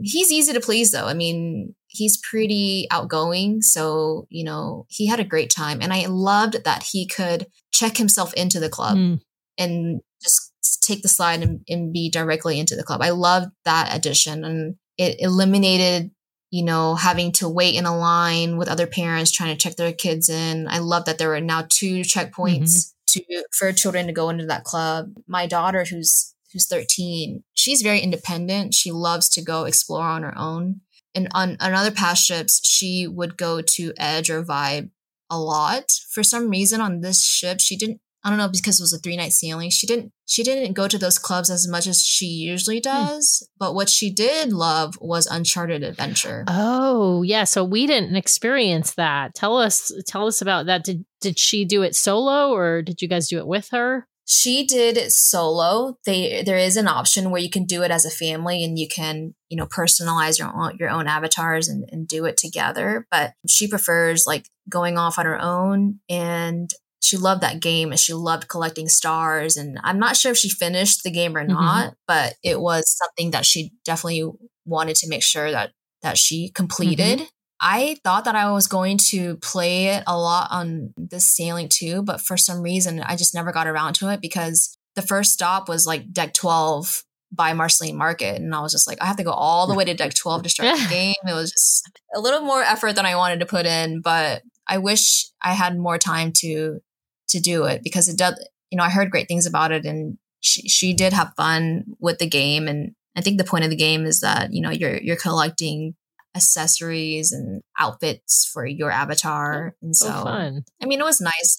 He's 0.01 0.31
easy 0.31 0.53
to 0.53 0.61
please, 0.61 0.93
though. 0.93 1.07
I 1.07 1.15
mean, 1.15 1.75
he's 1.89 2.19
pretty 2.19 2.87
outgoing. 2.91 3.63
So, 3.63 4.27
you 4.31 4.45
know, 4.45 4.87
he 4.89 5.07
had 5.07 5.21
a 5.21 5.25
great 5.25 5.51
time. 5.51 5.81
And 5.81 5.93
I 5.93 6.07
loved 6.07 6.65
that 6.65 6.89
he 6.93 7.07
could 7.07 7.47
check 7.73 7.97
himself 7.97 8.33
into 8.35 8.61
the 8.61 8.69
club 8.69 8.97
mm. 8.97 9.21
and 9.59 10.01
just 10.23 10.53
take 10.83 11.03
the 11.03 11.09
slide 11.09 11.43
and, 11.43 11.61
and 11.69 11.93
be 11.93 12.11
directly 12.11 12.61
into 12.61 12.77
the 12.77 12.83
club. 12.83 13.01
I 13.03 13.11
loved 13.11 13.49
that 13.65 13.95
addition. 13.95 14.45
And 14.45 14.77
it 14.99 15.17
eliminated 15.19 16.11
you 16.57 16.65
know, 16.65 16.95
having 16.95 17.33
to 17.33 17.51
wait 17.51 17.75
in 17.75 17.85
a 17.85 17.95
line 17.95 18.57
with 18.57 18.67
other 18.67 18.87
parents 18.87 19.31
trying 19.31 19.55
to 19.55 19.63
check 19.63 19.77
their 19.77 19.93
kids 19.93 20.31
in. 20.31 20.67
I 20.69 20.79
love 20.79 21.05
that 21.05 21.19
there 21.19 21.35
are 21.35 21.41
now 21.41 21.67
two 21.69 22.01
checkpoints 22.01 22.95
mm-hmm. 23.11 23.19
to 23.29 23.45
for 23.53 23.75
children 23.75 24.07
to 24.07 24.15
go 24.15 24.31
into 24.31 24.47
that 24.47 24.65
club. 24.65 25.13
My 25.27 25.47
daughter 25.47 25.85
who's 25.85 26.35
who's 26.55 26.67
13, 26.67 27.45
she's 27.53 27.83
very 27.83 28.01
independent. 28.01 28.73
She 28.73 28.91
loves 28.91 29.29
to 29.31 29.43
go 29.43 29.65
explore 29.65 30.05
on 30.05 30.23
her 30.23 30.33
own. 30.39 30.81
And 31.15 31.29
on, 31.35 31.59
on 31.61 31.75
other 31.75 31.91
past 31.91 32.25
ships, 32.25 32.67
she 32.67 33.07
would 33.07 33.37
go 33.37 33.61
to 33.61 33.93
Edge 33.99 34.31
or 34.31 34.43
Vibe 34.43 34.89
a 35.29 35.39
lot. 35.39 35.93
For 36.09 36.23
some 36.23 36.49
reason 36.49 36.81
on 36.81 37.03
this 37.03 37.23
ship, 37.23 37.61
she 37.61 37.77
didn't 37.77 38.01
I 38.27 38.29
don't 38.29 38.39
know 38.39 38.49
because 38.49 38.81
it 38.81 38.83
was 38.83 38.93
a 38.93 38.99
three 38.99 39.17
night 39.17 39.33
sailing. 39.33 39.71
She 39.71 39.87
didn't 39.87 40.11
she 40.27 40.43
didn't 40.43 40.73
go 40.73 40.89
to 40.89 40.99
those 40.99 41.17
clubs 41.17 41.49
as 41.49 41.69
much 41.69 41.87
as 41.87 42.03
she 42.03 42.27
usually 42.27 42.79
hmm. 42.79 42.91
does. 42.91 43.49
But 43.57 43.77
what 43.77 43.89
she 43.89 44.11
did 44.11 44.53
love 44.53 44.99
was 45.01 45.29
Uncharted 45.29 45.85
Adventure. 45.85 46.45
Oh 46.49 47.23
yeah, 47.23 47.45
so 47.45 47.63
we 47.63 47.87
didn't 47.87 48.17
experience 48.17 48.95
that. 48.95 49.37
Tell 49.37 49.57
us 49.57 49.93
tell 50.09 50.27
us 50.27 50.43
about 50.43 50.67
that. 50.67 50.83
Did 50.83 51.05
did 51.21 51.39
she 51.39 51.65
do 51.65 51.83
it 51.83 51.95
solo 51.95 52.53
or 52.53 52.83
did 52.83 53.01
you 53.01 53.07
guys 53.07 53.29
do 53.29 53.39
it 53.39 53.47
with 53.47 53.69
her? 53.71 54.09
She 54.29 54.67
did 54.67 54.97
it 54.97 55.13
solo. 55.13 55.97
They 56.05 56.43
there 56.43 56.59
is 56.59 56.77
an 56.77 56.89
option 56.89 57.31
where 57.31 57.41
you 57.41 57.49
can 57.49 57.65
do 57.65 57.85
it 57.85 57.93
as 57.93 58.05
a 58.05 58.11
family 58.11 58.65
and 58.65 58.77
you 58.77 58.89
can, 58.89 59.37
you 59.49 59.57
know, 59.57 59.67
personalize 59.67 60.41
your 60.41 60.53
own 60.53 60.77
your 60.81 60.91
own 60.91 61.07
avatars 61.07 61.69
and, 61.69 61.89
and 61.93 62.09
do 62.09 62.25
it 62.25 62.37
together. 62.37 63.07
But 63.09 63.35
she 63.49 63.69
prefers 63.69 64.27
like 64.27 64.49
going 64.69 64.99
off 64.99 65.17
on 65.17 65.27
her 65.27 65.41
own 65.41 66.01
and 66.09 66.69
she 67.01 67.17
loved 67.17 67.43
that 67.43 67.61
game 67.61 67.91
and 67.91 68.01
she 68.01 68.13
loved 68.13 68.49
collecting 68.49 68.89
stars. 68.89 69.57
And 69.57 69.79
I'm 69.83 69.99
not 69.99 70.17
sure 70.17 70.33
if 70.33 70.39
she 70.39 70.49
finished 70.49 71.03
the 71.03 71.11
game 71.11 71.37
or 71.37 71.43
mm-hmm. 71.43 71.53
not, 71.53 71.95
but 72.07 72.35
it 72.43 72.61
was 72.61 72.85
something 72.89 73.31
that 73.31 73.47
she 73.47 73.73
definitely 73.85 74.31
wanted 74.65 74.97
to 74.97 75.09
make 75.09 75.23
sure 75.23 75.51
that 75.51 75.73
that 76.03 76.19
she 76.19 76.51
completed. 76.51 77.19
Mm-hmm. 77.19 77.27
I 77.61 77.97
thought 78.05 78.25
that 78.27 78.35
I 78.35 78.51
was 78.53 78.67
going 78.67 78.99
to 78.99 79.37
play 79.37 79.87
it 79.87 80.05
a 80.07 80.19
lot 80.19 80.49
on 80.51 80.93
this 80.97 81.25
sailing 81.25 81.69
too, 81.69 82.03
but 82.03 82.21
for 82.21 82.37
some 82.37 82.61
reason 82.61 83.01
I 83.01 83.17
just 83.17 83.35
never 83.35 83.51
got 83.51 83.67
around 83.67 83.95
to 83.95 84.13
it 84.13 84.21
because 84.21 84.77
the 84.95 85.03
first 85.03 85.33
stop 85.33 85.69
was 85.69 85.87
like 85.87 86.13
deck 86.13 86.35
12 86.35 87.03
by 87.33 87.55
Marceline 87.55 87.97
Market. 87.97 88.37
And 88.37 88.55
I 88.55 88.61
was 88.61 88.73
just 88.73 88.87
like, 88.87 89.01
I 89.01 89.07
have 89.07 89.17
to 89.17 89.25
go 89.25 89.31
all 89.31 89.67
the 89.67 89.75
way 89.75 89.85
to 89.85 89.95
deck 89.95 90.15
12 90.15 90.45
to 90.45 90.49
start 90.49 90.79
the 90.79 90.87
game. 90.91 91.15
It 91.27 91.33
was 91.33 91.51
just 91.51 91.91
a 92.15 92.21
little 92.21 92.41
more 92.41 92.63
effort 92.63 92.95
than 92.95 93.07
I 93.07 93.17
wanted 93.17 93.41
to 93.41 93.47
put 93.47 93.67
in, 93.67 94.01
but 94.01 94.43
I 94.69 94.79
wish 94.79 95.27
I 95.43 95.53
had 95.53 95.79
more 95.79 95.99
time 95.99 96.33
to 96.39 96.81
to 97.29 97.41
do 97.41 97.65
it 97.65 97.83
because 97.83 98.09
it 98.09 98.19
does, 98.19 98.35
you 98.71 98.77
know, 98.77 98.85
I 98.85 98.91
heard 98.91 99.11
great 99.11 99.29
things 99.29 99.47
about 99.47 99.73
it 99.73 99.85
and 99.85 100.19
she, 100.41 100.69
she 100.69 100.95
did 100.95 101.13
have 101.13 101.35
fun 101.37 101.85
with 101.99 102.19
the 102.19 102.29
game. 102.29 102.69
And 102.69 102.93
I 103.17 103.21
think 103.21 103.39
the 103.39 103.45
point 103.45 103.65
of 103.65 103.71
the 103.71 103.77
game 103.77 104.07
is 104.07 104.21
that, 104.21 104.53
you 104.53 104.61
know, 104.61 104.71
you're, 104.71 104.99
you're 104.99 105.17
collecting 105.17 105.95
accessories 106.35 107.33
and 107.33 107.63
outfits 107.79 108.49
for 108.53 108.67
your 108.67 108.91
avatar. 108.91 109.75
Oh, 109.75 109.79
and 109.83 109.97
so, 109.97 110.09
fun. 110.09 110.65
I 110.83 110.87
mean, 110.87 111.01
it 111.01 111.05
was 111.05 111.21
nice. 111.21 111.59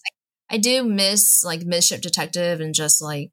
I, 0.51 0.55
I 0.55 0.57
do 0.57 0.83
miss 0.83 1.43
like 1.43 1.65
Midship 1.65 2.01
Detective 2.01 2.61
and 2.61 2.73
just 2.73 3.01
like 3.01 3.31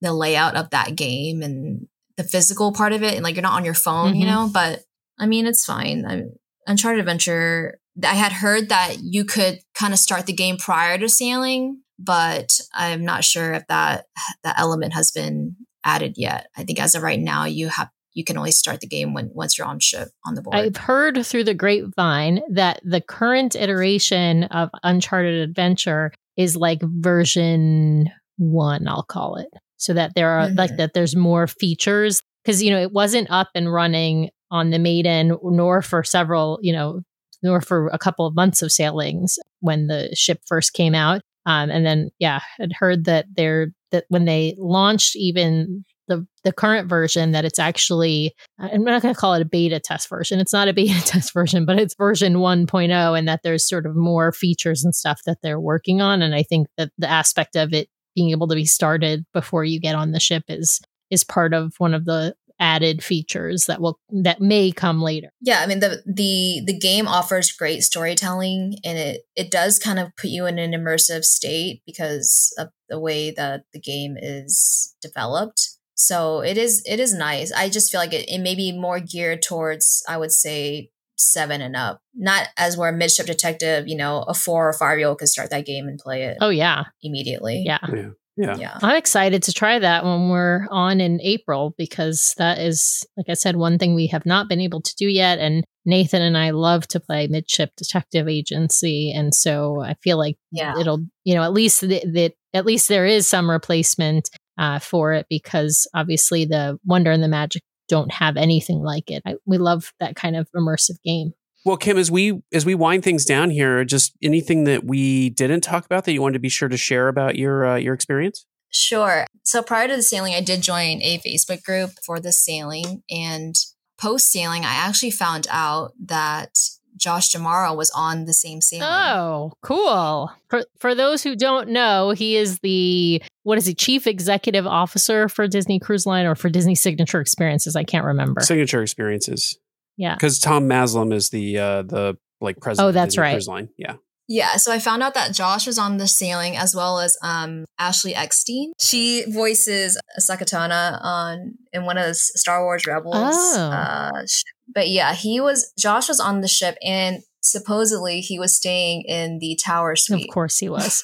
the 0.00 0.12
layout 0.12 0.56
of 0.56 0.70
that 0.70 0.96
game 0.96 1.42
and 1.42 1.86
the 2.16 2.24
physical 2.24 2.72
part 2.72 2.92
of 2.92 3.02
it. 3.02 3.14
And 3.14 3.22
like, 3.22 3.36
you're 3.36 3.42
not 3.42 3.56
on 3.56 3.64
your 3.64 3.74
phone, 3.74 4.12
mm-hmm. 4.12 4.20
you 4.20 4.26
know, 4.26 4.50
but 4.52 4.80
I 5.18 5.26
mean, 5.26 5.46
it's 5.46 5.64
fine. 5.64 6.04
I, 6.06 6.22
Uncharted 6.66 7.00
Adventure 7.00 7.78
I 8.04 8.14
had 8.14 8.32
heard 8.32 8.68
that 8.68 8.96
you 9.00 9.24
could 9.24 9.60
kind 9.74 9.92
of 9.92 9.98
start 9.98 10.26
the 10.26 10.32
game 10.32 10.56
prior 10.56 10.98
to 10.98 11.08
sailing, 11.08 11.82
but 11.98 12.60
I'm 12.74 13.04
not 13.04 13.24
sure 13.24 13.52
if 13.54 13.66
that 13.68 14.06
that 14.44 14.58
element 14.58 14.92
has 14.94 15.10
been 15.10 15.56
added 15.84 16.14
yet. 16.16 16.48
I 16.56 16.64
think 16.64 16.80
as 16.80 16.94
of 16.94 17.02
right 17.02 17.18
now, 17.18 17.44
you 17.44 17.68
have 17.68 17.90
you 18.14 18.24
can 18.24 18.36
only 18.36 18.50
start 18.50 18.80
the 18.80 18.86
game 18.86 19.14
when 19.14 19.30
once 19.32 19.56
you're 19.56 19.66
on 19.66 19.78
ship 19.80 20.08
on 20.26 20.34
the 20.34 20.42
board. 20.42 20.56
I've 20.56 20.76
heard 20.76 21.24
through 21.24 21.44
the 21.44 21.54
grapevine 21.54 22.40
that 22.50 22.80
the 22.84 23.00
current 23.00 23.54
iteration 23.54 24.44
of 24.44 24.70
Uncharted 24.82 25.40
Adventure 25.40 26.12
is 26.36 26.56
like 26.56 26.80
version 26.82 28.10
one, 28.36 28.88
I'll 28.88 29.04
call 29.04 29.36
it. 29.36 29.48
So 29.76 29.94
that 29.94 30.12
there 30.14 30.30
are 30.30 30.46
mm-hmm. 30.46 30.58
like 30.58 30.76
that 30.76 30.94
there's 30.94 31.14
more 31.14 31.46
features 31.46 32.20
because 32.44 32.62
you 32.62 32.70
know 32.70 32.80
it 32.80 32.92
wasn't 32.92 33.30
up 33.30 33.48
and 33.54 33.72
running 33.72 34.30
on 34.50 34.70
the 34.70 34.78
Maiden, 34.78 35.36
nor 35.42 35.82
for 35.82 36.02
several, 36.02 36.58
you 36.62 36.72
know, 36.72 37.02
nor 37.42 37.60
for 37.60 37.88
a 37.88 37.98
couple 37.98 38.26
of 38.26 38.34
months 38.34 38.62
of 38.62 38.72
sailings 38.72 39.38
when 39.60 39.86
the 39.86 40.14
ship 40.14 40.40
first 40.46 40.72
came 40.72 40.94
out. 40.94 41.22
Um, 41.46 41.70
and 41.70 41.86
then, 41.86 42.10
yeah, 42.18 42.40
I'd 42.60 42.72
heard 42.72 43.04
that 43.04 43.26
they're 43.34 43.68
that 43.90 44.04
when 44.08 44.26
they 44.26 44.54
launched 44.58 45.16
even 45.16 45.84
the 46.08 46.26
the 46.44 46.52
current 46.52 46.88
version 46.88 47.32
that 47.32 47.44
it's 47.44 47.58
actually 47.58 48.34
I'm 48.58 48.84
not 48.84 49.02
going 49.02 49.14
to 49.14 49.20
call 49.20 49.34
it 49.34 49.42
a 49.42 49.46
beta 49.46 49.80
test 49.80 50.08
version. 50.08 50.40
It's 50.40 50.52
not 50.52 50.68
a 50.68 50.72
beta 50.74 51.00
test 51.04 51.32
version, 51.32 51.64
but 51.64 51.78
it's 51.78 51.94
version 51.94 52.34
1.0 52.34 53.18
and 53.18 53.28
that 53.28 53.40
there's 53.42 53.68
sort 53.68 53.86
of 53.86 53.96
more 53.96 54.32
features 54.32 54.84
and 54.84 54.94
stuff 54.94 55.20
that 55.26 55.38
they're 55.42 55.60
working 55.60 56.00
on 56.00 56.22
and 56.22 56.34
I 56.34 56.42
think 56.42 56.68
that 56.76 56.90
the 56.98 57.08
aspect 57.08 57.56
of 57.56 57.72
it 57.72 57.88
being 58.14 58.30
able 58.30 58.48
to 58.48 58.54
be 58.54 58.64
started 58.64 59.24
before 59.32 59.64
you 59.64 59.80
get 59.80 59.94
on 59.94 60.12
the 60.12 60.20
ship 60.20 60.44
is 60.48 60.80
is 61.10 61.24
part 61.24 61.54
of 61.54 61.74
one 61.78 61.94
of 61.94 62.04
the 62.04 62.34
added 62.60 63.02
features 63.02 63.66
that 63.66 63.80
will 63.80 63.98
that 64.10 64.40
may 64.40 64.72
come 64.72 65.00
later. 65.00 65.30
Yeah, 65.40 65.60
I 65.60 65.66
mean 65.66 65.80
the 65.80 66.02
the 66.06 66.62
the 66.66 66.78
game 66.78 67.06
offers 67.06 67.52
great 67.52 67.82
storytelling 67.82 68.76
and 68.84 68.98
it 68.98 69.22
it 69.36 69.50
does 69.50 69.78
kind 69.78 69.98
of 69.98 70.14
put 70.16 70.30
you 70.30 70.46
in 70.46 70.58
an 70.58 70.72
immersive 70.72 71.24
state 71.24 71.82
because 71.86 72.52
of 72.58 72.68
the 72.88 72.98
way 72.98 73.30
that 73.32 73.62
the 73.72 73.80
game 73.80 74.16
is 74.16 74.94
developed. 75.00 75.70
So 75.94 76.40
it 76.40 76.56
is 76.56 76.82
it 76.86 77.00
is 77.00 77.12
nice. 77.12 77.52
I 77.52 77.68
just 77.68 77.90
feel 77.90 78.00
like 78.00 78.12
it, 78.12 78.28
it 78.28 78.38
may 78.38 78.54
be 78.54 78.72
more 78.72 79.00
geared 79.00 79.42
towards 79.42 80.02
I 80.08 80.16
would 80.16 80.32
say 80.32 80.90
seven 81.16 81.60
and 81.60 81.76
up. 81.76 82.00
Not 82.14 82.48
as 82.56 82.76
where 82.76 82.92
midship 82.92 83.26
detective, 83.26 83.88
you 83.88 83.96
know, 83.96 84.22
a 84.22 84.34
four 84.34 84.68
or 84.68 84.72
five 84.72 84.98
year 84.98 85.08
old 85.08 85.18
could 85.18 85.28
start 85.28 85.50
that 85.50 85.66
game 85.66 85.88
and 85.88 85.98
play 85.98 86.24
it. 86.24 86.38
Oh 86.40 86.50
yeah, 86.50 86.84
immediately. 87.02 87.62
Yeah. 87.66 87.78
yeah. 87.92 88.10
Yeah. 88.38 88.56
Yeah. 88.56 88.78
I'm 88.82 88.96
excited 88.96 89.42
to 89.44 89.52
try 89.52 89.78
that 89.78 90.04
when 90.04 90.28
we're 90.30 90.66
on 90.70 91.00
in 91.00 91.20
April 91.22 91.74
because 91.76 92.34
that 92.38 92.58
is, 92.58 93.04
like 93.16 93.28
I 93.28 93.34
said, 93.34 93.56
one 93.56 93.78
thing 93.78 93.94
we 93.94 94.06
have 94.08 94.24
not 94.24 94.48
been 94.48 94.60
able 94.60 94.80
to 94.80 94.94
do 94.96 95.06
yet. 95.08 95.38
And 95.38 95.64
Nathan 95.84 96.22
and 96.22 96.36
I 96.38 96.50
love 96.50 96.86
to 96.88 97.00
play 97.00 97.26
Midship 97.26 97.70
Detective 97.76 98.28
Agency, 98.28 99.10
and 99.10 99.34
so 99.34 99.80
I 99.80 99.94
feel 100.02 100.18
like 100.18 100.36
Yeah. 100.52 100.78
it'll, 100.78 101.04
you 101.24 101.34
know, 101.34 101.42
at 101.42 101.52
least 101.52 101.80
that 101.80 102.32
at 102.54 102.66
least 102.66 102.88
there 102.88 103.06
is 103.06 103.26
some 103.26 103.50
replacement 103.50 104.28
uh, 104.58 104.78
for 104.78 105.12
it 105.14 105.26
because 105.30 105.86
obviously 105.94 106.44
the 106.44 106.78
Wonder 106.84 107.10
and 107.10 107.22
the 107.22 107.28
Magic 107.28 107.62
don't 107.88 108.12
have 108.12 108.36
anything 108.36 108.82
like 108.82 109.10
it. 109.10 109.22
I, 109.26 109.36
we 109.46 109.56
love 109.56 109.92
that 109.98 110.14
kind 110.14 110.36
of 110.36 110.46
immersive 110.54 110.96
game. 111.04 111.32
Well, 111.64 111.76
Kim, 111.76 111.98
as 111.98 112.10
we 112.10 112.40
as 112.52 112.64
we 112.64 112.74
wind 112.74 113.02
things 113.02 113.24
down 113.24 113.50
here, 113.50 113.84
just 113.84 114.16
anything 114.22 114.64
that 114.64 114.84
we 114.84 115.30
didn't 115.30 115.62
talk 115.62 115.84
about 115.84 116.04
that 116.04 116.12
you 116.12 116.22
wanted 116.22 116.34
to 116.34 116.40
be 116.40 116.48
sure 116.48 116.68
to 116.68 116.76
share 116.76 117.08
about 117.08 117.36
your 117.36 117.66
uh, 117.66 117.76
your 117.76 117.94
experience. 117.94 118.46
Sure. 118.70 119.26
So 119.44 119.62
prior 119.62 119.88
to 119.88 119.96
the 119.96 120.02
sailing, 120.02 120.34
I 120.34 120.40
did 120.40 120.62
join 120.62 121.00
a 121.02 121.18
Facebook 121.18 121.62
group 121.64 121.92
for 122.04 122.20
the 122.20 122.32
sailing. 122.32 123.02
And 123.10 123.56
post 123.98 124.30
sailing, 124.30 124.64
I 124.64 124.74
actually 124.74 125.10
found 125.10 125.46
out 125.50 125.92
that 126.06 126.58
Josh 126.96 127.32
D'Amaro 127.32 127.76
was 127.76 127.90
on 127.94 128.24
the 128.24 128.32
same 128.32 128.60
sailing. 128.60 128.88
Oh, 128.88 129.52
cool. 129.62 130.30
For 130.48 130.64
for 130.78 130.94
those 130.94 131.22
who 131.22 131.34
don't 131.36 131.70
know, 131.70 132.10
he 132.10 132.36
is 132.36 132.58
the 132.60 133.22
what 133.42 133.56
is 133.56 133.66
he, 133.66 133.74
chief 133.74 134.06
executive 134.06 134.66
officer 134.66 135.28
for 135.28 135.48
Disney 135.48 135.78
Cruise 135.78 136.06
Line 136.06 136.26
or 136.26 136.34
for 136.34 136.50
Disney 136.50 136.74
Signature 136.74 137.20
Experiences? 137.20 137.76
I 137.76 137.84
can't 137.84 138.04
remember. 138.04 138.40
Signature 138.42 138.82
experiences. 138.82 139.58
Yeah. 139.98 140.14
Because 140.14 140.38
Tom 140.38 140.66
Mazloum 140.66 141.12
is 141.12 141.28
the 141.28 141.58
uh, 141.58 141.82
the 141.82 142.16
like 142.40 142.60
president. 142.60 142.88
Oh, 142.88 142.92
that's 142.92 143.18
right. 143.18 143.32
Cruise 143.32 143.48
Line. 143.48 143.68
Yeah. 143.76 143.96
Yeah, 144.30 144.56
so 144.56 144.70
I 144.70 144.78
found 144.78 145.02
out 145.02 145.14
that 145.14 145.32
Josh 145.32 145.66
was 145.66 145.78
on 145.78 145.96
the 145.96 146.06
sailing 146.06 146.54
as 146.54 146.74
well 146.74 147.00
as 147.00 147.16
um, 147.22 147.64
Ashley 147.78 148.14
Eckstein. 148.14 148.72
She 148.78 149.24
voices 149.26 149.98
Ahsoka 150.20 150.42
Tano 150.42 150.98
on 151.02 151.54
in 151.72 151.86
one 151.86 151.96
of 151.96 152.04
the 152.04 152.14
Star 152.14 152.62
Wars 152.62 152.86
Rebels. 152.86 153.14
Oh. 153.16 153.70
Uh, 153.72 154.26
but 154.74 154.90
yeah, 154.90 155.14
he 155.14 155.40
was 155.40 155.72
Josh 155.78 156.08
was 156.08 156.20
on 156.20 156.42
the 156.42 156.48
ship 156.48 156.76
and 156.82 157.22
supposedly 157.40 158.20
he 158.20 158.38
was 158.38 158.54
staying 158.54 159.02
in 159.08 159.38
the 159.38 159.58
tower 159.64 159.96
suite. 159.96 160.28
Of 160.28 160.34
course 160.34 160.58
he 160.58 160.68
was. 160.68 161.02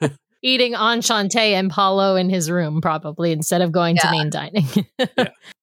Eating 0.42 0.72
enchante 0.74 1.54
and 1.54 1.70
Palo 1.70 2.16
in 2.16 2.30
his 2.30 2.50
room, 2.50 2.80
probably, 2.80 3.32
instead 3.32 3.60
of 3.60 3.72
going 3.72 3.96
to 3.98 4.10
main 4.10 4.30
dining. 4.30 4.66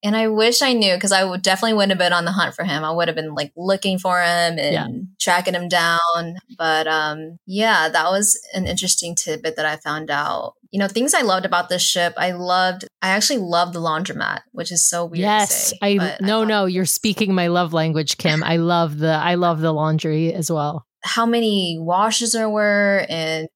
And 0.03 0.15
I 0.15 0.28
wish 0.28 0.61
I 0.61 0.73
knew 0.73 0.93
because 0.93 1.11
I 1.11 1.23
would 1.23 1.41
definitely 1.41 1.73
wouldn't 1.73 1.91
have 1.91 1.97
been 1.97 2.13
on 2.13 2.23
the 2.23 2.32
hunt 2.32 2.53
for 2.55 2.63
him. 2.63 2.84
I 2.84 2.91
would 2.91 3.07
have 3.07 3.15
been 3.15 3.34
like 3.34 3.51
looking 3.57 3.97
for 3.97 4.21
him 4.21 4.57
and 4.59 4.73
Yeah. 4.73 4.88
tracking 5.19 5.55
him 5.55 5.67
down. 5.67 6.38
But 6.57 6.88
um, 6.88 7.39
yeah, 7.45 7.89
that 7.89 8.09
was 8.11 8.39
an 8.53 8.67
interesting 8.67 9.15
tidbit 9.15 9.55
that 9.55 9.65
I 9.65 9.78
found 9.78 10.09
out. 10.11 10.53
You 10.69 10.80
know, 10.80 10.88
things 10.88 11.13
I 11.13 11.23
loved 11.23 11.45
about 11.45 11.67
this 11.69 11.82
ship. 11.82 12.13
I 12.15 12.32
loved. 12.32 12.86
I 13.01 13.09
actually 13.09 13.39
loved 13.39 13.73
the 13.73 13.80
laundromat, 13.80 14.41
which 14.51 14.71
is 14.71 14.88
so 14.88 15.03
weird. 15.05 15.15
to 15.15 15.21
yes. 15.21 15.69
say, 15.69 15.78
I 15.82 15.93
no 16.21 16.39
thought 16.41 16.47
no, 16.47 16.65
you're 16.65 16.86
speaking 16.86 17.34
my 17.34 17.47
love 17.47 17.73
language, 17.73 18.17
Kim. 18.17 18.43
I 18.43 18.57
love 18.57 18.99
the 18.99 19.11
I 19.11 19.36
love 19.36 19.59
the 19.59 19.73
laundry 19.73 20.34
as 20.34 20.49
well. 20.51 20.86
How 21.08 21.26
many 21.26 21.78
washes 21.80 22.34
there 22.34 22.49
were, 22.49 23.05
and 23.10 23.47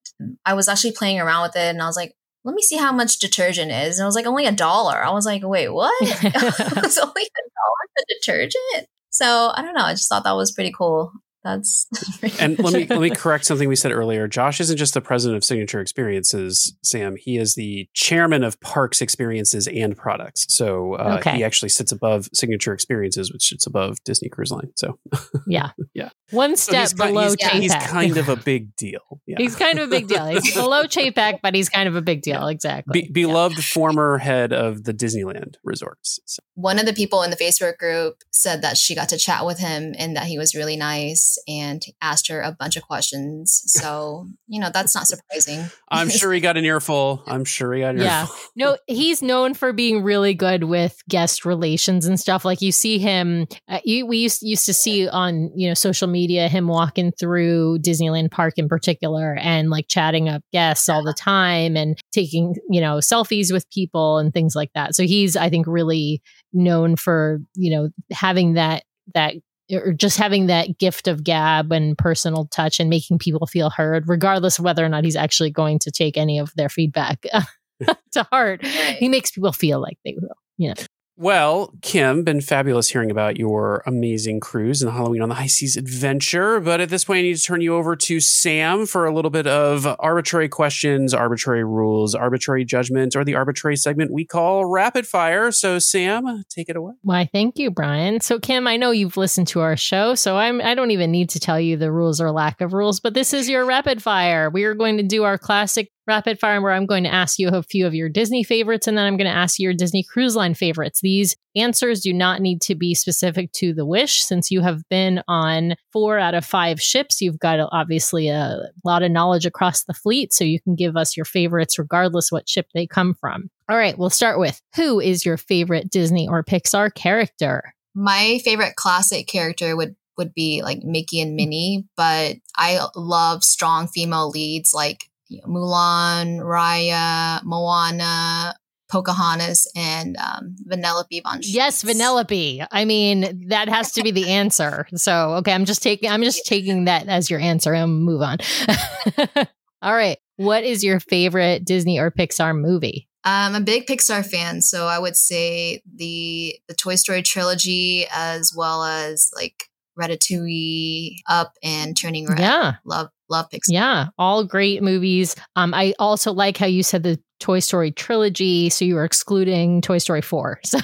I 0.46 0.54
was 0.54 0.68
actually 0.68 0.94
playing 0.94 1.20
around 1.20 1.44
with 1.44 1.56
it, 1.56 1.70
and 1.70 1.82
I 1.82 1.86
was 1.88 1.98
like. 1.98 2.14
Let 2.44 2.56
me 2.56 2.64
see 2.64 2.78
how 2.78 2.92
much 2.92 3.20
detergent 3.20 3.72
is. 3.72 4.00
And 4.00 4.04
I 4.04 4.08
was 4.08 4.16
like, 4.16 4.26
only 4.26 4.48
a 4.48 4.52
dollar. 4.52 4.98
I 5.06 5.12
was 5.12 5.28
like, 5.28 5.44
wait, 5.46 5.70
what? 5.70 5.94
it 6.02 6.84
was 6.84 6.98
only 6.98 7.22
a 7.22 7.42
dollar 7.44 7.86
for 7.94 8.04
detergent. 8.10 8.88
So 9.12 9.52
I 9.54 9.62
don't 9.62 9.76
know. 9.76 9.84
I 9.84 9.94
just 9.94 10.10
thought 10.10 10.24
that 10.24 10.32
was 10.32 10.52
pretty 10.52 10.74
cool. 10.76 11.12
That's 11.44 11.88
And 12.40 12.60
let 12.60 12.74
me 12.74 12.86
let 12.88 13.02
me 13.02 13.10
correct 13.10 13.46
something 13.46 13.68
we 13.68 13.76
said 13.76 13.92
earlier. 13.92 14.28
Josh 14.28 14.60
isn't 14.60 14.78
just 14.78 14.94
the 14.94 15.02
president 15.02 15.38
of 15.38 15.44
Signature 15.44 15.80
Experiences, 15.82 16.76
Sam. 16.84 17.16
He 17.16 17.38
is 17.38 17.56
the 17.56 17.88
chairman 17.94 18.44
of 18.44 18.60
Parks 18.62 19.02
Experiences 19.02 19.68
and 19.68 19.98
Products. 19.98 20.46
So 20.50 20.94
uh, 20.96 21.18
Okay. 21.20 21.38
he 21.38 21.44
actually 21.44 21.70
sits 21.70 21.92
above 21.92 22.30
Signature 22.34 22.74
Experiences, 22.74 23.32
which 23.34 23.44
sits 23.50 23.66
above 23.66 23.98
Disney 24.04 24.30
Cruise 24.30 24.52
Line. 24.52 24.70
So, 24.76 25.00
Yeah. 25.48 25.72
Yeah. 25.94 26.10
One 26.32 26.56
step 26.56 26.82
he's, 26.82 26.94
ki- 26.94 27.08
below 27.08 27.24
he's, 27.30 27.36
Chapek. 27.38 27.60
he's 27.60 27.76
kind 27.82 28.18
of 28.18 28.30
a 28.30 28.36
big 28.36 28.76
deal. 28.76 29.22
Yeah. 29.26 29.38
He's 29.40 29.56
kind 29.56 29.80
of 29.80 29.88
a 29.88 29.92
big 29.92 30.08
deal. 30.08 30.26
He's 30.28 30.54
below 30.54 30.84
Chapek, 30.84 31.40
but 31.42 31.56
he's 31.56 31.70
kind 31.70 31.90
of 31.90 31.96
a 31.96 32.02
big 32.02 32.22
deal. 32.22 32.48
Exactly. 32.48 33.02
Be- 33.04 33.12
beloved 33.12 33.64
former 33.64 34.18
head 34.20 34.54
of 34.54 34.84
the 34.84 34.94
Disneyland 34.94 35.56
resorts. 35.64 36.20
So, 36.26 36.40
one 36.54 36.78
of 36.80 36.86
the 36.86 36.94
people 36.94 37.24
in 37.24 37.32
the 37.32 37.36
Facebook 37.38 37.78
group 37.78 38.22
said 38.32 38.62
that 38.62 38.78
she 38.78 38.94
got 38.96 39.10
to 39.10 39.18
chat 39.18 39.46
with 39.46 39.58
him 39.60 39.96
and 39.98 40.16
that 40.16 40.26
he 40.26 40.38
was 40.38 40.54
really 40.54 40.78
nice 40.78 41.31
and 41.48 41.82
asked 42.02 42.28
her 42.30 42.42
a 42.42 42.52
bunch 42.52 42.76
of 42.78 42.84
questions. 42.84 43.62
So, 43.66 44.28
you 44.48 44.60
know, 44.60 44.70
that's 44.74 44.96
not 44.96 45.08
surprising. 45.08 45.66
I'm 45.90 46.10
sure 46.10 46.32
he 46.34 46.40
got 46.40 46.58
an 46.58 46.66
earful. 46.66 47.24
I'm 47.28 47.46
sure 47.46 47.74
he 47.74 47.82
got 47.82 47.96
an 47.96 48.02
Yeah. 48.02 48.24
earful. 48.24 48.36
No, 48.56 48.78
he's 48.88 49.22
known 49.22 49.54
for 49.54 49.74
being 49.74 50.04
really 50.04 50.34
good 50.34 50.64
with 50.66 50.98
guest 51.10 51.46
relations 51.46 52.06
and 52.06 52.20
stuff. 52.20 52.46
Like 52.46 52.62
you 52.62 52.72
see 52.72 52.98
him, 53.00 53.48
uh, 53.68 53.80
you, 53.84 54.06
we 54.06 54.18
used 54.18 54.42
used 54.42 54.66
to 54.66 54.74
see 54.74 55.08
on 55.08 55.52
you 55.56 55.68
know 55.68 55.74
social 55.74 56.08
media 56.08 56.48
him 56.48 56.68
walking 56.68 57.12
through 57.12 57.80
Disneyland 57.80 58.32
Park 58.32 58.56
in 58.58 58.68
particular 58.68 59.36
and 59.40 59.70
like 59.70 59.88
chatting 59.88 60.30
up 60.30 60.42
guests 60.52 60.88
all 60.90 61.04
the 61.04 61.14
time 61.14 61.76
and 61.76 61.98
taking 62.12 62.56
you 62.70 62.82
know 62.82 62.98
selfies 62.98 63.52
with 63.52 63.70
people 63.72 64.18
and 64.18 64.34
things 64.34 64.56
like 64.56 64.72
that. 64.76 64.96
So 64.96 65.04
he's 65.04 65.36
I 65.38 65.50
think 65.50 65.66
really 65.68 66.22
known 66.54 66.96
for 66.96 67.40
you 67.56 67.72
know 67.76 67.90
having 68.12 68.54
that 68.54 68.84
that 69.14 69.36
or 69.72 69.94
just 69.94 70.18
having 70.18 70.48
that 70.48 70.78
gift 70.78 71.08
of 71.08 71.24
gab 71.24 71.72
and 71.72 71.98
personal 71.98 72.46
touch 72.46 72.80
and 72.80 72.90
making 72.90 73.20
people 73.20 73.48
feel 73.48 73.70
heard, 73.70 74.08
regardless 74.08 74.60
of 74.60 74.66
whether 74.66 74.86
or 74.86 74.90
not 74.90 75.04
he's 75.04 75.16
actually 75.16 75.52
going 75.52 75.80
to 75.80 75.92
take 75.92 76.18
any 76.18 76.40
of 76.40 76.54
their 76.56 76.70
feedback 76.70 77.24
to 78.12 78.24
heart. 78.32 78.66
He 78.66 79.10
makes 79.10 79.32
people 79.32 79.52
feel 79.52 79.82
like 79.82 79.98
they 80.04 80.16
will. 80.20 80.36
You 80.58 80.70
know. 80.70 80.76
Well, 81.18 81.74
Kim, 81.82 82.24
been 82.24 82.42
fabulous 82.42 82.90
hearing 82.90 83.12
about 83.12 83.38
your 83.38 83.84
amazing 83.86 84.40
cruise 84.40 84.82
and 84.82 84.92
Halloween 84.92 85.22
on 85.22 85.30
the 85.30 85.36
High 85.36 85.48
Seas 85.48 85.76
adventure. 85.76 86.60
But 86.60 86.82
at 86.82 86.90
this 86.90 87.04
point, 87.06 87.20
I 87.20 87.22
need 87.24 87.38
to 87.38 87.44
turn 87.44 87.62
you 87.62 87.76
over 87.76 87.96
to 87.96 88.20
Sam 88.20 88.86
for 88.86 89.06
a 89.06 89.14
little 89.14 89.30
bit 89.30 89.46
of 89.46 89.86
arbitrary 90.00 90.50
questions, 90.50 91.14
arbitrary 91.14 91.64
rules, 91.64 92.16
arbitrary 92.16 92.66
judgment, 92.66 93.16
or 93.16 93.24
the 93.24 93.36
arbitrary 93.36 93.76
segment 93.76 94.12
we 94.12 94.26
call 94.26 94.66
rapid 94.66 95.06
fire. 95.06 95.52
So, 95.52 95.80
Sam, 95.80 96.44
take 96.50 96.70
it 96.70 96.76
away. 96.76 96.94
Why, 97.02 97.30
thank 97.32 97.60
you, 97.60 97.70
Brian. 97.70 98.22
So, 98.22 98.40
Kim, 98.40 98.66
I 98.66 98.78
know 98.78 98.92
you've 98.92 99.18
listened 99.18 99.48
to 99.50 99.60
our 99.60 99.78
show, 99.78 100.16
so 100.16 100.38
I'm 100.38 100.62
I 100.62 100.74
don't 100.74 100.92
even 100.92 101.12
need 101.12 101.30
to 101.32 101.40
tell 101.40 101.60
you 101.60 101.78
the 101.78 101.92
rules 101.92 102.20
or 102.20 102.32
lack 102.32 102.62
of 102.62 102.74
rules, 102.74 103.00
but 103.00 103.14
this 103.14 103.34
is 103.34 103.50
your 103.50 103.66
rapid 103.66 104.02
fire. 104.02 104.50
We 104.50 104.64
are 104.64 104.74
going 104.74 104.98
to 104.98 105.04
do 105.04 105.24
our 105.24 105.38
classic 105.38 105.92
rapid 106.08 106.40
fire 106.40 106.62
where 106.62 106.72
I'm 106.72 106.86
going 106.86 107.04
to 107.04 107.14
ask 107.14 107.40
you 107.40 107.50
a 107.50 107.64
few 107.64 107.86
of 107.86 107.94
your 107.94 108.10
Disney 108.10 108.44
favorites 108.44 108.88
and 108.88 108.98
then 108.98 109.06
I'm 109.06 109.18
going 109.18 109.30
to 109.30 109.36
ask 109.36 109.60
you 109.60 109.66
your 109.66 109.74
Disney 109.74 110.04
Cruise 110.04 110.36
Line 110.36 110.54
favorites. 110.54 111.00
These 111.02 111.36
answers 111.56 112.02
do 112.02 112.14
not 112.14 112.42
need 112.42 112.62
to 112.62 112.76
be 112.76 112.96
specific 112.96 113.52
to 113.54 113.74
the 113.74 113.86
wish 113.86 114.24
since 114.24 114.52
you 114.52 114.62
have 114.62 114.82
been 114.90 115.22
on 115.28 115.76
four 115.92 116.18
out 116.18 116.34
of 116.34 116.46
five 116.46 116.82
ships. 116.82 117.22
You've 117.22 117.40
got 117.40 117.60
obviously 117.72 118.30
a 118.30 118.70
lot 118.84 119.04
of 119.04 119.12
knowledge 119.12 119.46
across 119.46 119.84
the 119.84 119.94
fleet, 119.94 120.34
so 120.34 120.44
you 120.44 120.60
can 120.60 120.76
give 120.76 120.96
us 120.96 121.16
your 121.16 121.26
favorites 121.26 121.78
regardless 121.78 122.32
what 122.32 122.50
ship 122.50 122.68
they 122.74 122.88
come 122.88 123.14
from. 123.14 123.50
All 123.70 123.78
right, 123.78 123.98
we'll 123.98 124.10
start 124.10 124.40
with 124.40 124.62
who 124.76 125.00
is 125.00 125.26
your 125.26 125.38
favorite 125.38 125.90
Disney 125.90 126.28
or 126.28 126.44
Pixar 126.44 126.94
character? 126.94 127.74
My 127.94 128.40
favorite 128.44 128.76
classic 128.76 129.28
character 129.28 129.76
would 129.76 129.96
would 130.18 130.34
be 130.34 130.62
like 130.62 130.84
Mickey 130.84 131.22
and 131.22 131.36
Minnie, 131.36 131.88
but 131.96 132.36
I 132.56 132.86
love 132.96 133.44
strong 133.44 133.88
female 133.88 134.30
leads 134.30 134.74
like 134.74 135.06
you 135.32 135.40
know, 135.40 135.48
Mulan, 135.48 136.40
Raya, 136.40 137.42
Moana, 137.44 138.54
Pocahontas 138.90 139.72
and 139.76 140.18
um, 140.18 140.56
Vanellope 140.68 141.24
von 141.24 141.40
Schweetz. 141.40 141.54
Yes, 141.54 141.84
Vanellope. 141.84 142.68
I 142.70 142.84
mean, 142.84 143.48
that 143.48 143.70
has 143.70 143.94
to 143.94 144.04
be 144.04 144.12
the 144.12 144.30
answer. 144.30 144.86
So, 144.96 145.36
okay, 145.36 145.54
I'm 145.54 145.64
just 145.64 145.82
taking 145.82 146.10
I'm 146.10 146.22
just 146.22 146.46
taking 146.46 146.86
that 146.86 147.08
as 147.08 147.30
your 147.30 147.40
answer 147.40 147.74
and 147.74 148.04
move 148.04 148.22
on. 148.22 148.40
All 149.82 149.94
right. 149.94 150.18
What 150.36 150.64
is 150.64 150.84
your 150.84 151.00
favorite 151.00 151.64
Disney 151.64 152.00
or 152.00 152.12
Pixar 152.12 152.60
movie? 152.60 153.08
I'm 153.24 153.56
a 153.56 153.62
big 153.62 153.86
Pixar 153.88 154.26
fan, 154.26 154.62
so 154.62 154.88
I 154.88 155.00
would 155.00 155.16
say 155.16 155.82
the 155.96 156.56
the 156.68 156.74
Toy 156.74 156.96
Story 156.96 157.22
trilogy 157.22 158.08
as 158.12 158.52
well 158.56 158.84
as 158.84 159.32
like 159.36 159.70
Ratatouille, 160.00 161.16
Up, 161.30 161.54
and 161.64 161.98
Turning 161.98 162.28
Red. 162.28 162.40
Yeah. 162.40 162.74
Love 162.86 163.10
love 163.30 163.48
Pixar. 163.50 163.70
Yeah, 163.70 164.08
all 164.18 164.44
great 164.44 164.84
movies. 164.84 165.36
Um, 165.56 165.74
I 165.74 165.94
also 166.00 166.32
like 166.34 166.58
how 166.58 166.66
you 166.66 166.84
said 166.84 167.04
the 167.04 167.20
Toy 167.40 167.60
Story 167.60 167.92
trilogy, 167.92 168.70
so 168.70 168.86
you 168.86 168.96
were 168.96 169.06
excluding 169.06 169.82
Toy 169.82 169.98
Story 170.00 170.22
four. 170.22 170.60
So 170.66 170.80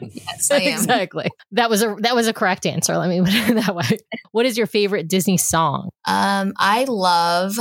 Yes, 0.00 0.50
I 0.50 0.56
am. 0.62 0.72
exactly. 0.80 1.30
That 1.52 1.70
was 1.70 1.82
a 1.82 1.94
that 2.00 2.14
was 2.16 2.26
a 2.26 2.32
correct 2.32 2.66
answer. 2.66 2.96
Let 2.96 3.08
me 3.08 3.20
put 3.20 3.28
it 3.32 3.54
that 3.66 3.74
way. 3.74 3.98
What 4.32 4.46
is 4.46 4.58
your 4.58 4.66
favorite 4.66 5.08
Disney 5.08 5.36
song? 5.36 5.90
Um, 6.08 6.52
I 6.58 6.84
love 6.88 7.56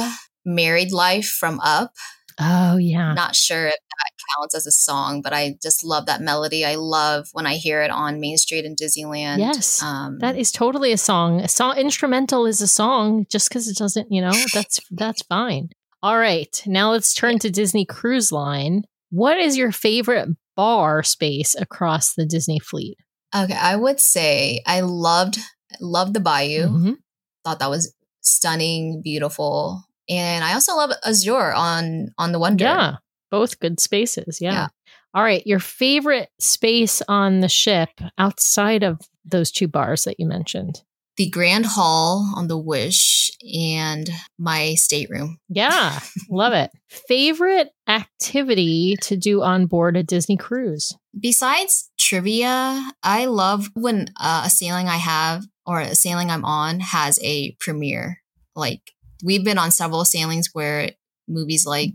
Married 0.45 0.91
Life 0.91 1.27
from 1.27 1.59
Up. 1.59 1.91
Oh 2.39 2.77
yeah. 2.77 3.13
Not 3.13 3.35
sure 3.35 3.67
if 3.67 3.73
that 3.73 4.11
counts 4.37 4.55
as 4.55 4.65
a 4.65 4.71
song, 4.71 5.21
but 5.21 5.33
I 5.33 5.57
just 5.61 5.83
love 5.83 6.05
that 6.05 6.21
melody. 6.21 6.63
I 6.65 6.75
love 6.75 7.27
when 7.33 7.45
I 7.45 7.55
hear 7.55 7.81
it 7.81 7.91
on 7.91 8.19
Main 8.19 8.37
Street 8.37 8.63
in 8.65 8.75
Disneyland. 8.75 9.39
Yes, 9.39 9.81
Um, 9.83 10.19
That 10.19 10.37
is 10.37 10.51
totally 10.51 10.91
a 10.91 10.97
song. 10.97 11.41
A 11.41 11.47
song 11.47 11.77
instrumental 11.77 12.45
is 12.45 12.61
a 12.61 12.67
song 12.67 13.25
just 13.29 13.49
because 13.49 13.67
it 13.67 13.77
doesn't, 13.77 14.11
you 14.11 14.21
know, 14.21 14.31
that's 14.53 14.79
that's 14.91 15.21
fine. 15.23 15.69
All 16.01 16.17
right. 16.17 16.61
Now 16.65 16.91
let's 16.91 17.13
turn 17.13 17.39
to 17.39 17.49
Disney 17.49 17.85
Cruise 17.85 18.31
Line. 18.31 18.83
What 19.09 19.37
is 19.37 19.57
your 19.57 19.71
favorite 19.73 20.29
bar 20.55 21.03
space 21.03 21.55
across 21.55 22.13
the 22.13 22.25
Disney 22.25 22.59
fleet? 22.59 22.97
okay. 23.35 23.53
I 23.53 23.75
would 23.75 23.99
say 23.99 24.61
I 24.65 24.81
loved 24.81 25.37
loved 25.81 26.13
the 26.13 26.19
Bayou. 26.19 26.67
Mhm. 26.67 26.95
Thought 27.43 27.59
that 27.59 27.69
was 27.69 27.93
stunning, 28.21 29.01
beautiful, 29.03 29.83
and 30.10 30.43
I 30.43 30.53
also 30.53 30.76
love 30.76 30.91
Azure 31.05 31.53
on 31.53 32.10
on 32.18 32.32
the 32.32 32.39
Wonder. 32.39 32.66
Yeah. 32.66 32.95
Both 33.32 33.60
good 33.60 33.80
spaces. 33.80 34.39
Yeah. 34.41 34.51
Yeah. 34.53 34.68
All 35.14 35.24
right. 35.24 35.45
Your 35.45 35.60
favorite 35.60 36.30
space 36.39 37.01
on 37.07 37.41
the 37.41 37.49
ship 37.49 37.89
outside 38.18 38.84
of 38.84 38.99
those 39.24 39.51
two 39.51 39.68
bars 39.68 40.03
that 40.03 40.20
you 40.20 40.26
mentioned? 40.26 40.82
the 41.20 41.30
Grand 41.30 41.66
Hall 41.66 42.32
on 42.34 42.47
the 42.47 42.57
Wish, 42.57 43.30
and 43.53 44.10
my 44.38 44.76
stateroom. 44.76 45.38
Yeah. 45.49 45.99
Love 46.30 46.53
it. 46.53 46.72
Favorite 47.10 47.72
activity 47.89 48.95
to 49.01 49.18
do 49.18 49.43
on 49.43 49.66
board 49.66 49.97
a 49.97 50.01
Disney 50.01 50.38
cruise? 50.38 50.95
Besides 51.20 51.91
trivia, 51.99 52.89
I 53.03 53.26
love 53.26 53.68
when 53.74 54.14
uh, 54.18 54.43
a 54.45 54.49
sailing 54.49 54.88
I 54.88 54.95
have 54.95 55.43
or 55.66 55.82
a 55.82 55.93
sailing 55.93 56.32
I'm 56.32 56.45
on 56.45 56.80
has 56.80 57.20
a 57.22 57.51
premiere. 57.60 58.22
Like 58.55 58.93
we've 59.24 59.43
been 59.43 59.57
on 59.57 59.72
several 59.72 60.05
sailings 60.05 60.49
where 60.53 60.91
movies 61.28 61.65
like 61.65 61.91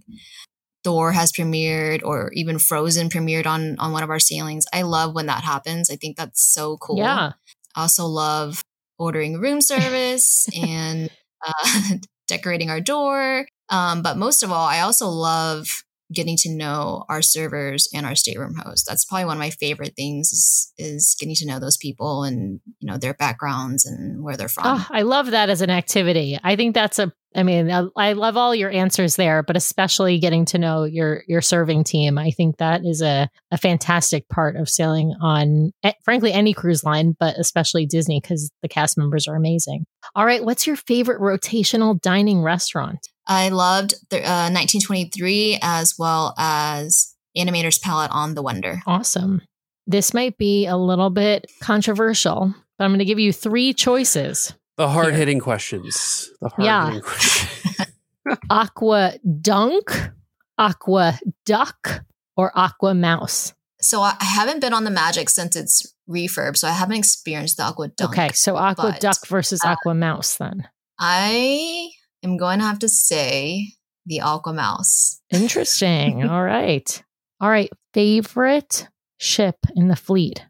Thor 0.85 1.13
has 1.13 1.33
premiered 1.33 2.03
or 2.05 2.31
even 2.35 2.59
Frozen 2.59 3.09
premiered 3.09 3.47
on 3.47 3.77
on 3.79 3.93
one 3.93 4.03
of 4.03 4.11
our 4.11 4.21
sailings. 4.21 4.67
I 4.73 4.83
love 4.83 5.15
when 5.15 5.27
that 5.27 5.43
happens. 5.43 5.91
I 5.91 5.97
think 5.97 6.17
that's 6.17 6.43
so 6.43 6.77
cool. 6.77 6.99
Yeah. 6.99 7.33
I 7.75 7.81
also 7.81 8.07
love 8.07 8.63
ordering 8.99 9.41
room 9.41 9.61
service 9.61 10.47
and 10.57 11.11
uh, 11.45 11.81
decorating 12.29 12.71
our 12.71 12.81
door. 12.81 13.47
Um, 13.71 14.03
but 14.03 14.19
most 14.19 14.43
of 14.43 14.53
all, 14.53 14.67
I 14.67 14.81
also 14.81 15.09
love 15.09 15.69
getting 16.15 16.37
to 16.39 16.51
know 16.51 17.05
our 17.09 17.23
servers 17.23 17.89
and 17.95 18.07
our 18.07 18.15
stateroom 18.15 18.55
host. 18.55 18.87
That's 18.89 19.05
probably 19.05 19.27
one 19.27 19.37
of 19.37 19.41
my 19.41 19.51
favorite 19.51 19.95
things 19.97 20.33
is, 20.33 20.73
is 20.79 21.17
getting 21.19 21.35
to 21.37 21.47
know 21.47 21.59
those 21.59 21.77
people 21.77 22.25
and 22.25 22.61
you 22.79 22.91
know 22.91 22.99
their 22.99 23.15
backgrounds 23.15 23.85
and 23.85 24.23
where 24.23 24.37
they're 24.37 24.49
from. 24.49 24.65
Oh, 24.67 24.87
I 24.91 25.03
love 25.03 25.31
that 25.33 25.51
as 25.51 25.61
an 25.61 25.71
activity. 25.71 26.39
I 26.43 26.57
think 26.57 26.75
that's 26.75 26.99
a. 26.99 27.13
I 27.35 27.43
mean, 27.43 27.71
I, 27.71 27.87
I 27.97 28.13
love 28.13 28.37
all 28.37 28.55
your 28.55 28.71
answers 28.71 29.17
there, 29.17 29.43
but 29.43 29.57
especially 29.57 30.19
getting 30.19 30.45
to 30.47 30.59
know 30.59 30.85
your 30.85 31.25
your 31.27 31.41
serving 31.41 31.85
team. 31.85 32.17
I 32.19 32.31
think 32.31 32.59
that 32.59 32.85
is 32.85 33.03
a 33.03 33.29
a 33.51 33.59
fantastic 33.59 34.29
part 34.29 34.57
of 34.57 34.69
sailing 34.69 35.15
on, 35.21 35.73
eh, 35.83 35.93
frankly, 36.05 36.33
any 36.33 36.55
cruise 36.55 36.85
line, 36.85 37.17
but 37.19 37.37
especially 37.39 37.87
Disney 37.87 38.21
because 38.21 38.51
the 38.63 38.69
cast 38.69 38.97
members 38.97 39.27
are 39.27 39.37
amazing. 39.37 39.85
All 40.15 40.27
right, 40.27 40.45
what's 40.45 40.67
your 40.67 40.77
favorite 40.77 41.21
rotational 41.21 42.01
dining 42.01 42.43
restaurant? 42.43 43.09
I 43.27 43.49
loved 43.49 43.95
the, 44.11 44.19
uh, 44.19 44.51
1923 44.51 45.59
as 45.63 45.95
well 45.99 46.35
as 46.39 47.15
Animator's 47.37 47.79
Palette 47.79 48.11
on 48.13 48.35
the 48.35 48.43
Wonder. 48.43 48.81
Awesome. 48.87 49.41
This 49.87 50.15
might 50.15 50.37
be 50.39 50.67
a 50.67 50.77
little 50.77 51.11
bit 51.11 51.47
controversial, 51.61 52.55
but 52.79 52.85
I'm 52.85 52.91
going 52.91 52.99
to 53.01 53.05
give 53.05 53.19
you 53.19 53.33
three 53.33 53.75
choices: 53.75 54.55
The 54.77 54.89
hard 54.89 55.15
hitting 55.15 55.41
questions. 55.41 56.31
The 56.41 56.49
hard 56.49 56.65
Yeah. 56.65 56.87
hitting 56.87 57.03
questions. 57.03 57.87
aqua 58.51 59.15
dunk, 59.41 60.11
aqua 60.59 61.19
duck, 61.45 62.05
or 62.37 62.51
aqua 62.55 62.95
mouse. 62.95 63.55
So 63.81 64.01
I 64.01 64.17
I 64.21 64.25
haven't 64.25 64.61
been 64.61 64.73
on 64.73 64.85
the 64.85 64.91
Magic 64.91 65.29
since 65.29 65.57
its 65.57 65.95
refurb, 66.09 66.57
so 66.57 66.69
I 66.69 66.73
haven't 66.73 66.97
experienced 66.97 67.57
the 67.57 67.65
Aqua 67.65 67.89
Dunk. 67.89 68.11
Okay, 68.13 68.33
so 68.33 68.57
aqua 68.57 68.93
but, 68.93 69.01
duck 69.01 69.27
versus 69.27 69.61
uh, 69.65 69.69
aqua 69.69 69.95
mouse 69.95 70.37
then. 70.37 70.69
I 70.99 71.91
am 72.23 72.37
going 72.37 72.59
to 72.61 72.65
have 72.65 72.79
to 72.81 72.89
say 72.89 73.75
the 74.07 74.21
Aqua 74.21 74.53
Mouse. 74.53 75.21
Interesting. 75.31 76.29
All 76.29 76.43
right. 76.43 77.03
All 77.41 77.51
right. 77.51 77.71
Favorite 77.93 78.89
ship 79.19 79.57
in 79.75 79.89
the 79.89 79.97
fleet? 79.97 80.45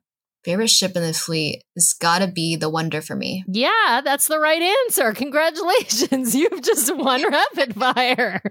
Favorite 0.44 0.70
ship 0.70 0.94
in 0.94 1.02
the 1.02 1.14
fleet 1.14 1.62
has 1.74 1.94
got 1.94 2.18
to 2.18 2.26
be 2.26 2.56
the 2.56 2.68
Wonder 2.68 3.00
for 3.00 3.16
me. 3.16 3.44
Yeah, 3.48 4.02
that's 4.04 4.28
the 4.28 4.38
right 4.38 4.60
answer. 4.60 5.12
Congratulations. 5.12 6.34
You've 6.34 6.62
just 6.62 6.94
won 6.94 7.22
rapid 7.30 7.74
fire. 7.74 8.42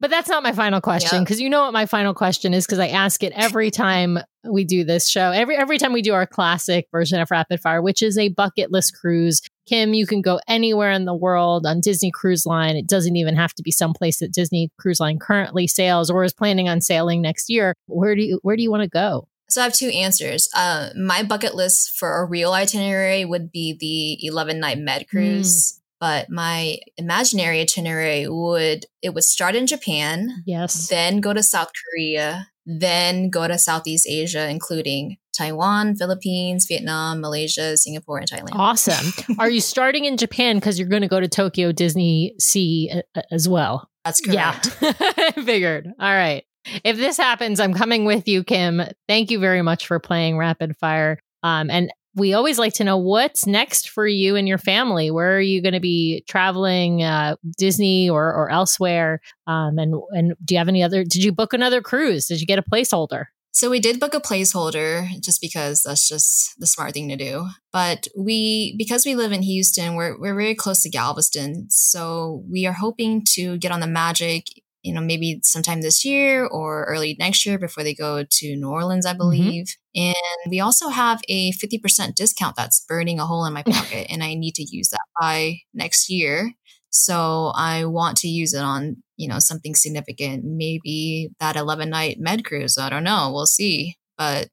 But 0.00 0.08
that's 0.08 0.28
not 0.30 0.42
my 0.42 0.52
final 0.52 0.80
question 0.80 1.22
because 1.22 1.40
you 1.40 1.50
know 1.50 1.60
what 1.62 1.74
my 1.74 1.84
final 1.84 2.14
question 2.14 2.54
is 2.54 2.66
because 2.66 2.78
I 2.78 2.88
ask 2.88 3.22
it 3.22 3.34
every 3.36 3.70
time 3.70 4.18
we 4.48 4.64
do 4.64 4.82
this 4.82 5.06
show. 5.06 5.30
Every 5.30 5.56
every 5.56 5.76
time 5.76 5.92
we 5.92 6.00
do 6.00 6.14
our 6.14 6.26
classic 6.26 6.86
version 6.90 7.20
of 7.20 7.30
rapid 7.30 7.60
fire, 7.60 7.82
which 7.82 8.00
is 8.00 8.16
a 8.16 8.30
bucket 8.30 8.72
list 8.72 8.96
cruise. 8.98 9.42
Kim, 9.66 9.92
you 9.92 10.06
can 10.06 10.22
go 10.22 10.40
anywhere 10.48 10.90
in 10.90 11.04
the 11.04 11.14
world 11.14 11.66
on 11.66 11.80
Disney 11.80 12.10
Cruise 12.10 12.46
Line. 12.46 12.76
It 12.76 12.88
doesn't 12.88 13.14
even 13.14 13.36
have 13.36 13.52
to 13.54 13.62
be 13.62 13.70
someplace 13.70 14.18
that 14.18 14.32
Disney 14.32 14.70
Cruise 14.78 15.00
Line 15.00 15.18
currently 15.18 15.66
sails 15.66 16.10
or 16.10 16.24
is 16.24 16.32
planning 16.32 16.68
on 16.68 16.80
sailing 16.80 17.20
next 17.20 17.50
year. 17.50 17.74
Where 17.86 18.16
do 18.16 18.22
you 18.22 18.40
where 18.42 18.56
do 18.56 18.62
you 18.62 18.70
want 18.70 18.84
to 18.84 18.88
go? 18.88 19.28
So 19.50 19.60
I 19.60 19.64
have 19.64 19.72
two 19.74 19.88
answers. 19.88 20.48
Uh, 20.54 20.90
my 20.96 21.22
bucket 21.22 21.54
list 21.54 21.98
for 21.98 22.18
a 22.18 22.24
real 22.24 22.52
itinerary 22.52 23.24
would 23.24 23.50
be 23.50 23.76
the 23.78 24.26
11 24.26 24.60
night 24.60 24.78
med 24.78 25.08
cruise. 25.08 25.80
But 26.00 26.30
my 26.30 26.78
imaginary 26.96 27.60
itinerary 27.60 28.26
would 28.26 28.86
it 29.02 29.10
would 29.12 29.24
start 29.24 29.54
in 29.54 29.66
Japan, 29.66 30.42
Yes. 30.46 30.88
then 30.88 31.20
go 31.20 31.34
to 31.34 31.42
South 31.42 31.70
Korea, 31.74 32.48
then 32.64 33.28
go 33.28 33.46
to 33.46 33.58
Southeast 33.58 34.06
Asia, 34.08 34.48
including 34.48 35.18
Taiwan, 35.36 35.96
Philippines, 35.96 36.66
Vietnam, 36.66 37.20
Malaysia, 37.20 37.76
Singapore, 37.76 38.18
and 38.18 38.30
Thailand. 38.30 38.54
Awesome. 38.54 39.12
Are 39.38 39.50
you 39.50 39.60
starting 39.60 40.06
in 40.06 40.16
Japan 40.16 40.56
because 40.56 40.78
you're 40.78 40.88
going 40.88 41.02
to 41.02 41.08
go 41.08 41.20
to 41.20 41.28
Tokyo 41.28 41.70
Disney 41.70 42.34
Sea 42.38 43.02
uh, 43.14 43.20
as 43.30 43.46
well? 43.48 43.90
That's 44.04 44.20
correct. 44.22 44.74
Yeah, 44.80 44.92
figured. 45.44 45.86
All 46.00 46.14
right. 46.14 46.44
If 46.84 46.96
this 46.96 47.16
happens, 47.16 47.60
I'm 47.60 47.74
coming 47.74 48.04
with 48.04 48.28
you, 48.28 48.44
Kim. 48.44 48.82
Thank 49.08 49.30
you 49.30 49.38
very 49.38 49.62
much 49.62 49.86
for 49.86 49.98
playing 49.98 50.36
Rapid 50.36 50.76
Fire. 50.76 51.18
Um, 51.42 51.70
and 51.70 51.90
we 52.14 52.34
always 52.34 52.58
like 52.58 52.74
to 52.74 52.84
know 52.84 52.98
what's 52.98 53.46
next 53.46 53.88
for 53.88 54.06
you 54.06 54.36
and 54.36 54.48
your 54.48 54.58
family. 54.58 55.10
Where 55.10 55.36
are 55.36 55.40
you 55.40 55.62
going 55.62 55.74
to 55.74 55.80
be 55.80 56.24
traveling, 56.28 57.02
uh, 57.02 57.36
Disney 57.56 58.10
or 58.10 58.34
or 58.34 58.50
elsewhere? 58.50 59.20
Um, 59.46 59.78
and 59.78 59.94
and 60.10 60.34
do 60.44 60.54
you 60.54 60.58
have 60.58 60.68
any 60.68 60.82
other? 60.82 61.04
Did 61.04 61.22
you 61.22 61.32
book 61.32 61.52
another 61.52 61.80
cruise? 61.80 62.26
Did 62.26 62.40
you 62.40 62.46
get 62.46 62.58
a 62.58 62.62
placeholder? 62.62 63.26
So 63.52 63.68
we 63.68 63.80
did 63.80 63.98
book 63.98 64.14
a 64.14 64.20
placeholder 64.20 65.08
just 65.20 65.40
because 65.40 65.82
that's 65.82 66.08
just 66.08 66.58
the 66.58 66.66
smart 66.66 66.94
thing 66.94 67.08
to 67.08 67.16
do. 67.16 67.48
But 67.72 68.06
we, 68.16 68.76
because 68.78 69.04
we 69.04 69.16
live 69.16 69.32
in 69.32 69.42
Houston, 69.42 69.96
we're 69.96 70.18
we're 70.18 70.36
very 70.36 70.54
close 70.54 70.82
to 70.82 70.90
Galveston, 70.90 71.66
so 71.68 72.44
we 72.50 72.66
are 72.66 72.72
hoping 72.72 73.24
to 73.30 73.58
get 73.58 73.72
on 73.72 73.80
the 73.80 73.86
Magic. 73.86 74.44
You 74.82 74.94
know, 74.94 75.00
maybe 75.00 75.40
sometime 75.42 75.82
this 75.82 76.04
year 76.04 76.46
or 76.46 76.84
early 76.84 77.16
next 77.18 77.44
year 77.44 77.58
before 77.58 77.84
they 77.84 77.94
go 77.94 78.24
to 78.24 78.56
New 78.56 78.68
Orleans, 78.68 79.06
I 79.06 79.10
mm-hmm. 79.10 79.18
believe. 79.18 79.66
And 79.94 80.14
we 80.48 80.60
also 80.60 80.88
have 80.88 81.20
a 81.28 81.52
50% 81.52 82.14
discount 82.14 82.56
that's 82.56 82.84
burning 82.88 83.18
a 83.18 83.26
hole 83.26 83.44
in 83.44 83.52
my 83.52 83.62
pocket, 83.66 84.06
and 84.10 84.22
I 84.22 84.34
need 84.34 84.54
to 84.56 84.64
use 84.64 84.90
that 84.90 85.04
by 85.20 85.58
next 85.74 86.08
year. 86.08 86.52
So 86.90 87.52
I 87.54 87.84
want 87.84 88.16
to 88.18 88.28
use 88.28 88.52
it 88.52 88.62
on, 88.62 88.96
you 89.16 89.28
know, 89.28 89.38
something 89.38 89.74
significant. 89.74 90.44
Maybe 90.44 91.30
that 91.38 91.56
11 91.56 91.88
night 91.90 92.16
med 92.18 92.44
cruise. 92.44 92.78
I 92.78 92.88
don't 92.88 93.04
know. 93.04 93.30
We'll 93.32 93.46
see. 93.46 93.96
But 94.18 94.50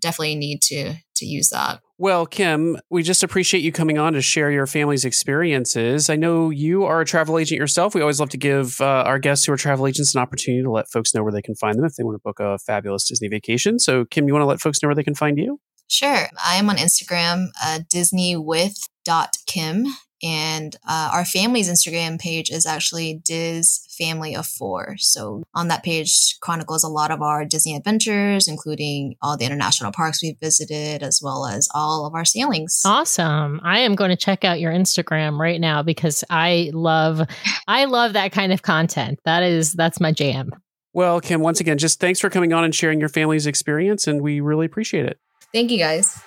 definitely 0.00 0.34
need 0.34 0.60
to 0.62 0.94
to 1.16 1.26
use 1.26 1.50
that. 1.50 1.80
Well, 1.96 2.26
Kim, 2.26 2.76
we 2.90 3.04
just 3.04 3.22
appreciate 3.22 3.62
you 3.62 3.70
coming 3.70 3.98
on 3.98 4.14
to 4.14 4.20
share 4.20 4.50
your 4.50 4.66
family's 4.66 5.04
experiences. 5.04 6.10
I 6.10 6.16
know 6.16 6.50
you 6.50 6.84
are 6.84 7.00
a 7.00 7.04
travel 7.04 7.38
agent 7.38 7.56
yourself. 7.60 7.94
We 7.94 8.00
always 8.00 8.18
love 8.18 8.30
to 8.30 8.36
give 8.36 8.80
uh, 8.80 9.04
our 9.06 9.20
guests 9.20 9.44
who 9.44 9.52
are 9.52 9.56
travel 9.56 9.86
agents 9.86 10.12
an 10.12 10.20
opportunity 10.20 10.64
to 10.64 10.70
let 10.70 10.90
folks 10.90 11.14
know 11.14 11.22
where 11.22 11.32
they 11.32 11.42
can 11.42 11.54
find 11.54 11.78
them 11.78 11.84
if 11.84 11.94
they 11.94 12.02
want 12.02 12.16
to 12.16 12.20
book 12.24 12.40
a 12.40 12.58
fabulous 12.58 13.04
Disney 13.04 13.28
vacation. 13.28 13.78
So, 13.78 14.04
Kim, 14.06 14.26
you 14.26 14.34
want 14.34 14.42
to 14.42 14.46
let 14.46 14.60
folks 14.60 14.82
know 14.82 14.88
where 14.88 14.96
they 14.96 15.04
can 15.04 15.14
find 15.14 15.38
you? 15.38 15.60
Sure. 15.86 16.26
I 16.44 16.56
am 16.56 16.68
on 16.68 16.76
Instagram, 16.76 17.50
uh, 17.62 17.80
Disney 17.88 18.36
with 18.36 18.76
dot 19.04 19.36
Kim, 19.46 19.86
and 20.24 20.74
uh, 20.88 21.10
our 21.12 21.24
family's 21.24 21.70
Instagram 21.70 22.18
page 22.18 22.50
is 22.50 22.64
actually 22.64 23.20
Diz 23.24 23.86
Family 23.96 24.34
of 24.34 24.46
Four. 24.46 24.96
So 24.98 25.42
on 25.54 25.68
that 25.68 25.84
page 25.84 26.38
chronicles 26.40 26.82
a 26.82 26.88
lot 26.88 27.10
of 27.10 27.20
our 27.20 27.44
Disney 27.44 27.76
adventures, 27.76 28.48
including 28.48 29.16
all 29.20 29.36
the 29.36 29.44
international 29.44 29.92
parks 29.92 30.22
we've 30.22 30.38
visited, 30.40 31.02
as 31.02 31.20
well 31.22 31.46
as 31.46 31.68
all 31.74 32.06
of 32.06 32.14
our 32.14 32.24
sailings. 32.24 32.80
Awesome. 32.84 33.60
I 33.62 33.80
am 33.80 33.94
going 33.94 34.10
to 34.10 34.16
check 34.16 34.44
out 34.44 34.60
your 34.60 34.72
Instagram 34.72 35.38
right 35.38 35.60
now 35.60 35.82
because 35.82 36.24
I 36.30 36.70
love 36.72 37.20
I 37.68 37.84
love 37.84 38.14
that 38.14 38.32
kind 38.32 38.52
of 38.52 38.62
content. 38.62 39.20
That 39.24 39.42
is 39.42 39.72
that's 39.72 40.00
my 40.00 40.12
jam. 40.12 40.50
Well, 40.94 41.20
Kim, 41.20 41.40
once 41.40 41.60
again, 41.60 41.76
just 41.76 42.00
thanks 42.00 42.20
for 42.20 42.30
coming 42.30 42.52
on 42.52 42.64
and 42.64 42.74
sharing 42.74 43.00
your 43.00 43.08
family's 43.08 43.46
experience, 43.46 44.06
and 44.06 44.22
we 44.22 44.40
really 44.40 44.64
appreciate 44.64 45.06
it. 45.06 45.18
Thank 45.52 45.70
you 45.70 45.78
guys. 45.78 46.22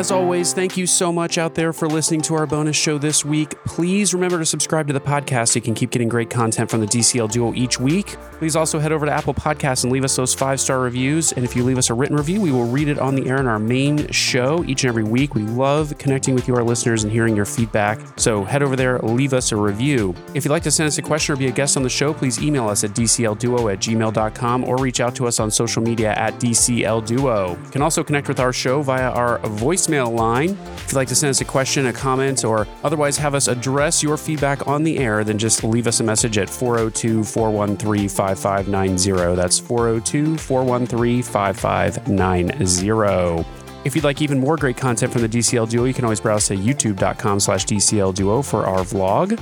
As 0.00 0.10
always, 0.10 0.54
thank 0.54 0.78
you 0.78 0.86
so 0.86 1.12
much 1.12 1.36
out 1.36 1.54
there 1.54 1.74
for 1.74 1.86
listening 1.86 2.22
to 2.22 2.34
our 2.34 2.46
bonus 2.46 2.74
show 2.74 2.96
this 2.96 3.22
week. 3.22 3.62
Please 3.66 4.14
remember 4.14 4.38
to 4.38 4.46
subscribe 4.46 4.86
to 4.86 4.94
the 4.94 5.00
podcast 5.00 5.48
so 5.48 5.56
you 5.58 5.60
can 5.60 5.74
keep 5.74 5.90
getting 5.90 6.08
great 6.08 6.30
content 6.30 6.70
from 6.70 6.80
the 6.80 6.86
DCL 6.86 7.30
Duo 7.30 7.52
each 7.52 7.78
week. 7.78 8.16
Please 8.38 8.56
also 8.56 8.78
head 8.78 8.92
over 8.92 9.04
to 9.04 9.12
Apple 9.12 9.34
Podcasts 9.34 9.84
and 9.84 9.92
leave 9.92 10.02
us 10.02 10.16
those 10.16 10.32
five 10.32 10.58
star 10.58 10.80
reviews. 10.80 11.32
And 11.32 11.44
if 11.44 11.54
you 11.54 11.64
leave 11.64 11.76
us 11.76 11.90
a 11.90 11.94
written 11.94 12.16
review, 12.16 12.40
we 12.40 12.50
will 12.50 12.64
read 12.64 12.88
it 12.88 12.98
on 12.98 13.14
the 13.14 13.28
air 13.28 13.36
in 13.40 13.46
our 13.46 13.58
main 13.58 14.10
show 14.10 14.64
each 14.64 14.84
and 14.84 14.88
every 14.88 15.04
week. 15.04 15.34
We 15.34 15.42
love 15.42 15.92
connecting 15.98 16.34
with 16.34 16.48
you, 16.48 16.56
our 16.56 16.64
listeners, 16.64 17.04
and 17.04 17.12
hearing 17.12 17.36
your 17.36 17.44
feedback. 17.44 18.00
So 18.16 18.42
head 18.42 18.62
over 18.62 18.76
there, 18.76 19.00
leave 19.00 19.34
us 19.34 19.52
a 19.52 19.56
review. 19.56 20.14
If 20.32 20.46
you'd 20.46 20.50
like 20.50 20.62
to 20.62 20.70
send 20.70 20.86
us 20.86 20.96
a 20.96 21.02
question 21.02 21.34
or 21.34 21.36
be 21.36 21.48
a 21.48 21.52
guest 21.52 21.76
on 21.76 21.82
the 21.82 21.90
show, 21.90 22.14
please 22.14 22.42
email 22.42 22.70
us 22.70 22.84
at 22.84 22.92
dclduo 22.92 23.70
at 23.70 23.80
gmail.com 23.80 24.64
or 24.64 24.78
reach 24.78 25.00
out 25.00 25.14
to 25.16 25.26
us 25.26 25.38
on 25.40 25.50
social 25.50 25.82
media 25.82 26.14
at 26.14 26.40
DCLDuo. 26.40 27.62
You 27.66 27.70
can 27.70 27.82
also 27.82 28.02
connect 28.02 28.28
with 28.28 28.40
our 28.40 28.54
show 28.54 28.80
via 28.80 29.10
our 29.10 29.40
voicemail 29.40 29.89
line. 29.90 30.50
If 30.50 30.88
you'd 30.88 30.96
like 30.96 31.08
to 31.08 31.14
send 31.14 31.30
us 31.30 31.40
a 31.40 31.44
question, 31.44 31.86
a 31.86 31.92
comment, 31.92 32.44
or 32.44 32.66
otherwise 32.84 33.16
have 33.18 33.34
us 33.34 33.48
address 33.48 34.02
your 34.02 34.16
feedback 34.16 34.66
on 34.66 34.82
the 34.82 34.98
air, 34.98 35.24
then 35.24 35.38
just 35.38 35.64
leave 35.64 35.86
us 35.86 36.00
a 36.00 36.04
message 36.04 36.38
at 36.38 36.48
402 36.48 37.24
413 37.24 38.08
5590. 38.08 39.36
That's 39.36 39.58
402 39.58 40.36
413 40.36 41.22
5590. 41.22 43.44
If 43.84 43.96
you'd 43.96 44.04
like 44.04 44.20
even 44.20 44.38
more 44.38 44.56
great 44.56 44.76
content 44.76 45.12
from 45.12 45.22
the 45.22 45.28
DCL 45.28 45.70
Duo, 45.70 45.84
you 45.84 45.94
can 45.94 46.04
always 46.04 46.20
browse 46.20 46.46
to 46.48 46.56
youtube.com 46.56 47.40
slash 47.40 47.64
DCL 47.64 48.14
Duo 48.14 48.42
for 48.42 48.66
our 48.66 48.80
vlog. 48.80 49.40